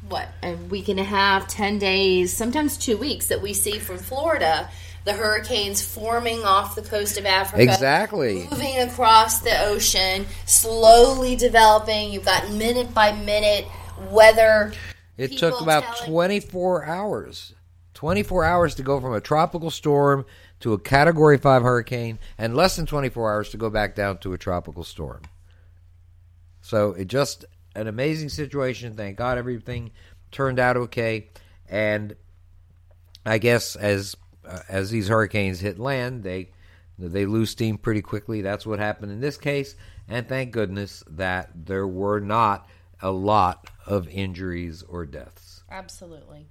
what 0.09 0.29
a 0.43 0.55
week 0.55 0.89
and 0.89 1.01
a 1.01 1.05
half, 1.05 1.49
ten 1.49 1.79
days, 1.79 2.37
sometimes 2.37 2.77
two 2.77 2.97
weeks 2.97 3.27
that 3.27 3.43
we 3.43 3.53
see 3.53 3.79
from 3.79 3.99
Florida. 3.99 4.69
The 5.07 5.13
hurricanes 5.13 5.81
forming 5.81 6.45
off 6.45 6.75
the 6.75 6.83
coast 6.83 7.17
of 7.17 7.25
Africa, 7.27 7.63
Exactly. 7.63 8.49
moving 8.51 8.77
across 8.81 9.39
the 9.39 9.57
ocean, 9.67 10.27
slowly 10.47 11.37
developing. 11.37 12.11
You've 12.13 12.25
got 12.25 12.51
minute 12.51 12.93
by 12.93 13.13
minute 13.13 13.67
weather. 14.11 14.73
It 15.17 15.31
people 15.31 15.53
took 15.53 15.61
about 15.61 15.85
telling- 15.85 16.11
24 16.11 16.87
hours. 16.87 17.55
24 17.95 18.43
hours 18.45 18.75
to 18.75 18.83
go 18.83 19.01
from 19.01 19.15
a 19.15 19.21
tropical 19.21 19.71
storm 19.71 20.27
to 20.59 20.73
a 20.73 20.79
category 20.79 21.39
5 21.39 21.63
hurricane 21.63 22.19
and 22.37 22.57
less 22.57 22.75
than 22.75 22.85
24 22.85 23.33
hours 23.33 23.51
to 23.51 23.57
go 23.57 23.71
back 23.71 23.95
down 23.95 24.19
to 24.19 24.33
a 24.33 24.39
tropical 24.39 24.83
storm. 24.83 25.23
So 26.63 26.95
it 26.95 27.07
just 27.07 27.45
an 27.77 27.87
amazing 27.87 28.29
situation. 28.31 28.95
Thank 28.97 29.17
God 29.17 29.39
everything 29.39 29.93
turned 30.33 30.59
out 30.59 30.77
okay 30.77 31.29
and 31.69 32.17
I 33.25 33.39
guess 33.39 33.77
as 33.77 34.17
uh, 34.47 34.61
as 34.69 34.91
these 34.91 35.09
hurricanes 35.09 35.61
hit 35.61 35.79
land, 35.79 36.23
they 36.23 36.51
they 36.99 37.27
lose 37.27 37.51
steam 37.51 37.77
pretty 37.77 38.03
quickly. 38.03 38.41
That's 38.41 38.65
what 38.65 38.79
happened 38.79 39.13
in 39.13 39.21
this 39.21 39.37
case, 39.37 39.77
and 40.09 40.29
thank 40.29 40.53
goodness 40.53 41.05
that 41.09 41.51
there 41.67 41.87
were 41.87 42.21
not 42.21 42.69
a 43.03 43.11
lot 43.11 43.69
of 43.87 44.09
injuries 44.09 44.83
or 44.83 45.05
deaths. 45.05 45.63
Absolutely. 45.71 46.47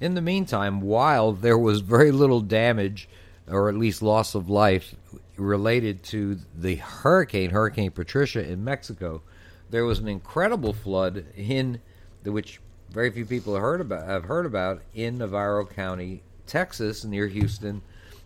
In 0.00 0.14
the 0.14 0.22
meantime, 0.22 0.80
while 0.80 1.32
there 1.32 1.58
was 1.58 1.80
very 1.80 2.10
little 2.10 2.40
damage, 2.40 3.08
or 3.46 3.68
at 3.68 3.76
least 3.76 4.02
loss 4.02 4.34
of 4.34 4.48
life, 4.48 4.94
related 5.36 6.02
to 6.04 6.38
the 6.56 6.76
hurricane, 6.76 7.50
Hurricane 7.50 7.90
Patricia 7.90 8.46
in 8.46 8.64
Mexico, 8.64 9.22
there 9.70 9.84
was 9.84 9.98
an 9.98 10.08
incredible 10.08 10.72
flood 10.72 11.26
in 11.36 11.80
the 12.22 12.32
which 12.32 12.60
very 12.90 13.10
few 13.10 13.24
people 13.24 13.54
have 13.54 13.62
heard 13.62 13.80
about 13.80 14.06
have 14.06 14.24
heard 14.24 14.46
about 14.46 14.82
in 14.94 15.18
Navarro 15.18 15.64
County, 15.64 16.22
Texas, 16.54 17.04
near 17.04 17.28
Houston, 17.28 17.80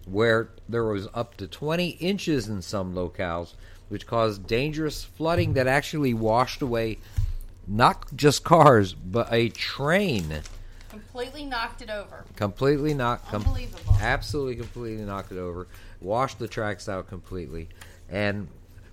where 0.07 0.49
there 0.69 0.85
was 0.85 1.07
up 1.15 1.37
to 1.37 1.47
20 1.47 1.89
inches 1.91 2.49
in 2.49 2.63
some 2.63 2.95
locales, 2.95 3.53
which 3.91 4.07
caused 4.07 4.47
dangerous 4.47 5.05
flooding 5.05 5.53
that 5.53 5.67
actually 5.67 6.15
washed 6.15 6.63
away 6.63 6.99
not 7.67 8.15
just 8.17 8.45
cars 8.45 8.93
but 8.95 9.27
a 9.33 9.49
train 9.51 10.41
Completely 10.91 11.45
knocked 11.47 11.81
it 11.83 11.89
over. 11.91 12.25
completely 12.37 12.93
knocked 12.95 13.27
com- 13.29 13.43
Unbelievable. 13.43 13.95
absolutely 14.01 14.57
completely 14.57 15.03
knocked 15.05 15.33
it 15.33 15.39
over 15.39 15.67
washed 16.01 16.39
the 16.39 16.47
tracks 16.49 16.89
out 16.91 17.09
completely 17.09 17.69
and 18.11 18.49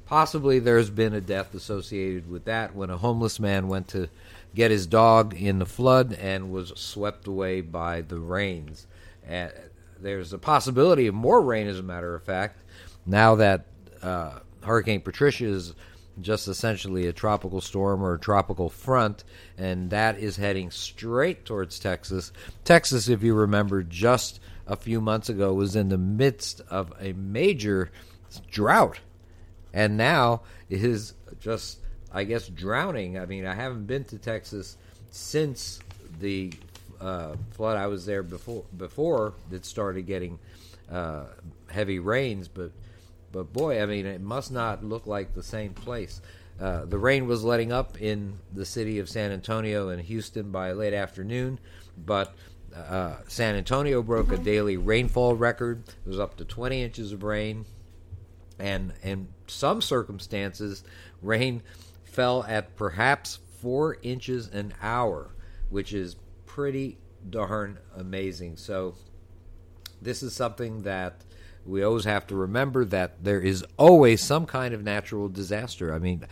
possibly 0.06 0.58
there's 0.60 0.90
been 0.90 1.14
a 1.14 1.20
death 1.22 1.54
associated 1.54 2.30
with 2.32 2.46
that 2.46 2.74
when 2.74 2.90
a 2.90 2.98
homeless 2.98 3.40
man 3.42 3.68
went 3.68 3.90
to 3.90 4.08
get 4.56 4.72
his 4.72 4.88
dog 4.88 5.34
in 5.34 5.60
the 5.60 5.66
flood 5.66 6.14
and 6.14 6.50
was 6.52 6.72
swept 6.76 7.28
away 7.28 7.60
by 7.60 8.00
the 8.02 8.20
rains 8.20 8.88
and 9.26 9.52
there's 10.00 10.34
a 10.34 10.38
possibility 10.38 11.08
of 11.08 11.16
more 11.16 11.42
rain 11.42 11.68
as 11.68 11.80
a 11.80 11.84
matter 11.84 12.16
of 12.16 12.24
fact 12.24 12.64
now 13.06 13.36
that 13.36 13.66
uh, 14.02 14.40
hurricane 14.64 15.02
patricia 15.02 15.46
is 15.46 15.74
just 16.20 16.48
essentially 16.48 17.08
a 17.08 17.14
tropical 17.14 17.62
storm 17.62 18.04
or 18.04 18.16
a 18.16 18.20
tropical 18.20 18.70
front, 18.70 19.24
and 19.58 19.90
that 19.92 20.20
is 20.20 20.38
heading 20.38 20.70
straight 20.70 21.46
towards 21.46 21.80
Texas. 21.80 22.32
Texas, 22.64 23.08
if 23.08 23.24
you 23.24 23.34
remember, 23.34 23.82
just 23.84 24.40
a 24.68 24.76
few 24.76 25.02
months 25.02 25.30
ago 25.30 25.54
was 25.54 25.76
in 25.76 25.90
the 25.90 25.98
midst 25.98 26.62
of 26.70 26.94
a 27.00 27.14
major 27.14 27.92
drought, 28.50 29.00
and 29.74 29.98
now 29.98 30.42
is 30.70 31.14
just, 31.40 31.80
I 32.12 32.24
guess, 32.24 32.48
drowning. 32.48 33.18
I 33.18 33.26
mean, 33.26 33.46
I 33.46 33.56
haven't 33.56 33.88
been 33.88 34.04
to 34.06 34.18
Texas 34.18 34.78
since 35.10 35.80
the 36.20 36.52
uh, 37.02 37.36
flood. 37.52 37.78
I 37.78 37.88
was 37.88 38.06
there 38.06 38.24
before 38.24 38.64
before 38.78 39.34
it 39.52 39.66
started 39.66 40.04
getting 40.04 40.40
uh, 40.90 41.26
heavy 41.70 42.00
rains, 42.00 42.48
but 42.48 42.72
but 43.32 43.52
boy, 43.52 43.82
I 43.82 43.86
mean, 43.86 44.06
it 44.06 44.22
must 44.22 44.52
not 44.52 44.84
look 44.84 45.08
like 45.08 45.34
the 45.34 45.44
same 45.44 45.74
place. 45.74 46.22
Uh, 46.60 46.86
the 46.86 46.98
rain 46.98 47.28
was 47.28 47.44
letting 47.44 47.72
up 47.72 48.00
in 48.02 48.38
the 48.54 48.66
city 48.66 49.00
of 49.00 49.10
San 49.10 49.32
Antonio 49.32 49.90
and 49.90 50.02
Houston 50.02 50.52
by 50.52 50.74
late 50.74 50.94
afternoon, 50.94 51.60
but 51.98 52.36
uh, 52.76 53.16
San 53.28 53.56
Antonio 53.56 54.04
broke 54.04 54.32
a 54.32 54.38
daily 54.38 54.78
rainfall 54.78 55.36
record. 55.36 55.84
It 55.88 56.10
was 56.10 56.20
up 56.20 56.38
to 56.38 56.46
20 56.46 56.84
inches 56.84 57.14
of 57.14 57.24
rain, 57.24 57.66
and 58.60 58.94
in 59.02 59.30
some 59.48 59.82
circumstances, 59.82 60.84
rain 61.22 61.64
fell 62.04 62.44
at 62.48 62.76
perhaps 62.76 63.40
four 63.60 63.98
inches 64.04 64.48
an 64.48 64.74
hour, 64.82 65.32
which 65.70 65.94
is 65.94 66.16
pretty 66.56 66.98
darn 67.30 67.78
amazing. 67.96 68.58
So, 68.58 68.96
this 70.02 70.22
is 70.22 70.34
something 70.34 70.82
that 70.82 71.24
we 71.66 71.82
always 71.82 72.04
have 72.04 72.28
to 72.28 72.36
remember 72.36 72.84
that 72.86 73.24
there 73.24 73.40
is 73.40 73.64
always 73.78 74.22
some 74.22 74.46
kind 74.46 74.74
of 74.74 74.84
natural 74.84 75.30
disaster. 75.30 75.94
I 75.94 76.00
mean, 76.00 76.26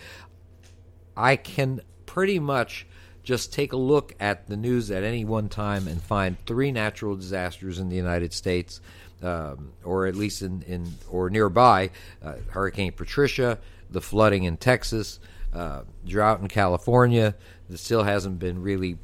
I 1.16 1.38
can 1.38 1.82
pretty 2.06 2.38
much 2.38 2.86
just 3.24 3.54
take 3.54 3.72
a 3.72 3.78
look 3.78 4.14
at 4.20 4.48
the 4.48 4.58
news 4.58 4.92
at 4.92 5.04
any 5.04 5.24
one 5.24 5.48
time 5.48 5.88
and 5.88 6.02
find 6.02 6.36
three 6.46 6.72
natural 6.72 7.16
disasters 7.16 7.80
in 7.80 7.88
the 7.88 7.96
United 7.96 8.34
States, 8.34 8.82
um, 9.24 9.72
or 9.86 10.06
at 10.06 10.16
least 10.16 10.42
in, 10.42 10.64
in 10.64 10.96
or 11.10 11.30
nearby: 11.30 11.92
uh, 12.22 12.34
Hurricane 12.50 12.92
Patricia, 12.92 13.58
the 13.90 14.02
flooding 14.02 14.44
in 14.44 14.58
Texas, 14.58 15.22
uh, 15.54 15.84
drought 16.06 16.42
in 16.42 16.50
California. 16.50 17.36
That 17.70 17.78
still 17.78 18.04
hasn't 18.04 18.40
been 18.40 18.62
really 18.62 18.98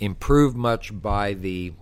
improved 0.00 0.56
much 0.56 0.98
by 1.00 1.34
the 1.34 1.72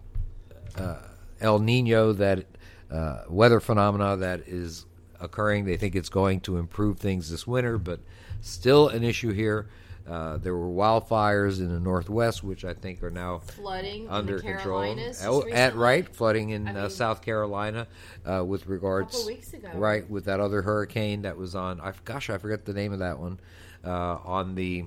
uh, 0.76 0.96
El 1.40 1.60
Nino 1.60 2.12
that 2.12 2.44
uh, 2.90 3.22
weather 3.28 3.60
phenomena 3.60 4.16
that 4.16 4.40
is 4.40 4.86
occurring. 5.20 5.64
They 5.64 5.76
think 5.76 5.94
it's 5.94 6.08
going 6.08 6.40
to 6.40 6.58
improve 6.58 6.98
things 6.98 7.30
this 7.30 7.46
winter, 7.46 7.78
but 7.78 8.00
still 8.40 8.88
an 8.88 9.04
issue 9.04 9.32
here. 9.32 9.68
Uh, 10.08 10.38
there 10.38 10.56
were 10.56 10.70
wildfires 10.70 11.58
in 11.58 11.68
the 11.68 11.78
northwest, 11.78 12.42
which 12.42 12.64
I 12.64 12.72
think 12.72 13.02
are 13.02 13.10
now 13.10 13.40
Flooding 13.40 14.08
under 14.08 14.38
control. 14.38 14.96
Oh, 15.22 15.44
at 15.52 15.76
right, 15.76 16.08
flooding 16.08 16.48
in 16.50 16.66
I 16.66 16.84
uh, 16.84 16.88
South 16.88 17.20
Carolina 17.20 17.86
uh, 18.24 18.42
with 18.42 18.66
regards. 18.66 19.16
Couple 19.16 19.26
weeks 19.26 19.52
ago. 19.52 19.68
Right, 19.74 20.08
with 20.08 20.24
that 20.24 20.40
other 20.40 20.62
hurricane 20.62 21.22
that 21.22 21.36
was 21.36 21.54
on. 21.54 21.78
I 21.82 21.92
gosh, 22.06 22.30
I 22.30 22.38
forget 22.38 22.64
the 22.64 22.72
name 22.72 22.94
of 22.94 23.00
that 23.00 23.18
one. 23.18 23.38
Uh, 23.84 24.16
on 24.24 24.54
the 24.54 24.86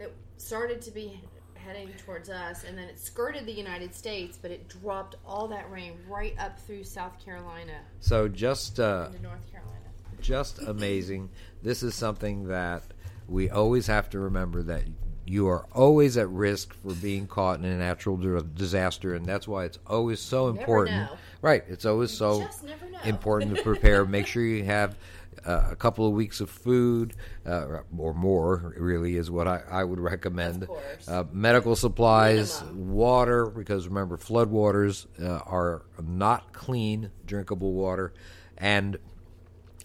It 0.00 0.14
started 0.38 0.80
to 0.82 0.90
be 0.92 1.20
heading 1.68 1.92
towards 2.04 2.30
us, 2.30 2.64
and 2.64 2.76
then 2.78 2.88
it 2.88 2.98
skirted 2.98 3.44
the 3.44 3.52
United 3.52 3.94
States, 3.94 4.38
but 4.40 4.50
it 4.50 4.68
dropped 4.68 5.16
all 5.26 5.46
that 5.48 5.70
rain 5.70 5.92
right 6.08 6.34
up 6.38 6.58
through 6.58 6.82
South 6.82 7.22
Carolina 7.22 7.74
so 8.00 8.28
just 8.28 8.80
uh, 8.80 9.08
North 9.22 9.50
Carolina. 9.50 9.76
just 10.20 10.60
amazing. 10.60 11.28
This 11.62 11.82
is 11.82 11.94
something 11.94 12.48
that 12.48 12.82
we 13.28 13.50
always 13.50 13.86
have 13.86 14.08
to 14.10 14.18
remember 14.18 14.62
that 14.62 14.82
you 15.26 15.46
are 15.48 15.66
always 15.72 16.16
at 16.16 16.28
risk 16.30 16.72
for 16.74 16.94
being 16.94 17.26
caught 17.26 17.58
in 17.58 17.66
a 17.66 17.76
natural 17.76 18.16
disaster, 18.16 19.14
and 19.14 19.26
that's 19.26 19.46
why 19.46 19.64
it's 19.64 19.78
always 19.86 20.20
so 20.20 20.48
important. 20.48 21.10
Right, 21.42 21.64
it's 21.68 21.84
always 21.84 22.10
so 22.10 22.40
just 22.40 22.64
never 22.64 22.88
know. 22.88 22.98
important 23.04 23.54
to 23.56 23.62
prepare. 23.62 24.06
Make 24.06 24.26
sure 24.26 24.42
you 24.42 24.64
have 24.64 24.96
uh, 25.44 25.68
a 25.70 25.76
couple 25.76 26.06
of 26.06 26.12
weeks 26.12 26.40
of 26.40 26.50
food 26.50 27.14
uh, 27.46 27.80
or 27.96 28.14
more, 28.14 28.74
really, 28.76 29.16
is 29.16 29.30
what 29.30 29.46
I, 29.46 29.62
I 29.70 29.84
would 29.84 30.00
recommend. 30.00 30.68
Uh, 31.06 31.24
medical 31.32 31.76
supplies, 31.76 32.60
Minimum. 32.62 32.90
water, 32.90 33.46
because 33.46 33.88
remember, 33.88 34.16
floodwaters 34.16 35.06
uh, 35.22 35.40
are 35.46 35.82
not 36.02 36.52
clean, 36.52 37.10
drinkable 37.26 37.72
water. 37.72 38.12
And 38.56 38.98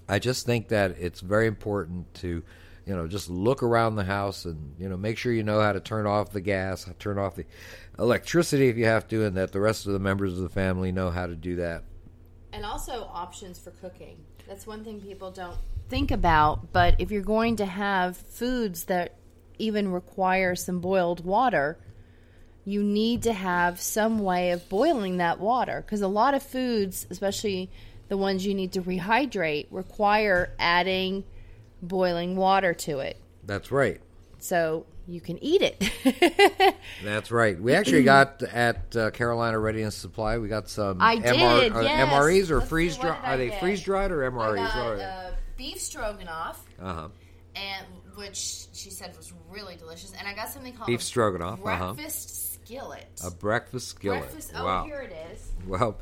I 0.10 0.20
just 0.20 0.45
think 0.45 0.70
that 0.70 0.91
it's 0.99 1.22
very 1.22 1.47
important 1.47 2.14
to, 2.16 2.43
you 2.86 2.95
know, 2.95 3.08
just 3.08 3.30
look 3.30 3.64
around 3.64 3.95
the 3.95 4.04
house 4.04 4.45
and, 4.45 4.76
you 4.78 4.89
know, 4.89 4.97
make 4.97 5.18
sure 5.18 5.32
you 5.32 5.43
know 5.43 5.62
how 5.62 5.72
to 5.74 5.80
turn 5.80 6.06
off 6.06 6.32
the 6.32 6.41
gas, 6.41 6.89
turn 6.99 7.18
off 7.18 7.36
the 7.36 7.45
electricity 7.97 8.68
if 8.68 8.78
you 8.78 8.86
have 8.86 9.08
to, 9.08 9.26
and 9.26 9.38
that 9.38 9.51
the 9.51 9.62
rest 9.62 9.86
of 9.86 9.93
the 9.93 9.99
members 9.99 10.34
of 10.34 10.39
the 10.39 10.49
family 10.49 10.91
know 10.91 11.10
how 11.10 11.28
to 11.28 11.36
do 11.36 11.56
that. 11.58 11.84
And 12.54 12.66
also 12.66 13.10
options 13.12 13.60
for 13.60 13.72
cooking. 13.72 14.16
That's 14.47 14.66
one 14.68 14.84
thing 14.84 15.01
people 15.01 15.32
don't 15.32 15.58
think 15.89 16.12
about. 16.12 16.72
But 16.72 16.95
if 16.99 17.12
you're 17.12 17.22
going 17.22 17.56
to 17.58 17.66
have 17.66 18.16
foods 18.16 18.86
that 18.86 19.16
even 19.58 19.91
require 19.91 20.56
some 20.56 20.80
boiled 20.80 21.26
water, 21.26 21.78
you 22.64 22.84
need 22.84 23.24
to 23.24 23.34
have 23.34 23.82
some 23.82 24.20
way 24.20 24.51
of 24.51 24.70
boiling 24.70 25.18
that 25.18 25.39
water. 25.39 25.82
Because 25.86 26.01
a 26.01 26.08
lot 26.08 26.36
of 26.36 26.43
foods, 26.43 27.08
especially 27.10 27.70
the 28.08 28.18
ones 28.18 28.45
you 28.45 28.54
need 28.54 28.72
to 28.74 28.82
rehydrate, 28.82 29.68
require 29.72 30.54
adding 30.60 31.24
boiling 31.82 32.36
water 32.36 32.74
to 32.74 32.99
it. 32.99 33.18
That's 33.43 33.72
right. 33.72 33.99
So 34.44 34.86
you 35.08 35.22
can 35.22 35.41
eat 35.41 35.62
it. 35.62 36.76
That's 37.04 37.32
right. 37.32 37.58
We 37.58 37.74
actually 37.74 38.04
got 38.16 38.44
at 38.44 38.94
uh, 38.94 39.12
Carolina 39.12 39.58
Readiness 39.58 39.96
Supply. 39.96 40.38
We 40.38 40.50
got 40.50 40.68
some 40.68 40.98
I 41.00 41.16
did, 41.16 41.72
uh, 41.74 41.80
yes. 41.80 42.10
MREs 42.10 42.50
or 42.52 42.58
Let's 42.58 42.70
freeze 42.70 42.98
what 42.98 43.04
dry. 43.04 43.16
did 43.16 43.24
I 43.26 43.34
Are 43.34 43.38
they 43.38 43.60
freeze 43.62 43.82
dried 43.82 44.12
or 44.12 44.30
MREs? 44.30 44.76
Are 44.76 44.98
got 44.98 44.98
they? 44.98 45.04
uh, 45.06 45.32
beef 45.56 45.80
stroganoff. 45.80 46.62
Uh 46.82 46.94
huh. 46.94 47.08
and 47.56 47.86
which 48.16 48.66
she 48.74 48.89
said 48.89 49.16
was 49.16 49.32
really 49.50 49.78
delicious. 49.78 50.12
And 50.20 50.28
I 50.28 50.34
got 50.34 50.50
something 50.50 50.74
called 50.74 50.88
Beef 50.88 51.02
stroganoff, 51.02 51.66
uh-huh. 51.66 51.94
Skillet. 52.66 53.05
A 53.24 53.32
breakfast 53.32 53.88
skillet. 53.89 54.22
breakfast. 54.22 54.51
Oh, 54.55 54.66
wow. 54.66 54.86
here 54.86 55.01
it 55.01 55.16
is. 55.34 55.51
Well, 55.68 55.97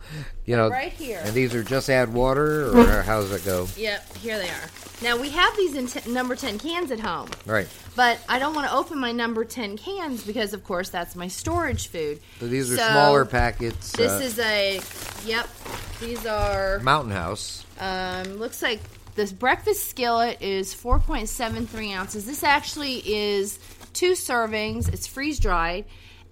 you 0.45 0.55
know, 0.55 0.69
Right 0.69 0.91
here. 0.91 1.21
And 1.23 1.33
these 1.35 1.53
are 1.53 1.63
just 1.63 1.89
add 1.89 2.11
water, 2.13 2.75
or 2.75 3.01
how 3.03 3.21
does 3.21 3.31
it 3.31 3.45
go? 3.45 3.67
Yep, 3.77 4.17
here 4.17 4.39
they 4.39 4.49
are. 4.49 4.69
Now 5.03 5.17
we 5.17 5.29
have 5.29 5.55
these 5.55 5.75
in 5.75 5.87
t- 5.87 6.11
number 6.11 6.35
ten 6.35 6.57
cans 6.57 6.89
at 6.91 6.99
home, 6.99 7.29
Right. 7.45 7.67
but 7.95 8.19
I 8.27 8.39
don't 8.39 8.55
want 8.55 8.67
to 8.67 8.75
open 8.75 8.99
my 8.99 9.11
number 9.11 9.45
ten 9.45 9.77
cans 9.77 10.23
because, 10.23 10.53
of 10.53 10.63
course, 10.63 10.89
that's 10.89 11.15
my 11.15 11.27
storage 11.27 11.89
food. 11.89 12.19
So 12.39 12.47
these 12.47 12.71
are 12.71 12.77
So, 12.77 12.87
smaller 12.89 13.25
packets. 13.25 13.91
This 13.91 14.11
uh, 14.11 14.23
is 14.23 14.39
a. 14.39 14.81
Yep, 15.27 15.47
these 15.99 16.25
are. 16.25 16.79
Mountain 16.79 17.11
House. 17.11 17.63
Um, 17.79 18.37
looks 18.37 18.61
like 18.63 18.79
this 19.15 19.31
breakfast 19.31 19.89
skillet 19.89 20.41
is 20.41 20.73
4.73 20.73 21.95
ounces. 21.95 22.25
This 22.25 22.43
actually 22.43 22.97
is 23.05 23.59
two 23.93 24.13
servings. 24.13 24.91
It's 24.91 25.05
freeze 25.05 25.39
dried, 25.39 25.85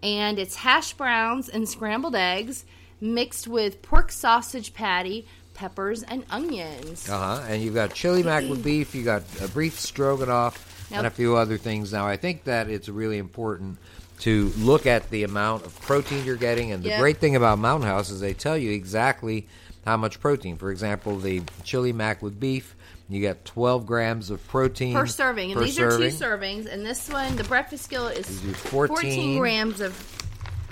and 0.03 0.39
it's 0.39 0.55
hash 0.55 0.93
browns 0.93 1.49
and 1.49 1.67
scrambled 1.67 2.15
eggs 2.15 2.65
mixed 3.01 3.47
with 3.47 3.81
pork 3.81 4.11
sausage 4.11 4.73
patty, 4.73 5.25
peppers, 5.53 6.03
and 6.03 6.25
onions. 6.29 7.09
Uh 7.09 7.17
huh. 7.37 7.45
And 7.47 7.61
you've 7.61 7.73
got 7.75 7.93
chili 7.93 8.23
mac 8.23 8.47
with 8.49 8.63
beef. 8.63 8.93
You 8.95 9.03
got 9.03 9.23
a 9.41 9.47
beef 9.47 9.79
stroganoff 9.79 10.87
and 10.91 11.05
a 11.05 11.09
few 11.09 11.35
other 11.35 11.57
things. 11.57 11.93
Now, 11.93 12.07
I 12.07 12.17
think 12.17 12.45
that 12.45 12.69
it's 12.69 12.89
really 12.89 13.17
important 13.17 13.77
to 14.21 14.51
look 14.57 14.85
at 14.85 15.09
the 15.11 15.23
amount 15.23 15.65
of 15.65 15.79
protein 15.81 16.25
you're 16.25 16.35
getting. 16.35 16.71
And 16.71 16.83
the 16.83 16.89
Yep. 16.89 16.99
great 16.99 17.17
thing 17.19 17.35
about 17.35 17.57
Mountain 17.59 17.87
House 17.87 18.09
is 18.09 18.19
they 18.19 18.33
tell 18.33 18.57
you 18.57 18.71
exactly 18.71 19.47
how 19.85 19.95
much 19.95 20.19
protein. 20.19 20.57
For 20.57 20.71
example, 20.71 21.17
the 21.19 21.41
chili 21.63 21.93
mac 21.93 22.21
with 22.21 22.37
beef, 22.39 22.75
you 23.09 23.21
got 23.21 23.43
12 23.45 23.85
grams 23.85 24.29
of 24.29 24.45
protein 24.47 24.93
Per 24.93 25.07
serving, 25.07 25.51
and 25.51 25.59
per 25.59 25.65
these 25.65 25.75
serving. 25.75 26.07
are 26.07 26.11
two 26.11 26.15
servings. 26.15 26.71
And 26.71 26.85
this 26.85 27.09
one, 27.09 27.35
the 27.35 27.43
breakfast 27.43 27.83
skillet, 27.85 28.17
is 28.17 28.41
These 28.41 28.51
are 28.51 28.57
14. 28.57 29.39
grams 29.39 29.81
of 29.81 29.93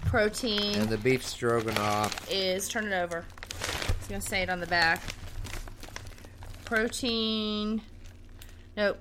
protein. 0.06 0.76
And 0.76 0.90
the 0.90 0.98
beef 0.98 1.26
stroganoff 1.26 2.32
is 2.32 2.70
turn 2.70 2.86
it 2.86 2.94
over. 2.94 3.26
It's 3.50 4.08
gonna 4.08 4.22
say 4.22 4.42
it 4.44 4.50
on 4.50 4.60
the 4.60 4.68
back. 4.68 5.02
Protein. 6.66 7.82
Nope, 8.76 9.00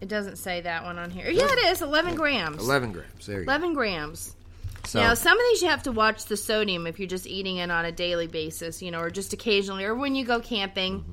it 0.00 0.08
doesn't 0.08 0.36
say 0.36 0.62
that 0.62 0.84
one 0.84 0.98
on 0.98 1.10
here. 1.10 1.30
Yeah, 1.30 1.44
it 1.50 1.58
is. 1.66 1.82
Eleven 1.82 2.14
grams. 2.14 2.62
11 2.62 2.92
grams. 2.92 3.26
There 3.26 3.40
you 3.40 3.44
go. 3.46 3.52
Eleven 3.52 3.74
grams. 3.74 4.34
So, 4.86 4.98
Now, 4.98 5.14
some 5.14 5.38
of 5.38 5.44
these 5.50 5.62
you 5.62 5.68
have 5.68 5.82
to 5.84 5.92
watch 5.92 6.24
the 6.24 6.36
sodium 6.36 6.86
if 6.86 6.98
you're 6.98 7.06
just 7.08 7.26
eating 7.26 7.58
it 7.58 7.70
on 7.70 7.84
a 7.84 7.92
daily 7.92 8.26
basis, 8.26 8.80
you 8.82 8.90
know, 8.90 8.98
or 9.00 9.10
just 9.10 9.32
occasionally, 9.32 9.84
or 9.84 9.94
when 9.94 10.14
you 10.14 10.24
go 10.24 10.40
camping. 10.40 11.00
Mm-hmm. 11.00 11.12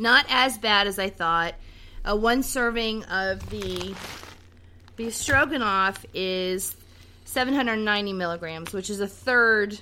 Not 0.00 0.24
as 0.30 0.56
bad 0.56 0.86
as 0.86 0.98
I 0.98 1.10
thought. 1.10 1.54
Uh, 2.02 2.16
one 2.16 2.42
serving 2.42 3.04
of 3.04 3.48
the 3.50 3.94
beef 4.96 5.14
stroganoff 5.14 6.06
is 6.14 6.74
790 7.26 8.14
milligrams, 8.14 8.72
which 8.72 8.88
is 8.88 9.00
a 9.00 9.06
third 9.06 9.78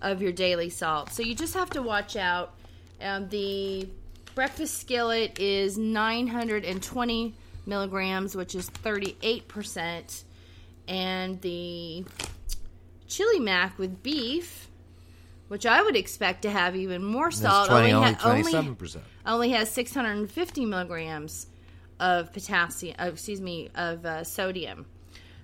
of 0.00 0.22
your 0.22 0.30
daily 0.30 0.70
salt. 0.70 1.10
So 1.10 1.24
you 1.24 1.34
just 1.34 1.54
have 1.54 1.70
to 1.70 1.82
watch 1.82 2.14
out. 2.14 2.54
Um, 3.00 3.28
the 3.28 3.88
breakfast 4.36 4.78
skillet 4.78 5.40
is 5.40 5.76
920 5.76 7.34
milligrams, 7.66 8.36
which 8.36 8.54
is 8.54 8.70
38%. 8.70 10.22
And 10.86 11.40
the 11.40 12.04
chili 13.08 13.40
mac 13.40 13.76
with 13.78 14.00
beef, 14.04 14.68
which 15.48 15.66
I 15.66 15.82
would 15.82 15.96
expect 15.96 16.42
to 16.42 16.50
have 16.50 16.76
even 16.76 17.02
more 17.02 17.32
salt, 17.32 17.68
20, 17.68 17.92
only 17.92 18.12
ha- 18.12 18.20
only, 18.24 18.52
27%. 18.52 18.54
only 18.54 18.76
has 19.26 19.70
650 19.70 20.64
milligrams 20.64 21.46
of 22.00 22.32
potassium. 22.32 22.96
Uh, 22.98 23.06
excuse 23.06 23.40
me, 23.40 23.70
of 23.74 24.04
uh, 24.04 24.24
sodium. 24.24 24.86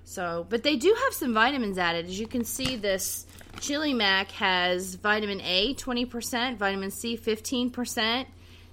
So, 0.05 0.47
but 0.49 0.63
they 0.63 0.77
do 0.77 0.95
have 1.05 1.15
some 1.15 1.33
vitamins 1.33 1.79
added. 1.79 2.07
As 2.07 2.19
you 2.19 2.27
can 2.27 2.45
see, 2.45 2.77
this 2.77 3.27
chili 3.61 3.95
mac 3.95 4.31
has 4.33 4.97
vitamin 4.97 5.41
A 5.43 5.75
20%, 5.75 6.57
vitamin 6.57 6.91
C 6.91 7.17
15%, 7.17 8.27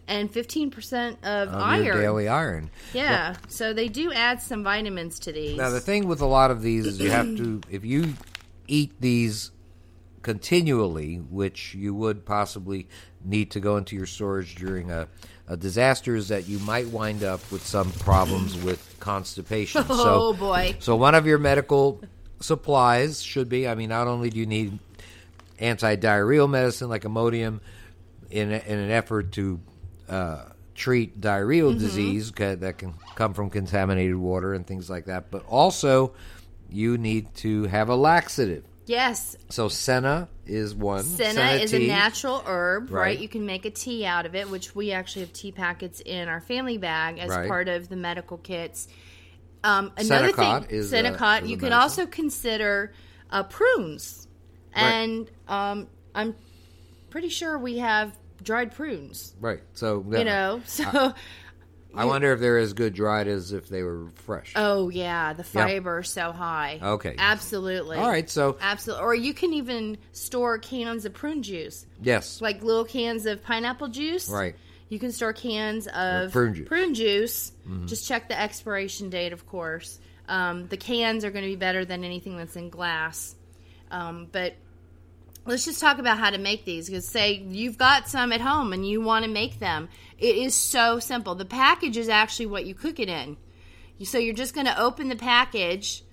and 0.07 0.31
15% 0.33 1.11
of, 1.11 1.49
of 1.49 1.53
iron. 1.53 1.97
daily 1.97 2.27
iron. 2.27 2.71
yeah, 2.93 3.35
so 3.47 3.73
they 3.73 3.87
do 3.87 4.11
add 4.11 4.41
some 4.41 4.63
vitamins 4.63 5.19
to 5.19 5.31
these. 5.31 5.55
Now 5.55 5.69
the 5.69 5.79
thing 5.79 6.07
with 6.07 6.21
a 6.21 6.25
lot 6.25 6.49
of 6.51 6.61
these 6.61 6.87
is 6.87 6.99
you 6.99 7.11
have 7.11 7.37
to 7.37 7.61
if 7.69 7.85
you 7.85 8.15
eat 8.67 8.99
these 8.99 9.51
continually, 10.21 11.15
which 11.17 11.73
you 11.75 11.93
would 11.93 12.25
possibly 12.25 12.87
need 13.23 13.51
to 13.51 13.59
go 13.59 13.77
into 13.77 13.95
your 13.95 14.05
storage 14.05 14.55
during 14.55 14.91
a, 14.91 15.07
a 15.47 15.57
disaster, 15.57 16.15
is 16.15 16.27
that 16.29 16.47
you 16.47 16.59
might 16.59 16.87
wind 16.87 17.23
up 17.23 17.39
with 17.51 17.65
some 17.65 17.91
problems 17.93 18.55
with 18.61 18.95
constipation. 18.99 19.83
oh 19.89 20.31
so, 20.31 20.33
boy. 20.33 20.75
so 20.79 20.95
one 20.95 21.15
of 21.15 21.25
your 21.25 21.37
medical 21.37 22.01
supplies 22.39 23.21
should 23.21 23.49
be. 23.49 23.67
I 23.67 23.75
mean, 23.75 23.89
not 23.89 24.07
only 24.07 24.29
do 24.29 24.39
you 24.39 24.45
need 24.45 24.79
anti-diarrheal 25.59 26.49
medicine 26.49 26.89
like 26.89 27.03
Imodium 27.03 27.59
in, 28.29 28.51
a- 28.51 28.63
in 28.65 28.79
an 28.79 28.91
effort 28.91 29.31
to 29.33 29.59
uh, 30.07 30.45
treat 30.75 31.19
diarrheal 31.19 31.71
Mm-hmm. 31.71 31.79
disease 31.79 32.31
that 32.31 32.77
can 32.77 32.93
come 33.15 33.33
from 33.33 33.49
contaminated 33.49 34.15
water 34.15 34.53
and 34.53 34.65
things 34.65 34.89
like 34.89 35.05
that, 35.05 35.29
but 35.31 35.45
also 35.47 36.13
you 36.69 36.97
need 36.97 37.33
to 37.35 37.63
have 37.65 37.89
a 37.89 37.95
laxative. 37.95 38.63
Yes, 38.89 39.37
So 39.49 39.67
senna 39.67 40.27
is 40.47 40.73
one. 40.73 41.03
Senna 41.03 41.51
is 41.61 41.75
a 41.75 41.87
natural 41.87 42.41
herb, 42.43 42.89
right. 42.89 43.01
Right. 43.01 43.19
You 43.19 43.29
can 43.29 43.45
make 43.45 43.65
a 43.65 43.69
tea 43.69 44.03
out 44.03 44.25
of 44.25 44.33
it, 44.33 44.49
which 44.49 44.73
we 44.73 44.91
actually 44.93 45.21
have 45.21 45.31
tea 45.33 45.51
packets 45.51 46.01
in 46.03 46.27
our 46.27 46.41
family 46.41 46.79
bag 46.79 47.19
as 47.19 47.29
Right. 47.29 47.47
part 47.47 47.67
of 47.67 47.87
the 47.87 47.95
medical 47.95 48.37
kits. 48.37 48.87
Um, 49.63 49.91
another 49.95 50.29
Senokot 50.31 50.65
thing, 50.65 50.75
is, 50.75 50.91
Senokot, 50.91 51.43
is 51.43 51.51
you 51.51 51.57
can 51.57 51.71
also 51.71 52.07
consider 52.07 52.91
uh, 53.29 53.43
prunes, 53.43 54.27
Right. 54.75 54.83
and 54.83 55.31
um, 55.47 55.87
I'm 56.15 56.33
pretty 57.11 57.29
sure 57.29 57.59
we 57.59 57.77
have 57.77 58.17
dried 58.41 58.73
prunes. 58.73 59.35
Right. 59.39 59.61
So 59.73 60.03
You 60.09 60.23
know, 60.23 60.61
so 60.65 60.83
I 60.87 61.13
wonder 61.93 62.31
if 62.33 62.39
they're 62.39 62.57
as 62.57 62.73
good 62.73 62.93
dried 62.93 63.27
as 63.27 63.51
if 63.51 63.67
they 63.67 63.83
were 63.83 64.09
fresh. 64.25 64.53
oh 64.55 64.89
yeah, 64.89 65.33
the 65.33 65.43
fiber 65.43 65.99
is 65.99 66.09
so 66.09 66.31
high. 66.31 66.79
Okay. 66.81 67.15
absolutely. 67.17 67.97
All 67.97 68.09
right. 68.09 68.29
So 68.29 68.57
absolutely. 68.61 69.05
Or 69.05 69.15
you 69.15 69.33
can 69.33 69.53
even 69.53 69.97
store 70.11 70.57
cans 70.57 71.05
of 71.05 71.13
prune 71.13 71.43
juice. 71.43 71.85
yes. 72.01 72.41
like 72.41 72.61
little 72.63 72.85
cans 72.85 73.25
of 73.25 73.43
pineapple 73.43 73.87
juice. 73.89 74.29
Right. 74.29 74.55
You 74.89 74.97
can 74.99 75.11
store 75.11 75.33
cans 75.33 75.87
of 75.87 76.31
prune 76.31 76.53
juice. 76.55 76.67
Mm-hmm. 76.67 76.93
juice. 76.93 77.51
Just 77.89 78.07
check 78.07 78.27
the 78.27 78.39
expiration 78.39 79.09
date, 79.09 79.33
of 79.33 79.45
course. 79.47 79.99
Um, 80.27 80.67
the 80.67 80.77
cans 80.77 81.25
are 81.25 81.31
going 81.31 81.43
to 81.43 81.49
be 81.49 81.55
better 81.55 81.85
than 81.85 82.03
anything 82.03 82.37
that's 82.37 82.55
in 82.55 82.69
glass. 82.69 83.35
Um, 83.91 84.27
but 84.31 84.55
let's 85.45 85.65
just 85.65 85.79
talk 85.81 85.97
about 85.97 86.17
how 86.17 86.29
to 86.29 86.37
make 86.37 86.65
these. 86.65 86.87
Because 86.87 87.07
say 87.07 87.33
you've 87.33 87.77
got 87.77 88.09
some 88.09 88.31
at 88.31 88.41
home 88.41 88.73
and 88.73 88.87
you 88.87 89.01
want 89.01 89.25
to 89.25 89.31
make 89.31 89.59
them, 89.59 89.89
it 90.17 90.35
is 90.35 90.53
so 90.53 90.99
simple. 90.99 91.35
The 91.35 91.45
package 91.45 91.97
is 91.97 92.09
actually 92.09 92.47
what 92.47 92.65
you 92.65 92.75
cook 92.75 92.99
it 92.99 93.09
in. 93.09 93.37
So 94.03 94.17
you're 94.17 94.33
just 94.33 94.55
going 94.55 94.67
to 94.67 94.79
open 94.79 95.09
the 95.09 95.15
package. 95.15 96.03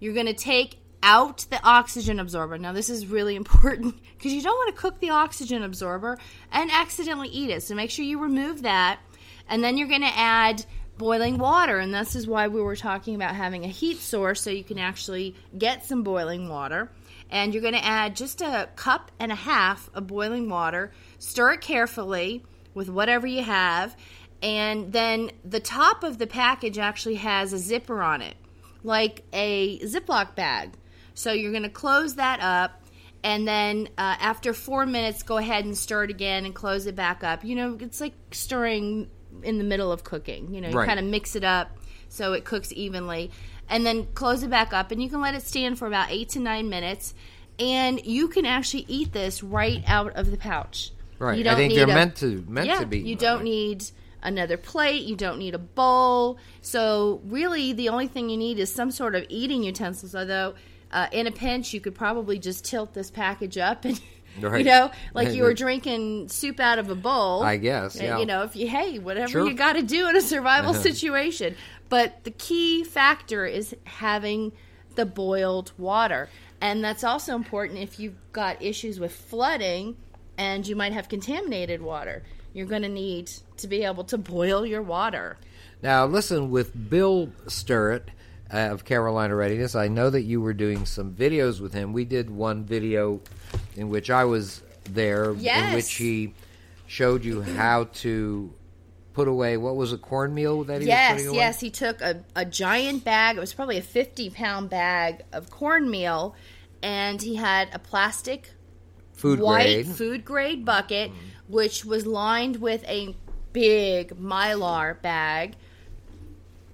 You're 0.00 0.14
going 0.14 0.26
to 0.26 0.34
take 0.34 0.78
out 1.02 1.46
the 1.50 1.62
oxygen 1.62 2.18
absorber. 2.18 2.58
Now, 2.58 2.72
this 2.72 2.90
is 2.90 3.06
really 3.06 3.36
important 3.42 3.96
because 4.16 4.32
you 4.32 4.42
don't 4.42 4.56
want 4.56 4.74
to 4.74 4.80
cook 4.80 5.00
the 5.00 5.10
oxygen 5.10 5.62
absorber 5.62 6.18
and 6.52 6.70
accidentally 6.70 7.28
eat 7.28 7.50
it. 7.50 7.62
So 7.62 7.74
make 7.74 7.90
sure 7.90 8.04
you 8.04 8.18
remove 8.18 8.62
that. 8.62 8.98
And 9.48 9.62
then 9.62 9.76
you're 9.76 9.88
going 9.88 10.00
to 10.00 10.18
add 10.18 10.64
boiling 10.98 11.38
water, 11.38 11.78
and 11.78 11.92
this 11.92 12.16
is 12.16 12.26
why 12.26 12.48
we 12.48 12.60
were 12.60 12.76
talking 12.76 13.14
about 13.14 13.34
having 13.34 13.64
a 13.64 13.68
heat 13.68 13.98
source 13.98 14.40
so 14.40 14.50
you 14.50 14.64
can 14.64 14.78
actually 14.78 15.34
get 15.56 15.84
some 15.84 16.02
boiling 16.02 16.48
water. 16.48 16.90
And 17.30 17.52
you're 17.52 17.62
going 17.62 17.74
to 17.74 17.84
add 17.84 18.14
just 18.16 18.40
a 18.40 18.68
cup 18.76 19.10
and 19.18 19.32
a 19.32 19.36
half 19.36 19.90
of 19.94 20.06
boiling 20.06 20.48
water, 20.48 20.92
stir 21.18 21.54
it 21.54 21.60
carefully 21.60 22.44
with 22.74 22.88
whatever 22.88 23.26
you 23.26 23.42
have, 23.42 23.96
and 24.42 24.92
then 24.92 25.30
the 25.44 25.60
top 25.60 26.04
of 26.04 26.18
the 26.18 26.26
package 26.26 26.78
actually 26.78 27.16
has 27.16 27.52
a 27.52 27.58
zipper 27.58 28.02
on 28.02 28.22
it, 28.22 28.36
like 28.84 29.24
a 29.32 29.78
Ziploc 29.80 30.34
bag. 30.34 30.72
So 31.14 31.32
you're 31.32 31.52
going 31.52 31.62
to 31.64 31.68
close 31.70 32.16
that 32.16 32.40
up. 32.40 32.82
And 33.24 33.48
then 33.48 33.88
uh, 33.98 34.16
after 34.20 34.52
four 34.52 34.86
minutes, 34.86 35.22
go 35.22 35.38
ahead 35.38 35.64
and 35.64 35.76
stir 35.76 36.04
it 36.04 36.10
again 36.10 36.44
and 36.44 36.54
close 36.54 36.86
it 36.86 36.94
back 36.94 37.24
up. 37.24 37.44
You 37.44 37.56
know, 37.56 37.78
it's 37.80 38.00
like 38.00 38.12
stirring 38.30 39.08
in 39.42 39.58
the 39.58 39.64
middle 39.64 39.90
of 39.90 40.04
cooking. 40.04 40.54
You 40.54 40.60
know, 40.60 40.68
you 40.68 40.76
Right. 40.76 40.86
kind 40.86 41.00
of 41.00 41.06
mix 41.06 41.34
it 41.34 41.42
up 41.42 41.76
so 42.08 42.32
it 42.32 42.44
cooks 42.44 42.72
evenly. 42.72 43.30
And 43.68 43.84
then 43.84 44.06
close 44.14 44.42
it 44.44 44.50
back 44.50 44.72
up, 44.72 44.92
and 44.92 45.02
you 45.02 45.08
can 45.08 45.20
let 45.20 45.34
it 45.34 45.42
stand 45.42 45.76
for 45.78 45.88
about 45.88 46.10
eight 46.10 46.28
to 46.30 46.38
nine 46.40 46.68
minutes. 46.68 47.14
And 47.58 48.04
you 48.06 48.28
can 48.28 48.46
actually 48.46 48.84
eat 48.86 49.12
this 49.12 49.42
right 49.42 49.82
out 49.86 50.12
of 50.14 50.30
the 50.30 50.36
pouch. 50.36 50.92
Right. 51.18 51.38
You 51.38 51.40
I 51.40 51.44
don't 51.44 51.56
think 51.56 51.70
need 51.70 51.78
they're 51.78 51.88
a- 51.90 51.94
meant 51.94 52.16
to 52.16 52.44
meant 52.46 52.66
yeah, 52.68 52.80
to 52.80 52.86
be. 52.86 52.98
You 53.00 53.16
don't 53.16 53.42
need 53.42 53.84
another 54.22 54.56
plate. 54.56 55.02
You 55.02 55.16
don't 55.16 55.38
need 55.38 55.54
a 55.54 55.58
bowl. 55.58 56.38
So 56.60 57.20
really, 57.24 57.72
the 57.72 57.88
only 57.88 58.06
thing 58.06 58.28
you 58.28 58.36
need 58.36 58.58
is 58.58 58.70
some 58.70 58.90
sort 58.90 59.14
of 59.14 59.24
eating 59.28 59.64
utensils. 59.64 60.14
Although, 60.14 60.54
uh, 60.92 61.06
in 61.12 61.26
a 61.26 61.32
pinch, 61.32 61.72
you 61.72 61.80
could 61.80 61.94
probably 61.94 62.38
just 62.38 62.64
tilt 62.64 62.94
this 62.94 63.10
package 63.10 63.58
up 63.58 63.84
and. 63.84 64.00
You 64.38 64.64
know, 64.64 64.90
like 65.14 65.32
you 65.32 65.44
were 65.44 65.54
drinking 65.54 66.28
soup 66.28 66.60
out 66.60 66.78
of 66.78 66.90
a 66.90 66.94
bowl. 66.94 67.42
I 67.42 67.56
guess, 67.56 67.96
yeah. 67.98 68.18
You 68.18 68.26
know, 68.26 68.42
if 68.42 68.54
you 68.54 68.68
hey, 68.68 68.98
whatever 68.98 69.30
Sure. 69.30 69.46
you 69.46 69.54
got 69.54 69.76
to 69.76 69.82
do 69.82 70.10
in 70.10 70.14
a 70.14 70.20
survival 70.20 70.74
situation. 70.88 71.56
But 71.88 72.24
the 72.24 72.30
key 72.30 72.84
factor 72.84 73.46
is 73.46 73.74
having 73.84 74.52
the 74.94 75.06
boiled 75.06 75.72
water, 75.78 76.28
and 76.60 76.82
that's 76.82 77.04
also 77.04 77.34
important 77.34 77.78
if 77.78 78.00
you've 78.00 78.16
got 78.32 78.62
issues 78.62 78.98
with 78.98 79.12
flooding, 79.12 79.96
and 80.38 80.66
you 80.66 80.74
might 80.76 80.92
have 80.92 81.08
contaminated 81.08 81.80
water. 81.80 82.22
You're 82.52 82.66
going 82.66 82.82
to 82.82 82.88
need 82.88 83.30
to 83.58 83.68
be 83.68 83.84
able 83.84 84.04
to 84.04 84.18
boil 84.18 84.64
your 84.64 84.82
water. 84.82 85.36
Now, 85.82 86.06
listen, 86.06 86.50
with 86.50 86.88
Bill 86.88 87.30
Sterrett 87.46 88.10
uh, 88.52 88.56
of 88.56 88.84
Carolina 88.84 89.36
Readiness, 89.36 89.74
I 89.74 89.88
know 89.88 90.08
that 90.08 90.22
you 90.22 90.40
were 90.40 90.54
doing 90.54 90.86
some 90.86 91.14
videos 91.14 91.60
with 91.60 91.74
him. 91.74 91.92
We 91.92 92.04
did 92.06 92.30
one 92.30 92.64
video 92.64 93.20
in 93.76 93.90
which 93.90 94.10
I 94.10 94.24
was 94.24 94.62
there, 94.84 95.32
in 95.32 95.74
which 95.74 95.92
he 95.94 96.34
showed 96.86 97.24
you 97.24 97.42
how 97.42 97.84
to 97.94 98.52
put 99.16 99.26
away 99.28 99.56
what 99.56 99.74
was 99.76 99.94
a 99.94 99.98
cornmeal 99.98 100.62
that 100.64 100.74
he 100.74 100.78
was 100.80 100.88
Yes, 100.88 101.12
putting 101.12 101.28
away? 101.28 101.36
yes. 101.38 101.60
He 101.60 101.70
took 101.70 102.02
a, 102.02 102.22
a 102.36 102.44
giant 102.44 103.02
bag. 103.02 103.38
It 103.38 103.40
was 103.40 103.54
probably 103.54 103.78
a 103.78 103.82
50 103.82 104.28
pound 104.28 104.68
bag 104.68 105.22
of 105.32 105.50
cornmeal, 105.50 106.36
and 106.82 107.20
he 107.22 107.36
had 107.36 107.70
a 107.72 107.78
plastic 107.78 108.52
Food 109.14 109.40
white 109.40 109.62
grade. 109.62 109.86
Food 109.86 110.24
grade 110.26 110.64
bucket, 110.66 111.10
mm-hmm. 111.10 111.52
which 111.52 111.82
was 111.86 112.04
lined 112.06 112.56
with 112.56 112.84
a 112.84 113.16
big 113.54 114.10
mylar 114.20 115.00
bag. 115.00 115.54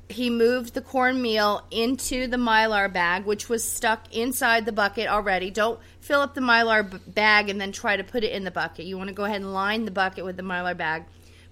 He 0.09 0.29
moved 0.29 0.75
the 0.75 0.83
cornmeal 0.83 1.63
into 1.71 2.27
the 2.27 2.37
mylar 2.37 2.93
bag, 2.93 3.25
which 3.25 3.49
was 3.49 3.63
stuck 3.63 4.13
inside 4.13 4.67
the 4.67 4.73
bucket 4.73 5.07
already. 5.07 5.53
Don't 5.53 5.79
fill 6.01 6.21
up 6.21 6.35
the 6.35 6.41
mylar 6.41 6.91
b- 6.91 6.99
bag 7.07 7.49
and 7.49 7.61
then 7.61 7.71
try 7.71 7.97
to 7.97 8.03
put 8.03 8.25
it 8.25 8.33
in 8.33 8.43
the 8.43 8.51
bucket. 8.51 8.85
You 8.85 8.99
want 8.99 9.09
to 9.09 9.15
go 9.15 9.25
ahead 9.25 9.41
and 9.41 9.55
line 9.55 9.85
the 9.85 9.93
bucket 9.93 10.25
with 10.25 10.37
the 10.37 10.43
mylar 10.43 10.77
bag. 10.77 11.05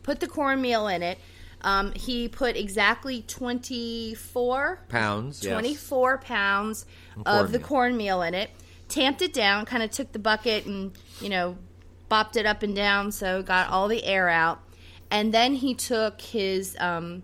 Put 0.03 0.21
the 0.21 0.27
cornmeal 0.29 0.87
in 0.89 1.03
it. 1.03 1.19
Um, 1.63 1.93
he 1.93 2.29
put 2.29 2.57
exactly 2.57 3.23
24 3.23 4.81
Pounds, 4.89 5.45
yes. 5.45 5.53
24 5.53 6.19
pounds 6.19 6.87
of 7.27 7.53
the 7.53 7.59
cornmeal. 7.59 8.17
cornmeal 8.19 8.23
in 8.23 8.35
it. 8.35 8.51
Tamped 8.89 9.23
it 9.23 9.33
down, 9.33 9.67
kind 9.67 9.83
of 9.83 9.91
took 9.91 10.11
the 10.13 10.19
bucket 10.19 10.67
and, 10.67 10.93
you 11.21 11.29
know, 11.29 11.57
bopped 12.11 12.37
it 12.37 12.47
up 12.47 12.63
and 12.63 12.75
down 12.75 13.13
so 13.13 13.43
got 13.43 13.69
all 13.71 13.89
the 13.89 14.03
air 14.05 14.29
out. 14.29 14.61
And 15.11 15.33
then 15.35 15.55
he 15.55 15.75
took 15.75 16.21
his 16.21 16.77
um, 16.81 17.23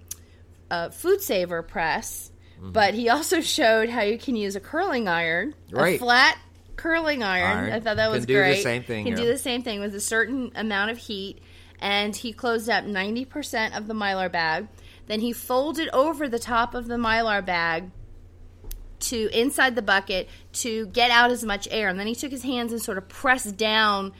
uh, 0.70 0.90
food 0.90 1.20
saver 1.22 1.62
press, 1.62 2.30
Mm-hmm. 2.58 2.72
but 2.72 2.94
he 2.94 3.10
also 3.10 3.40
showed 3.42 3.90
how 3.90 4.00
you 4.00 4.16
can 4.16 4.34
use 4.34 4.56
a 4.56 4.60
curling 4.60 5.08
iron, 5.08 5.54
a 5.74 5.98
flat 5.98 6.38
curling 6.76 7.22
iron. 7.22 7.58
Iron. 7.58 7.72
I 7.74 7.80
thought 7.80 7.96
that 7.98 8.10
was 8.10 8.20
Can 8.20 8.28
do 8.28 8.32
the 8.34 8.40
great. 8.40 8.62
same 8.62 8.82
thing, 8.82 9.04
Can 9.04 9.12
yeah. 9.14 9.24
do 9.24 9.26
the 9.26 9.36
same 9.36 9.62
thing 9.62 9.78
with 9.80 9.94
a 9.94 10.00
certain 10.00 10.52
amount 10.54 10.90
of 10.90 10.96
heat. 10.96 11.40
And 11.80 12.16
he 12.16 12.32
closed 12.32 12.68
up 12.68 12.84
90% 12.84 13.76
of 13.76 13.86
the 13.86 13.94
mylar 13.94 14.30
bag. 14.30 14.68
Then 15.06 15.20
he 15.20 15.32
folded 15.32 15.88
over 15.90 16.28
the 16.28 16.38
top 16.38 16.74
of 16.74 16.86
the 16.88 16.96
mylar 16.96 17.44
bag 17.44 17.90
to 18.98 19.28
inside 19.32 19.74
the 19.74 19.82
bucket 19.82 20.28
to 20.52 20.86
get 20.86 21.10
out 21.10 21.30
as 21.30 21.44
much 21.44 21.68
air. 21.70 21.88
And 21.88 21.98
then 21.98 22.06
he 22.06 22.14
took 22.14 22.30
his 22.30 22.42
hands 22.42 22.72
and 22.72 22.80
sort 22.80 22.98
of 22.98 23.08
pressed 23.08 23.56
down 23.56 24.12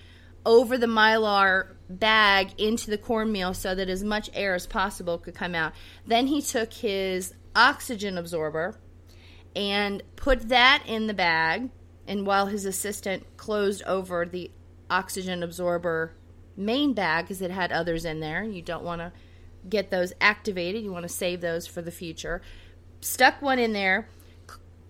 over 0.45 0.79
the 0.79 0.87
mylar 0.87 1.75
bag 1.89 2.51
into 2.59 2.91
the 2.91 2.99
cornmeal 2.99 3.55
so 3.55 3.75
that 3.75 3.89
as 3.89 4.05
much 4.05 4.31
air 4.35 4.55
as 4.55 4.67
possible 4.67 5.19
could 5.19 5.35
come 5.35 5.55
out. 5.55 5.73
Then 6.07 6.27
he 6.27 6.41
took 6.41 6.73
his 6.73 7.35
oxygen 7.55 8.19
absorber 8.19 8.79
and 9.57 10.03
put 10.15 10.49
that 10.49 10.83
in 10.87 11.07
the 11.07 11.15
bag. 11.15 11.71
And 12.07 12.27
while 12.27 12.47
his 12.47 12.65
assistant 12.65 13.37
closed 13.37 13.83
over 13.85 14.25
the 14.25 14.51
oxygen 14.89 15.43
absorber 15.43 16.13
main 16.57 16.93
bag, 16.93 17.25
because 17.25 17.43
it 17.43 17.51
had 17.51 17.73
others 17.73 18.05
in 18.05 18.21
there, 18.21 18.43
you 18.45 18.63
don't 18.63 18.85
want 18.85 19.01
to 19.01 19.13
get 19.69 19.91
those 19.91 20.13
activated. 20.21 20.83
You 20.83 20.93
want 20.93 21.05
to 21.05 21.09
save 21.09 21.41
those 21.41 21.67
for 21.67 21.83
the 21.83 21.91
future. 21.91 22.41
Stuck 23.01 23.43
one 23.43 23.59
in 23.59 23.73
there, 23.73 24.09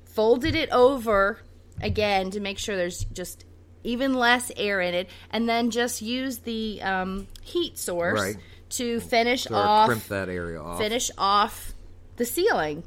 folded 0.04 0.54
it 0.54 0.70
over 0.70 1.38
again 1.80 2.30
to 2.30 2.40
make 2.40 2.58
sure 2.58 2.76
there's 2.76 3.04
just 3.04 3.44
even 3.84 4.14
less 4.14 4.50
air 4.56 4.80
in 4.80 4.94
it, 4.94 5.08
and 5.30 5.48
then 5.48 5.70
just 5.70 6.02
use 6.02 6.38
the 6.38 6.80
um, 6.82 7.28
heat 7.42 7.78
source 7.78 8.20
Right. 8.20 8.36
to 8.70 8.98
finish 9.00 9.48
Or 9.50 9.54
off 9.56 9.86
crimp 9.88 10.08
that 10.08 10.28
area 10.28 10.60
off. 10.60 10.78
finish 10.78 11.10
off 11.16 11.72
the 12.16 12.24
ceiling. 12.24 12.82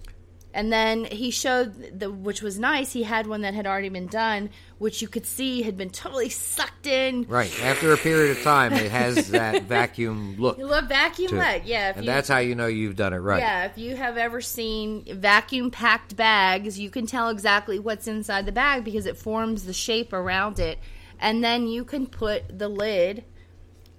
And 0.53 0.73
then 0.73 1.05
he 1.05 1.29
showed 1.31 1.99
the 1.99 2.09
which 2.11 2.41
was 2.41 2.57
nice. 2.59 2.91
He 2.93 3.03
had 3.03 3.27
one 3.27 3.41
that 3.41 3.53
had 3.53 3.67
already 3.67 3.89
been 3.89 4.07
done, 4.07 4.49
which 4.79 5.01
you 5.01 5.07
could 5.07 5.25
see 5.25 5.61
had 5.61 5.77
been 5.77 5.89
totally 5.89 6.29
sucked 6.29 6.87
in. 6.87 7.23
Right. 7.27 7.51
After 7.61 7.93
a 7.93 7.97
period 7.97 8.35
of 8.37 8.43
time, 8.43 8.73
it 8.73 8.89
has 8.89 9.29
that 9.31 9.63
vacuum 9.63 10.37
look. 10.39 10.57
You 10.57 10.65
love 10.65 10.85
vacuum 10.85 11.37
wet, 11.37 11.67
yeah. 11.67 11.93
And 11.95 12.05
you, 12.05 12.11
that's 12.11 12.29
how 12.29 12.39
you 12.39 12.55
know 12.55 12.67
you've 12.67 12.95
done 12.95 13.13
it 13.13 13.17
right. 13.17 13.39
yeah. 13.39 13.65
If 13.65 13.77
you 13.77 13.95
have 13.97 14.17
ever 14.17 14.41
seen 14.41 15.03
vacuum 15.19 15.69
packed 15.69 16.15
bags, 16.15 16.79
you 16.79 16.89
can 16.89 17.05
tell 17.05 17.29
exactly 17.29 17.77
what's 17.77 18.07
inside 18.07 18.45
the 18.45 18.51
bag 18.53 18.83
because 18.83 19.05
it 19.05 19.17
forms 19.17 19.65
the 19.65 19.73
shape 19.73 20.13
around 20.13 20.59
it, 20.59 20.79
and 21.19 21.43
then 21.43 21.67
you 21.67 21.83
can 21.83 22.07
put 22.07 22.57
the 22.57 22.69
lid 22.69 23.25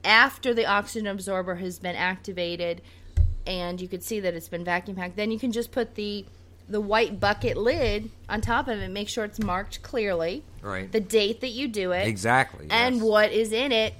after 0.02 0.54
the 0.54 0.64
oxygen 0.64 1.06
absorber 1.06 1.56
has 1.56 1.78
been 1.78 1.94
activated 1.94 2.80
and 3.46 3.80
you 3.80 3.88
can 3.88 4.00
see 4.00 4.20
that 4.20 4.32
it's 4.32 4.48
been 4.48 4.64
vacuum 4.64 4.96
packed 4.96 5.14
then 5.16 5.30
you 5.30 5.38
can 5.38 5.52
just 5.52 5.72
put 5.72 5.94
the 5.94 6.24
the 6.70 6.80
white 6.80 7.18
bucket 7.20 7.56
lid 7.56 8.10
on 8.28 8.40
top 8.40 8.68
of 8.68 8.78
it 8.78 8.88
make 8.90 9.08
sure 9.08 9.24
it's 9.24 9.38
marked 9.40 9.82
clearly 9.82 10.42
Right. 10.62 10.90
the 10.90 11.00
date 11.00 11.40
that 11.40 11.48
you 11.50 11.68
do 11.68 11.92
it 11.92 12.06
Exactly. 12.06 12.66
and 12.70 12.96
yes. 12.96 13.04
what 13.04 13.32
is 13.32 13.52
in 13.52 13.72
it 13.72 13.94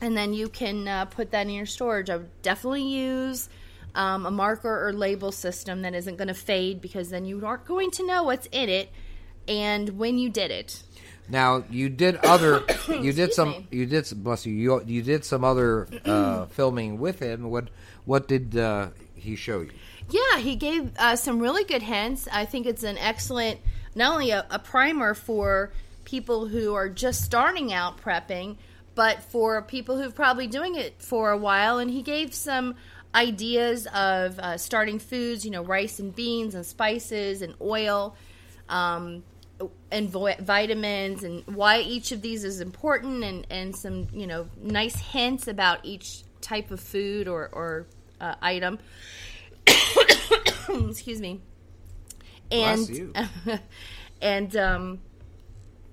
and 0.00 0.16
then 0.16 0.32
you 0.32 0.48
can 0.48 0.86
uh, 0.88 1.04
put 1.06 1.30
that 1.32 1.46
in 1.46 1.52
your 1.52 1.66
storage 1.66 2.10
i 2.10 2.16
would 2.16 2.42
definitely 2.42 2.82
use 2.84 3.48
um, 3.94 4.26
a 4.26 4.30
marker 4.30 4.86
or 4.88 4.92
label 4.92 5.32
system 5.32 5.82
that 5.82 5.94
isn't 5.94 6.16
going 6.16 6.28
to 6.28 6.34
fade 6.34 6.80
because 6.80 7.10
then 7.10 7.24
you 7.24 7.44
aren't 7.44 7.64
going 7.64 7.90
to 7.92 8.06
know 8.06 8.22
what's 8.24 8.46
in 8.52 8.68
it 8.68 8.90
and 9.46 9.98
when 9.98 10.18
you 10.18 10.28
did 10.30 10.50
it 10.50 10.82
Now 11.28 11.64
you 11.70 11.88
did 11.88 12.16
other. 12.16 12.62
You 12.88 13.12
did 13.12 13.28
Excuse 13.28 13.34
some. 13.36 13.50
me. 13.50 13.66
You 13.70 13.86
did 13.86 14.06
some- 14.06 14.22
bless 14.22 14.46
you. 14.46 14.54
You 14.54 14.82
you 14.86 15.02
did 15.02 15.24
some 15.24 15.44
other 15.44 15.86
uh, 16.04 16.46
filming 16.56 16.98
with 16.98 17.18
him. 17.20 17.50
What 17.50 17.68
what 18.06 18.28
did 18.28 18.56
uh, 18.56 18.88
he 19.14 19.36
show 19.36 19.60
you? 19.60 19.70
Yeah, 20.10 20.38
he 20.38 20.56
gave 20.56 20.92
uh, 20.98 21.16
some 21.16 21.38
really 21.38 21.64
good 21.64 21.82
hints. 21.82 22.28
I 22.32 22.46
think 22.46 22.66
it's 22.66 22.82
an 22.82 22.96
excellent, 22.98 23.60
not 23.94 24.12
only 24.12 24.30
a, 24.30 24.46
a 24.50 24.58
primer 24.58 25.14
for 25.14 25.70
people 26.04 26.46
who 26.46 26.74
are 26.74 26.88
just 26.88 27.22
starting 27.22 27.72
out 27.72 28.00
prepping, 28.00 28.56
but 28.94 29.22
for 29.22 29.60
people 29.62 30.00
who've 30.00 30.14
probably 30.14 30.46
doing 30.46 30.74
it 30.74 31.00
for 31.02 31.30
a 31.30 31.36
while. 31.36 31.78
And 31.78 31.90
he 31.90 32.02
gave 32.02 32.32
some 32.32 32.74
ideas 33.14 33.86
of 33.88 34.38
uh, 34.38 34.56
starting 34.56 34.98
foods, 34.98 35.44
you 35.44 35.50
know, 35.50 35.62
rice 35.62 35.98
and 35.98 36.14
beans 36.14 36.54
and 36.54 36.64
spices 36.64 37.42
and 37.42 37.54
oil. 37.60 38.16
Um, 38.68 39.22
and 39.90 40.08
vo- 40.08 40.34
vitamins 40.40 41.24
and 41.24 41.44
why 41.46 41.80
each 41.80 42.12
of 42.12 42.22
these 42.22 42.44
is 42.44 42.60
important 42.60 43.24
and, 43.24 43.46
and 43.50 43.74
some 43.74 44.06
you 44.12 44.26
know 44.26 44.46
nice 44.62 44.94
hints 44.94 45.48
about 45.48 45.84
each 45.84 46.22
type 46.40 46.70
of 46.70 46.78
food 46.78 47.26
or, 47.26 47.48
or 47.52 47.86
uh, 48.20 48.34
item 48.40 48.78
excuse 50.88 51.20
me 51.20 51.40
and 52.50 53.14
and 54.22 54.56
um 54.56 55.00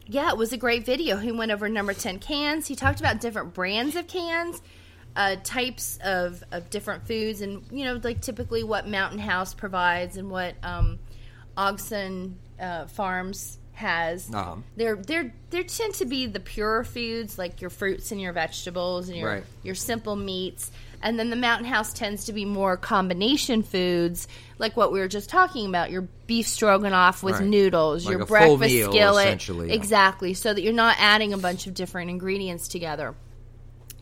yeah 0.07 0.29
it 0.29 0.37
was 0.37 0.53
a 0.53 0.57
great 0.57 0.85
video 0.85 1.17
he 1.17 1.31
went 1.31 1.51
over 1.51 1.67
number 1.67 1.93
10 1.93 2.19
cans 2.19 2.67
he 2.67 2.75
talked 2.75 2.99
about 2.99 3.19
different 3.19 3.53
brands 3.53 3.95
of 3.95 4.07
cans 4.07 4.61
uh, 5.15 5.37
types 5.43 5.97
of, 6.03 6.43
of 6.51 6.69
different 6.69 7.07
foods, 7.07 7.41
and 7.41 7.63
you 7.71 7.85
know, 7.85 7.99
like 8.03 8.21
typically 8.21 8.63
what 8.63 8.87
Mountain 8.87 9.19
House 9.19 9.53
provides 9.53 10.17
and 10.17 10.29
what 10.29 10.55
um, 10.63 10.99
Augason 11.57 12.33
uh, 12.59 12.85
Farms 12.87 13.57
has. 13.73 14.29
Uh-huh. 14.33 14.57
They're 14.75 14.97
they're 14.97 15.33
they 15.51 15.63
tend 15.63 15.93
to 15.95 16.05
be 16.05 16.25
the 16.25 16.39
purer 16.39 16.83
foods, 16.83 17.37
like 17.37 17.61
your 17.61 17.69
fruits 17.69 18.11
and 18.11 18.19
your 18.19 18.33
vegetables 18.33 19.07
and 19.09 19.17
your 19.17 19.29
Right. 19.29 19.43
your 19.63 19.75
simple 19.75 20.15
meats. 20.15 20.71
And 21.01 21.19
then 21.19 21.29
the 21.29 21.35
Mountain 21.35 21.67
House 21.67 21.93
tends 21.93 22.25
to 22.25 22.33
be 22.33 22.45
more 22.45 22.77
combination 22.77 23.63
foods, 23.63 24.27
like 24.57 24.75
what 24.75 24.91
we 24.91 24.99
were 24.99 25.07
just 25.07 25.29
talking 25.29 25.67
about. 25.67 25.91
Your 25.91 26.07
beef 26.27 26.47
stroganoff 26.47 27.23
with 27.23 27.39
Right. 27.39 27.45
noodles, 27.45 28.05
Like 28.05 28.11
your 28.17 28.25
breakfast 28.25 28.61
meal, 28.61 28.91
skillet, 28.91 29.49
exactly, 29.69 30.33
so 30.33 30.53
that 30.53 30.61
you're 30.61 30.73
not 30.73 30.95
adding 30.99 31.33
a 31.33 31.37
bunch 31.37 31.67
of 31.67 31.73
different 31.73 32.09
ingredients 32.09 32.67
together. 32.67 33.15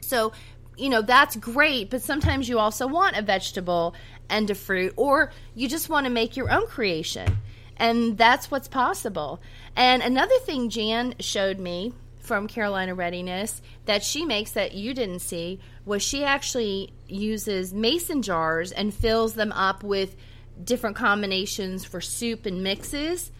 So, 0.01 0.31
you 0.77 0.89
know, 0.89 1.01
that's 1.01 1.35
great, 1.35 1.89
but 1.89 2.01
sometimes 2.01 2.47
you 2.47 2.59
also 2.59 2.87
want 2.87 3.17
a 3.17 3.21
vegetable 3.21 3.95
and 4.29 4.49
a 4.49 4.55
fruit, 4.55 4.93
or 4.95 5.31
you 5.55 5.67
just 5.67 5.89
want 5.89 6.05
to 6.05 6.09
make 6.09 6.37
your 6.37 6.51
own 6.51 6.67
creation. 6.67 7.37
And 7.77 8.17
that's 8.17 8.49
what's 8.51 8.67
possible. 8.67 9.41
And 9.75 10.01
another 10.01 10.37
thing 10.45 10.69
Jan 10.69 11.15
showed 11.19 11.59
me 11.59 11.93
from 12.23 12.47
Carolina 12.47 12.95
Readiness 12.95 13.61
that 13.85 14.03
she 14.03 14.25
makes 14.25 14.51
that 14.51 14.73
you 14.73 14.93
didn't 14.93 15.19
see 15.19 15.59
was 15.85 16.01
she 16.01 16.23
actually 16.23 16.93
uses 17.07 17.73
mason 17.73 18.21
jars 18.21 18.71
and 18.71 18.93
fills 18.93 19.33
them 19.33 19.51
up 19.51 19.83
with 19.83 20.15
different 20.63 20.95
combinations 20.95 21.83
for 21.83 21.99
soup 21.99 22.45
and 22.45 22.63
mixes. 22.63 23.31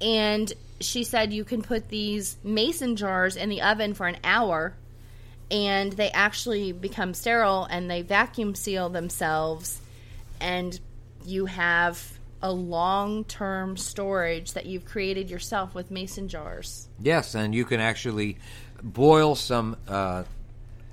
And 0.00 0.52
she 0.80 1.04
said 1.04 1.32
you 1.32 1.44
can 1.44 1.62
put 1.62 1.88
these 1.88 2.36
mason 2.42 2.96
jars 2.96 3.36
in 3.36 3.48
the 3.48 3.62
oven 3.62 3.94
for 3.94 4.06
an 4.06 4.18
hour 4.24 4.74
and 5.50 5.92
they 5.92 6.10
actually 6.10 6.72
become 6.72 7.14
sterile 7.14 7.66
and 7.70 7.88
they 7.88 8.02
vacuum 8.02 8.54
seal 8.54 8.88
themselves 8.88 9.80
and 10.40 10.78
you 11.24 11.46
have 11.46 12.13
a 12.44 12.52
long-term 12.52 13.74
storage 13.76 14.52
that 14.52 14.66
you've 14.66 14.84
created 14.84 15.30
yourself 15.30 15.74
with 15.74 15.90
mason 15.90 16.28
jars 16.28 16.88
Yes, 17.00 17.34
and 17.34 17.54
you 17.54 17.64
can 17.64 17.80
actually 17.80 18.36
boil 18.82 19.34
some 19.34 19.76
uh, 19.88 20.24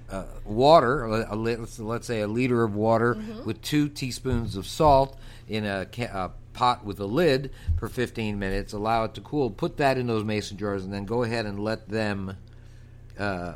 uh, 0.10 0.24
water, 0.46 1.06
a, 1.06 1.34
a, 1.34 1.36
let's, 1.36 1.78
let's 1.80 2.08
say 2.08 2.22
a 2.22 2.28
liter 2.28 2.64
of 2.64 2.74
water, 2.74 3.16
Mm-hmm. 3.16 3.46
with 3.46 3.62
two 3.62 3.90
teaspoons 3.90 4.56
of 4.56 4.66
salt 4.66 5.18
in 5.48 5.66
a, 5.66 5.88
a 6.14 6.32
pot 6.54 6.86
with 6.86 7.00
a 7.00 7.06
lid 7.06 7.52
for 7.78 7.88
15 7.90 8.38
minutes. 8.40 8.74
Allow 8.74 9.06
it 9.06 9.14
to 9.16 9.22
cool. 9.22 9.50
Put 9.50 9.78
that 9.78 9.98
in 9.98 10.08
those 10.08 10.24
mason 10.24 10.58
jars, 10.58 10.84
and 10.86 10.94
then 10.94 11.06
go 11.06 11.24
ahead 11.24 11.46
and 11.46 11.60
let 11.60 11.88
them. 11.90 12.38
Uh, 13.20 13.54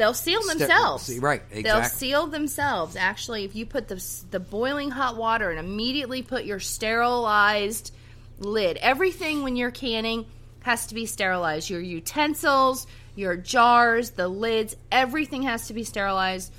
they'll 0.00 0.14
seal 0.14 0.40
themselves. 0.42 1.18
right, 1.18 1.42
exactly. 1.50 1.62
they'll 1.62 1.84
seal 1.84 2.26
themselves. 2.26 2.96
Actually 2.96 3.44
if 3.44 3.54
you 3.54 3.66
put 3.66 3.86
the, 3.86 4.02
the 4.30 4.40
boiling 4.40 4.90
hot 4.90 5.16
water 5.16 5.50
and 5.50 5.60
immediately 5.60 6.22
put 6.22 6.46
your 6.46 6.58
sterilized 6.58 7.92
lid 8.38 8.78
everything 8.78 9.42
when 9.42 9.56
you're 9.56 9.70
canning 9.70 10.24
has 10.62 10.86
to 10.86 10.94
be 10.94 11.04
sterilized. 11.04 11.68
Your 11.68 11.82
utensils 11.82 12.86
your 13.14 13.36
jars 13.36 14.10
the 14.12 14.26
lids 14.26 14.74
everything 14.90 15.42
has 15.42 15.66
to 15.66 15.74
be 15.74 15.84
sterilized. 15.84 16.50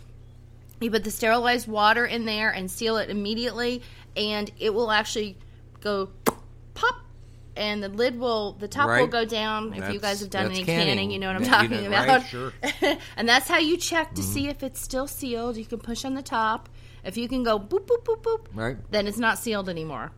You 0.79 0.91
put 0.91 1.03
the 1.03 1.11
sterilized 1.11 1.67
water 1.67 2.05
in 2.05 2.25
there 2.25 2.51
and 2.51 2.69
seal 2.69 2.97
it 2.97 3.09
immediately 3.09 3.81
and 4.15 4.51
it 4.59 4.71
will 4.71 4.91
actually 4.91 5.35
go 5.79 6.09
pop 6.75 6.99
and 7.55 7.83
the 7.83 7.89
lid 7.89 8.17
will 8.17 8.53
the 8.53 8.67
top 8.67 8.87
will 8.87 9.07
go 9.07 9.25
down 9.25 9.73
if 9.73 9.93
you 9.93 9.99
guys 9.99 10.21
have 10.21 10.29
done 10.29 10.45
any 10.45 10.63
canning. 10.63 10.87
canning 10.87 11.11
you 11.11 11.19
know 11.19 11.27
what 11.27 11.35
i'm 11.35 11.43
you 11.43 11.49
talking 11.49 11.83
know, 11.83 11.89
right, 11.89 12.03
about. 12.03 12.25
sure. 12.25 12.53
and 13.17 13.27
that's 13.27 13.47
how 13.47 13.57
you 13.57 13.77
check 13.77 14.13
to 14.13 14.21
mm-hmm. 14.21 14.31
see 14.31 14.47
if 14.47 14.63
it's 14.63 14.81
still 14.81 15.07
sealed. 15.07 15.57
You 15.57 15.65
can 15.65 15.79
push 15.79 16.05
on 16.05 16.13
the 16.13 16.21
top. 16.21 16.69
If 17.03 17.17
you 17.17 17.27
can 17.27 17.43
go 17.43 17.59
boop 17.59 17.87
boop 17.87 18.03
boop 18.03 18.21
boop 18.21 18.47
Right. 18.53 18.77
then 18.91 19.07
it's 19.07 19.17
not 19.17 19.37
sealed 19.37 19.69
anymore. 19.69 20.11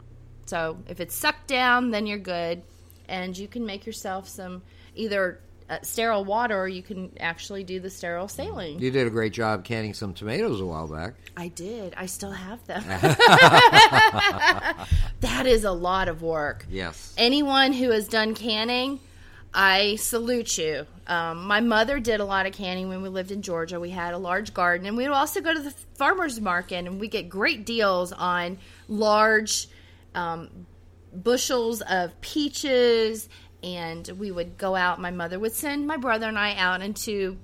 So 0.46 0.78
if 0.88 1.00
it's 1.00 1.16
sucked 1.16 1.48
down 1.48 1.92
then 1.92 2.06
you're 2.06 2.18
good. 2.18 2.64
And 3.08 3.38
you 3.38 3.48
can 3.48 3.66
make 3.66 3.86
yourself 3.86 4.28
some 4.28 4.64
either 4.96 5.40
uh, 5.70 5.78
sterile 5.82 6.26
water 6.26 6.60
or 6.60 6.68
you 6.68 6.84
can 6.84 7.12
actually 7.20 7.64
do 7.64 7.80
the 7.80 7.90
sterile 7.90 8.28
saline 8.28 8.80
you 8.80 8.92
did 8.92 9.08
a 9.08 9.10
great 9.10 9.34
job 9.34 9.64
canning 9.64 9.94
some 9.94 10.14
tomatoes 10.14 10.60
a 10.62 10.66
while 10.66 10.88
back. 10.88 11.14
I 11.36 11.48
did. 11.50 11.94
I 11.98 12.06
still 12.06 12.32
have 12.32 12.66
them. 12.68 12.84
that 15.22 15.46
is 15.46 15.64
a 15.64 15.72
lot 15.72 16.08
of 16.08 16.22
work. 16.22 16.66
Yes. 16.70 17.14
Anyone 17.18 17.74
who 17.74 17.90
has 17.92 18.08
done 18.08 18.36
canning, 18.36 19.00
I 19.54 19.96
salute 19.96 20.58
you. 20.58 20.86
Um, 21.08 21.46
my 21.46 21.60
mother 21.60 22.00
did 22.00 22.20
a 22.20 22.26
lot 22.26 22.46
of 22.46 22.54
canning 22.54 22.90
when 22.90 23.02
we 23.02 23.10
lived 23.10 23.32
in 23.32 23.42
Georgia. 23.42 23.80
We 23.80 23.90
had 23.90 24.14
a 24.14 24.18
large 24.18 24.54
garden, 24.54 24.88
and 24.88 24.98
we 24.98 25.04
would 25.04 25.14
also 25.14 25.42
go 25.42 25.54
to 25.54 25.60
the 25.60 25.72
farmers 25.96 26.40
market, 26.40 26.86
and 26.86 27.00
we 27.00 27.08
get 27.08 27.30
great 27.30 27.66
deals 27.66 28.12
on 28.12 28.58
large 28.88 29.68
um, 30.16 30.66
bushels 31.14 31.82
of 31.82 32.20
peaches. 32.22 33.30
And 33.64 34.08
we 34.18 34.32
would 34.32 34.58
go 34.58 34.76
out. 34.76 35.00
My 35.00 35.12
mother 35.12 35.40
would 35.40 35.54
send 35.54 35.88
my 35.88 35.98
brother 35.98 36.28
and 36.28 36.38
I 36.38 36.56
out 36.56 36.82
into 36.82 37.38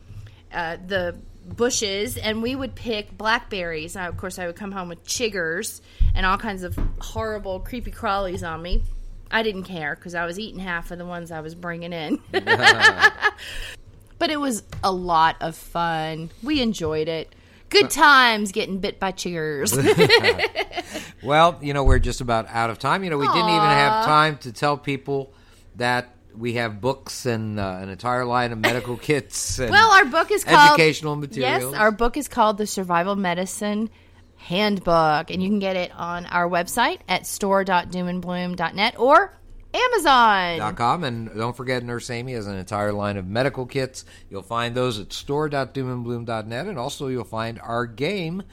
uh, 0.53 0.77
the 0.85 1.17
bushes 1.45 2.17
and 2.17 2.41
we 2.41 2.55
would 2.55 2.75
pick 2.75 3.17
blackberries. 3.17 3.95
Now, 3.95 4.09
of 4.09 4.17
course, 4.17 4.37
I 4.39 4.47
would 4.47 4.55
come 4.55 4.71
home 4.71 4.89
with 4.89 5.05
chiggers 5.05 5.81
and 6.13 6.25
all 6.25 6.37
kinds 6.37 6.63
of 6.63 6.77
horrible, 6.99 7.59
creepy 7.59 7.91
crawlies 7.91 8.47
on 8.47 8.61
me. 8.61 8.83
I 9.31 9.43
didn't 9.43 9.63
care 9.63 9.95
because 9.95 10.15
I 10.15 10.25
was 10.25 10.39
eating 10.39 10.59
half 10.59 10.91
of 10.91 10.97
the 10.97 11.05
ones 11.05 11.31
I 11.31 11.41
was 11.41 11.55
bringing 11.55 11.93
in. 11.93 12.19
but 12.31 14.29
it 14.29 14.39
was 14.39 14.63
a 14.83 14.91
lot 14.91 15.37
of 15.39 15.55
fun. 15.55 16.31
We 16.41 16.61
enjoyed 16.61 17.07
it. 17.07 17.33
Good 17.69 17.91
times 17.91 18.51
getting 18.51 18.79
bit 18.79 18.99
by 18.99 19.11
chiggers. 19.11 19.75
Well, 21.21 21.59
you 21.61 21.73
know, 21.73 21.83
we're 21.83 21.99
just 21.99 22.21
about 22.21 22.47
out 22.47 22.69
of 22.69 22.79
time. 22.79 23.03
You 23.03 23.09
know, 23.09 23.17
we 23.17 23.27
didn't 23.27 23.49
even 23.49 23.59
have 23.59 24.05
time 24.05 24.37
to 24.39 24.53
tell 24.53 24.77
people 24.77 25.33
that 25.79 26.15
we 26.35 26.53
have 26.53 26.79
books 26.79 27.25
and 27.25 27.59
uh, 27.59 27.79
an 27.81 27.89
entire 27.89 28.25
line 28.25 28.51
of 28.51 28.59
medical 28.59 28.97
kits. 29.09 29.59
And 29.59 29.71
well, 29.71 29.91
our 29.91 30.05
book 30.05 30.31
is 30.31 30.43
called 30.43 30.79
educational 30.79 31.15
materials. 31.15 31.73
Yes, 31.73 31.79
our 31.79 31.91
book 31.91 32.17
is 32.17 32.27
called 32.27 32.57
The 32.57 32.67
Survival 32.67 33.15
Medicine 33.15 33.89
Handbook, 34.37 35.31
and 35.31 35.43
you 35.43 35.49
can 35.49 35.59
get 35.59 35.75
it 35.75 35.91
on 35.93 36.25
our 36.27 36.47
website 36.47 36.99
at 37.09 37.27
store.doomandbloom.net 37.27 38.99
or 38.99 39.37
Amazon.com. 39.73 41.03
And 41.03 41.29
don't 41.35 41.55
forget 41.55 41.83
Nurse 41.83 42.09
Amy 42.09 42.33
has 42.33 42.47
an 42.47 42.57
entire 42.57 42.93
line 42.93 43.17
of 43.17 43.27
medical 43.27 43.65
kits. 43.65 44.05
You'll 44.29 44.41
find 44.41 44.73
those 44.73 44.99
at 44.99 45.11
store.doomandbloom.net 45.11 46.67
and 46.67 46.79
also 46.79 47.07
you'll 47.07 47.23
find 47.23 47.59
our 47.59 47.85
game 47.85 48.43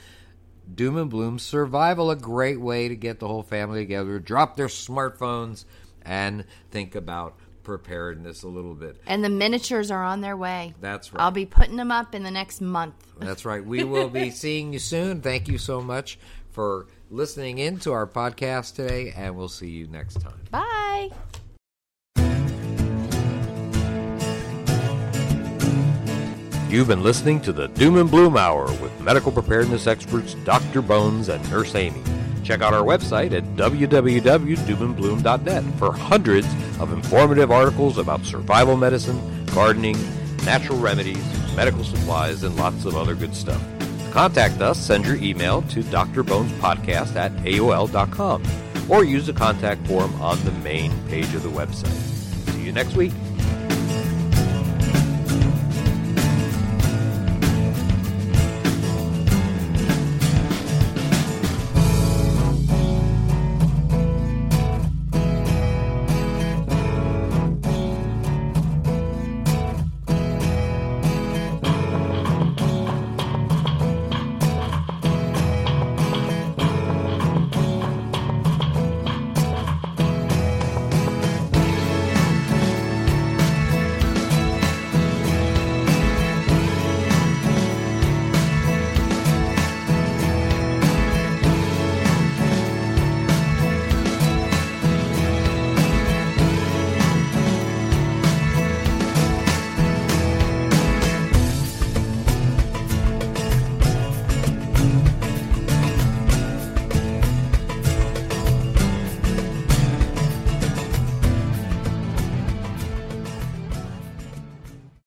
Doom 0.72 0.96
and 0.96 1.08
Bloom 1.08 1.38
Survival, 1.38 2.10
a 2.10 2.16
great 2.16 2.60
way 2.60 2.88
to 2.88 2.96
get 2.96 3.20
the 3.20 3.28
whole 3.28 3.44
family 3.44 3.78
together, 3.80 4.18
drop 4.18 4.56
their 4.56 4.66
smartphones 4.66 5.64
and 6.06 6.44
think 6.70 6.94
about 6.94 7.36
preparedness 7.62 8.44
a 8.44 8.48
little 8.48 8.74
bit. 8.74 9.00
And 9.06 9.24
the 9.24 9.28
miniatures 9.28 9.90
are 9.90 10.04
on 10.04 10.20
their 10.20 10.36
way. 10.36 10.74
That's 10.80 11.12
right. 11.12 11.20
I'll 11.20 11.32
be 11.32 11.46
putting 11.46 11.76
them 11.76 11.90
up 11.90 12.14
in 12.14 12.22
the 12.22 12.30
next 12.30 12.60
month. 12.60 12.94
That's 13.18 13.44
right. 13.44 13.64
We 13.64 13.82
will 13.82 14.08
be 14.08 14.30
seeing 14.42 14.72
you 14.72 14.78
soon. 14.78 15.20
Thank 15.20 15.48
you 15.48 15.58
so 15.58 15.80
much 15.82 16.18
for 16.50 16.86
listening 17.10 17.58
in 17.58 17.78
to 17.80 17.92
our 17.92 18.06
podcast 18.06 18.76
today 18.76 19.12
and 19.16 19.36
we'll 19.36 19.48
see 19.48 19.68
you 19.68 19.88
next 19.88 20.20
time. 20.20 20.40
Bye. 20.50 21.10
You've 26.68 26.88
been 26.88 27.02
listening 27.02 27.40
to 27.42 27.52
the 27.52 27.68
Doom 27.68 27.96
and 27.96 28.10
Bloom 28.10 28.36
Hour 28.36 28.66
with 28.82 29.00
medical 29.00 29.32
preparedness 29.32 29.86
experts 29.86 30.34
Dr. 30.44 30.82
Bones 30.82 31.28
and 31.28 31.48
Nurse 31.50 31.74
Amy. 31.74 32.02
Check 32.46 32.62
out 32.62 32.72
our 32.72 32.84
website 32.84 33.32
at 33.32 33.42
www.doomandbloom.net 33.56 35.64
for 35.80 35.92
hundreds 35.92 36.46
of 36.78 36.92
informative 36.92 37.50
articles 37.50 37.98
about 37.98 38.24
survival 38.24 38.76
medicine, 38.76 39.44
gardening, 39.46 39.98
natural 40.44 40.78
remedies, 40.78 41.18
medical 41.56 41.82
supplies, 41.82 42.44
and 42.44 42.54
lots 42.54 42.84
of 42.84 42.94
other 42.94 43.16
good 43.16 43.34
stuff. 43.34 43.60
Contact 44.12 44.60
us, 44.60 44.78
send 44.78 45.04
your 45.04 45.16
email 45.16 45.62
to 45.62 45.82
drbonespodcast 45.82 47.16
at 47.16 47.32
AOL.com 47.38 48.44
or 48.88 49.02
use 49.02 49.26
the 49.26 49.32
contact 49.32 49.84
form 49.88 50.14
on 50.22 50.40
the 50.44 50.52
main 50.52 50.92
page 51.08 51.34
of 51.34 51.42
the 51.42 51.48
website. 51.48 51.90
See 52.52 52.62
you 52.62 52.70
next 52.70 52.94
week. 52.94 53.10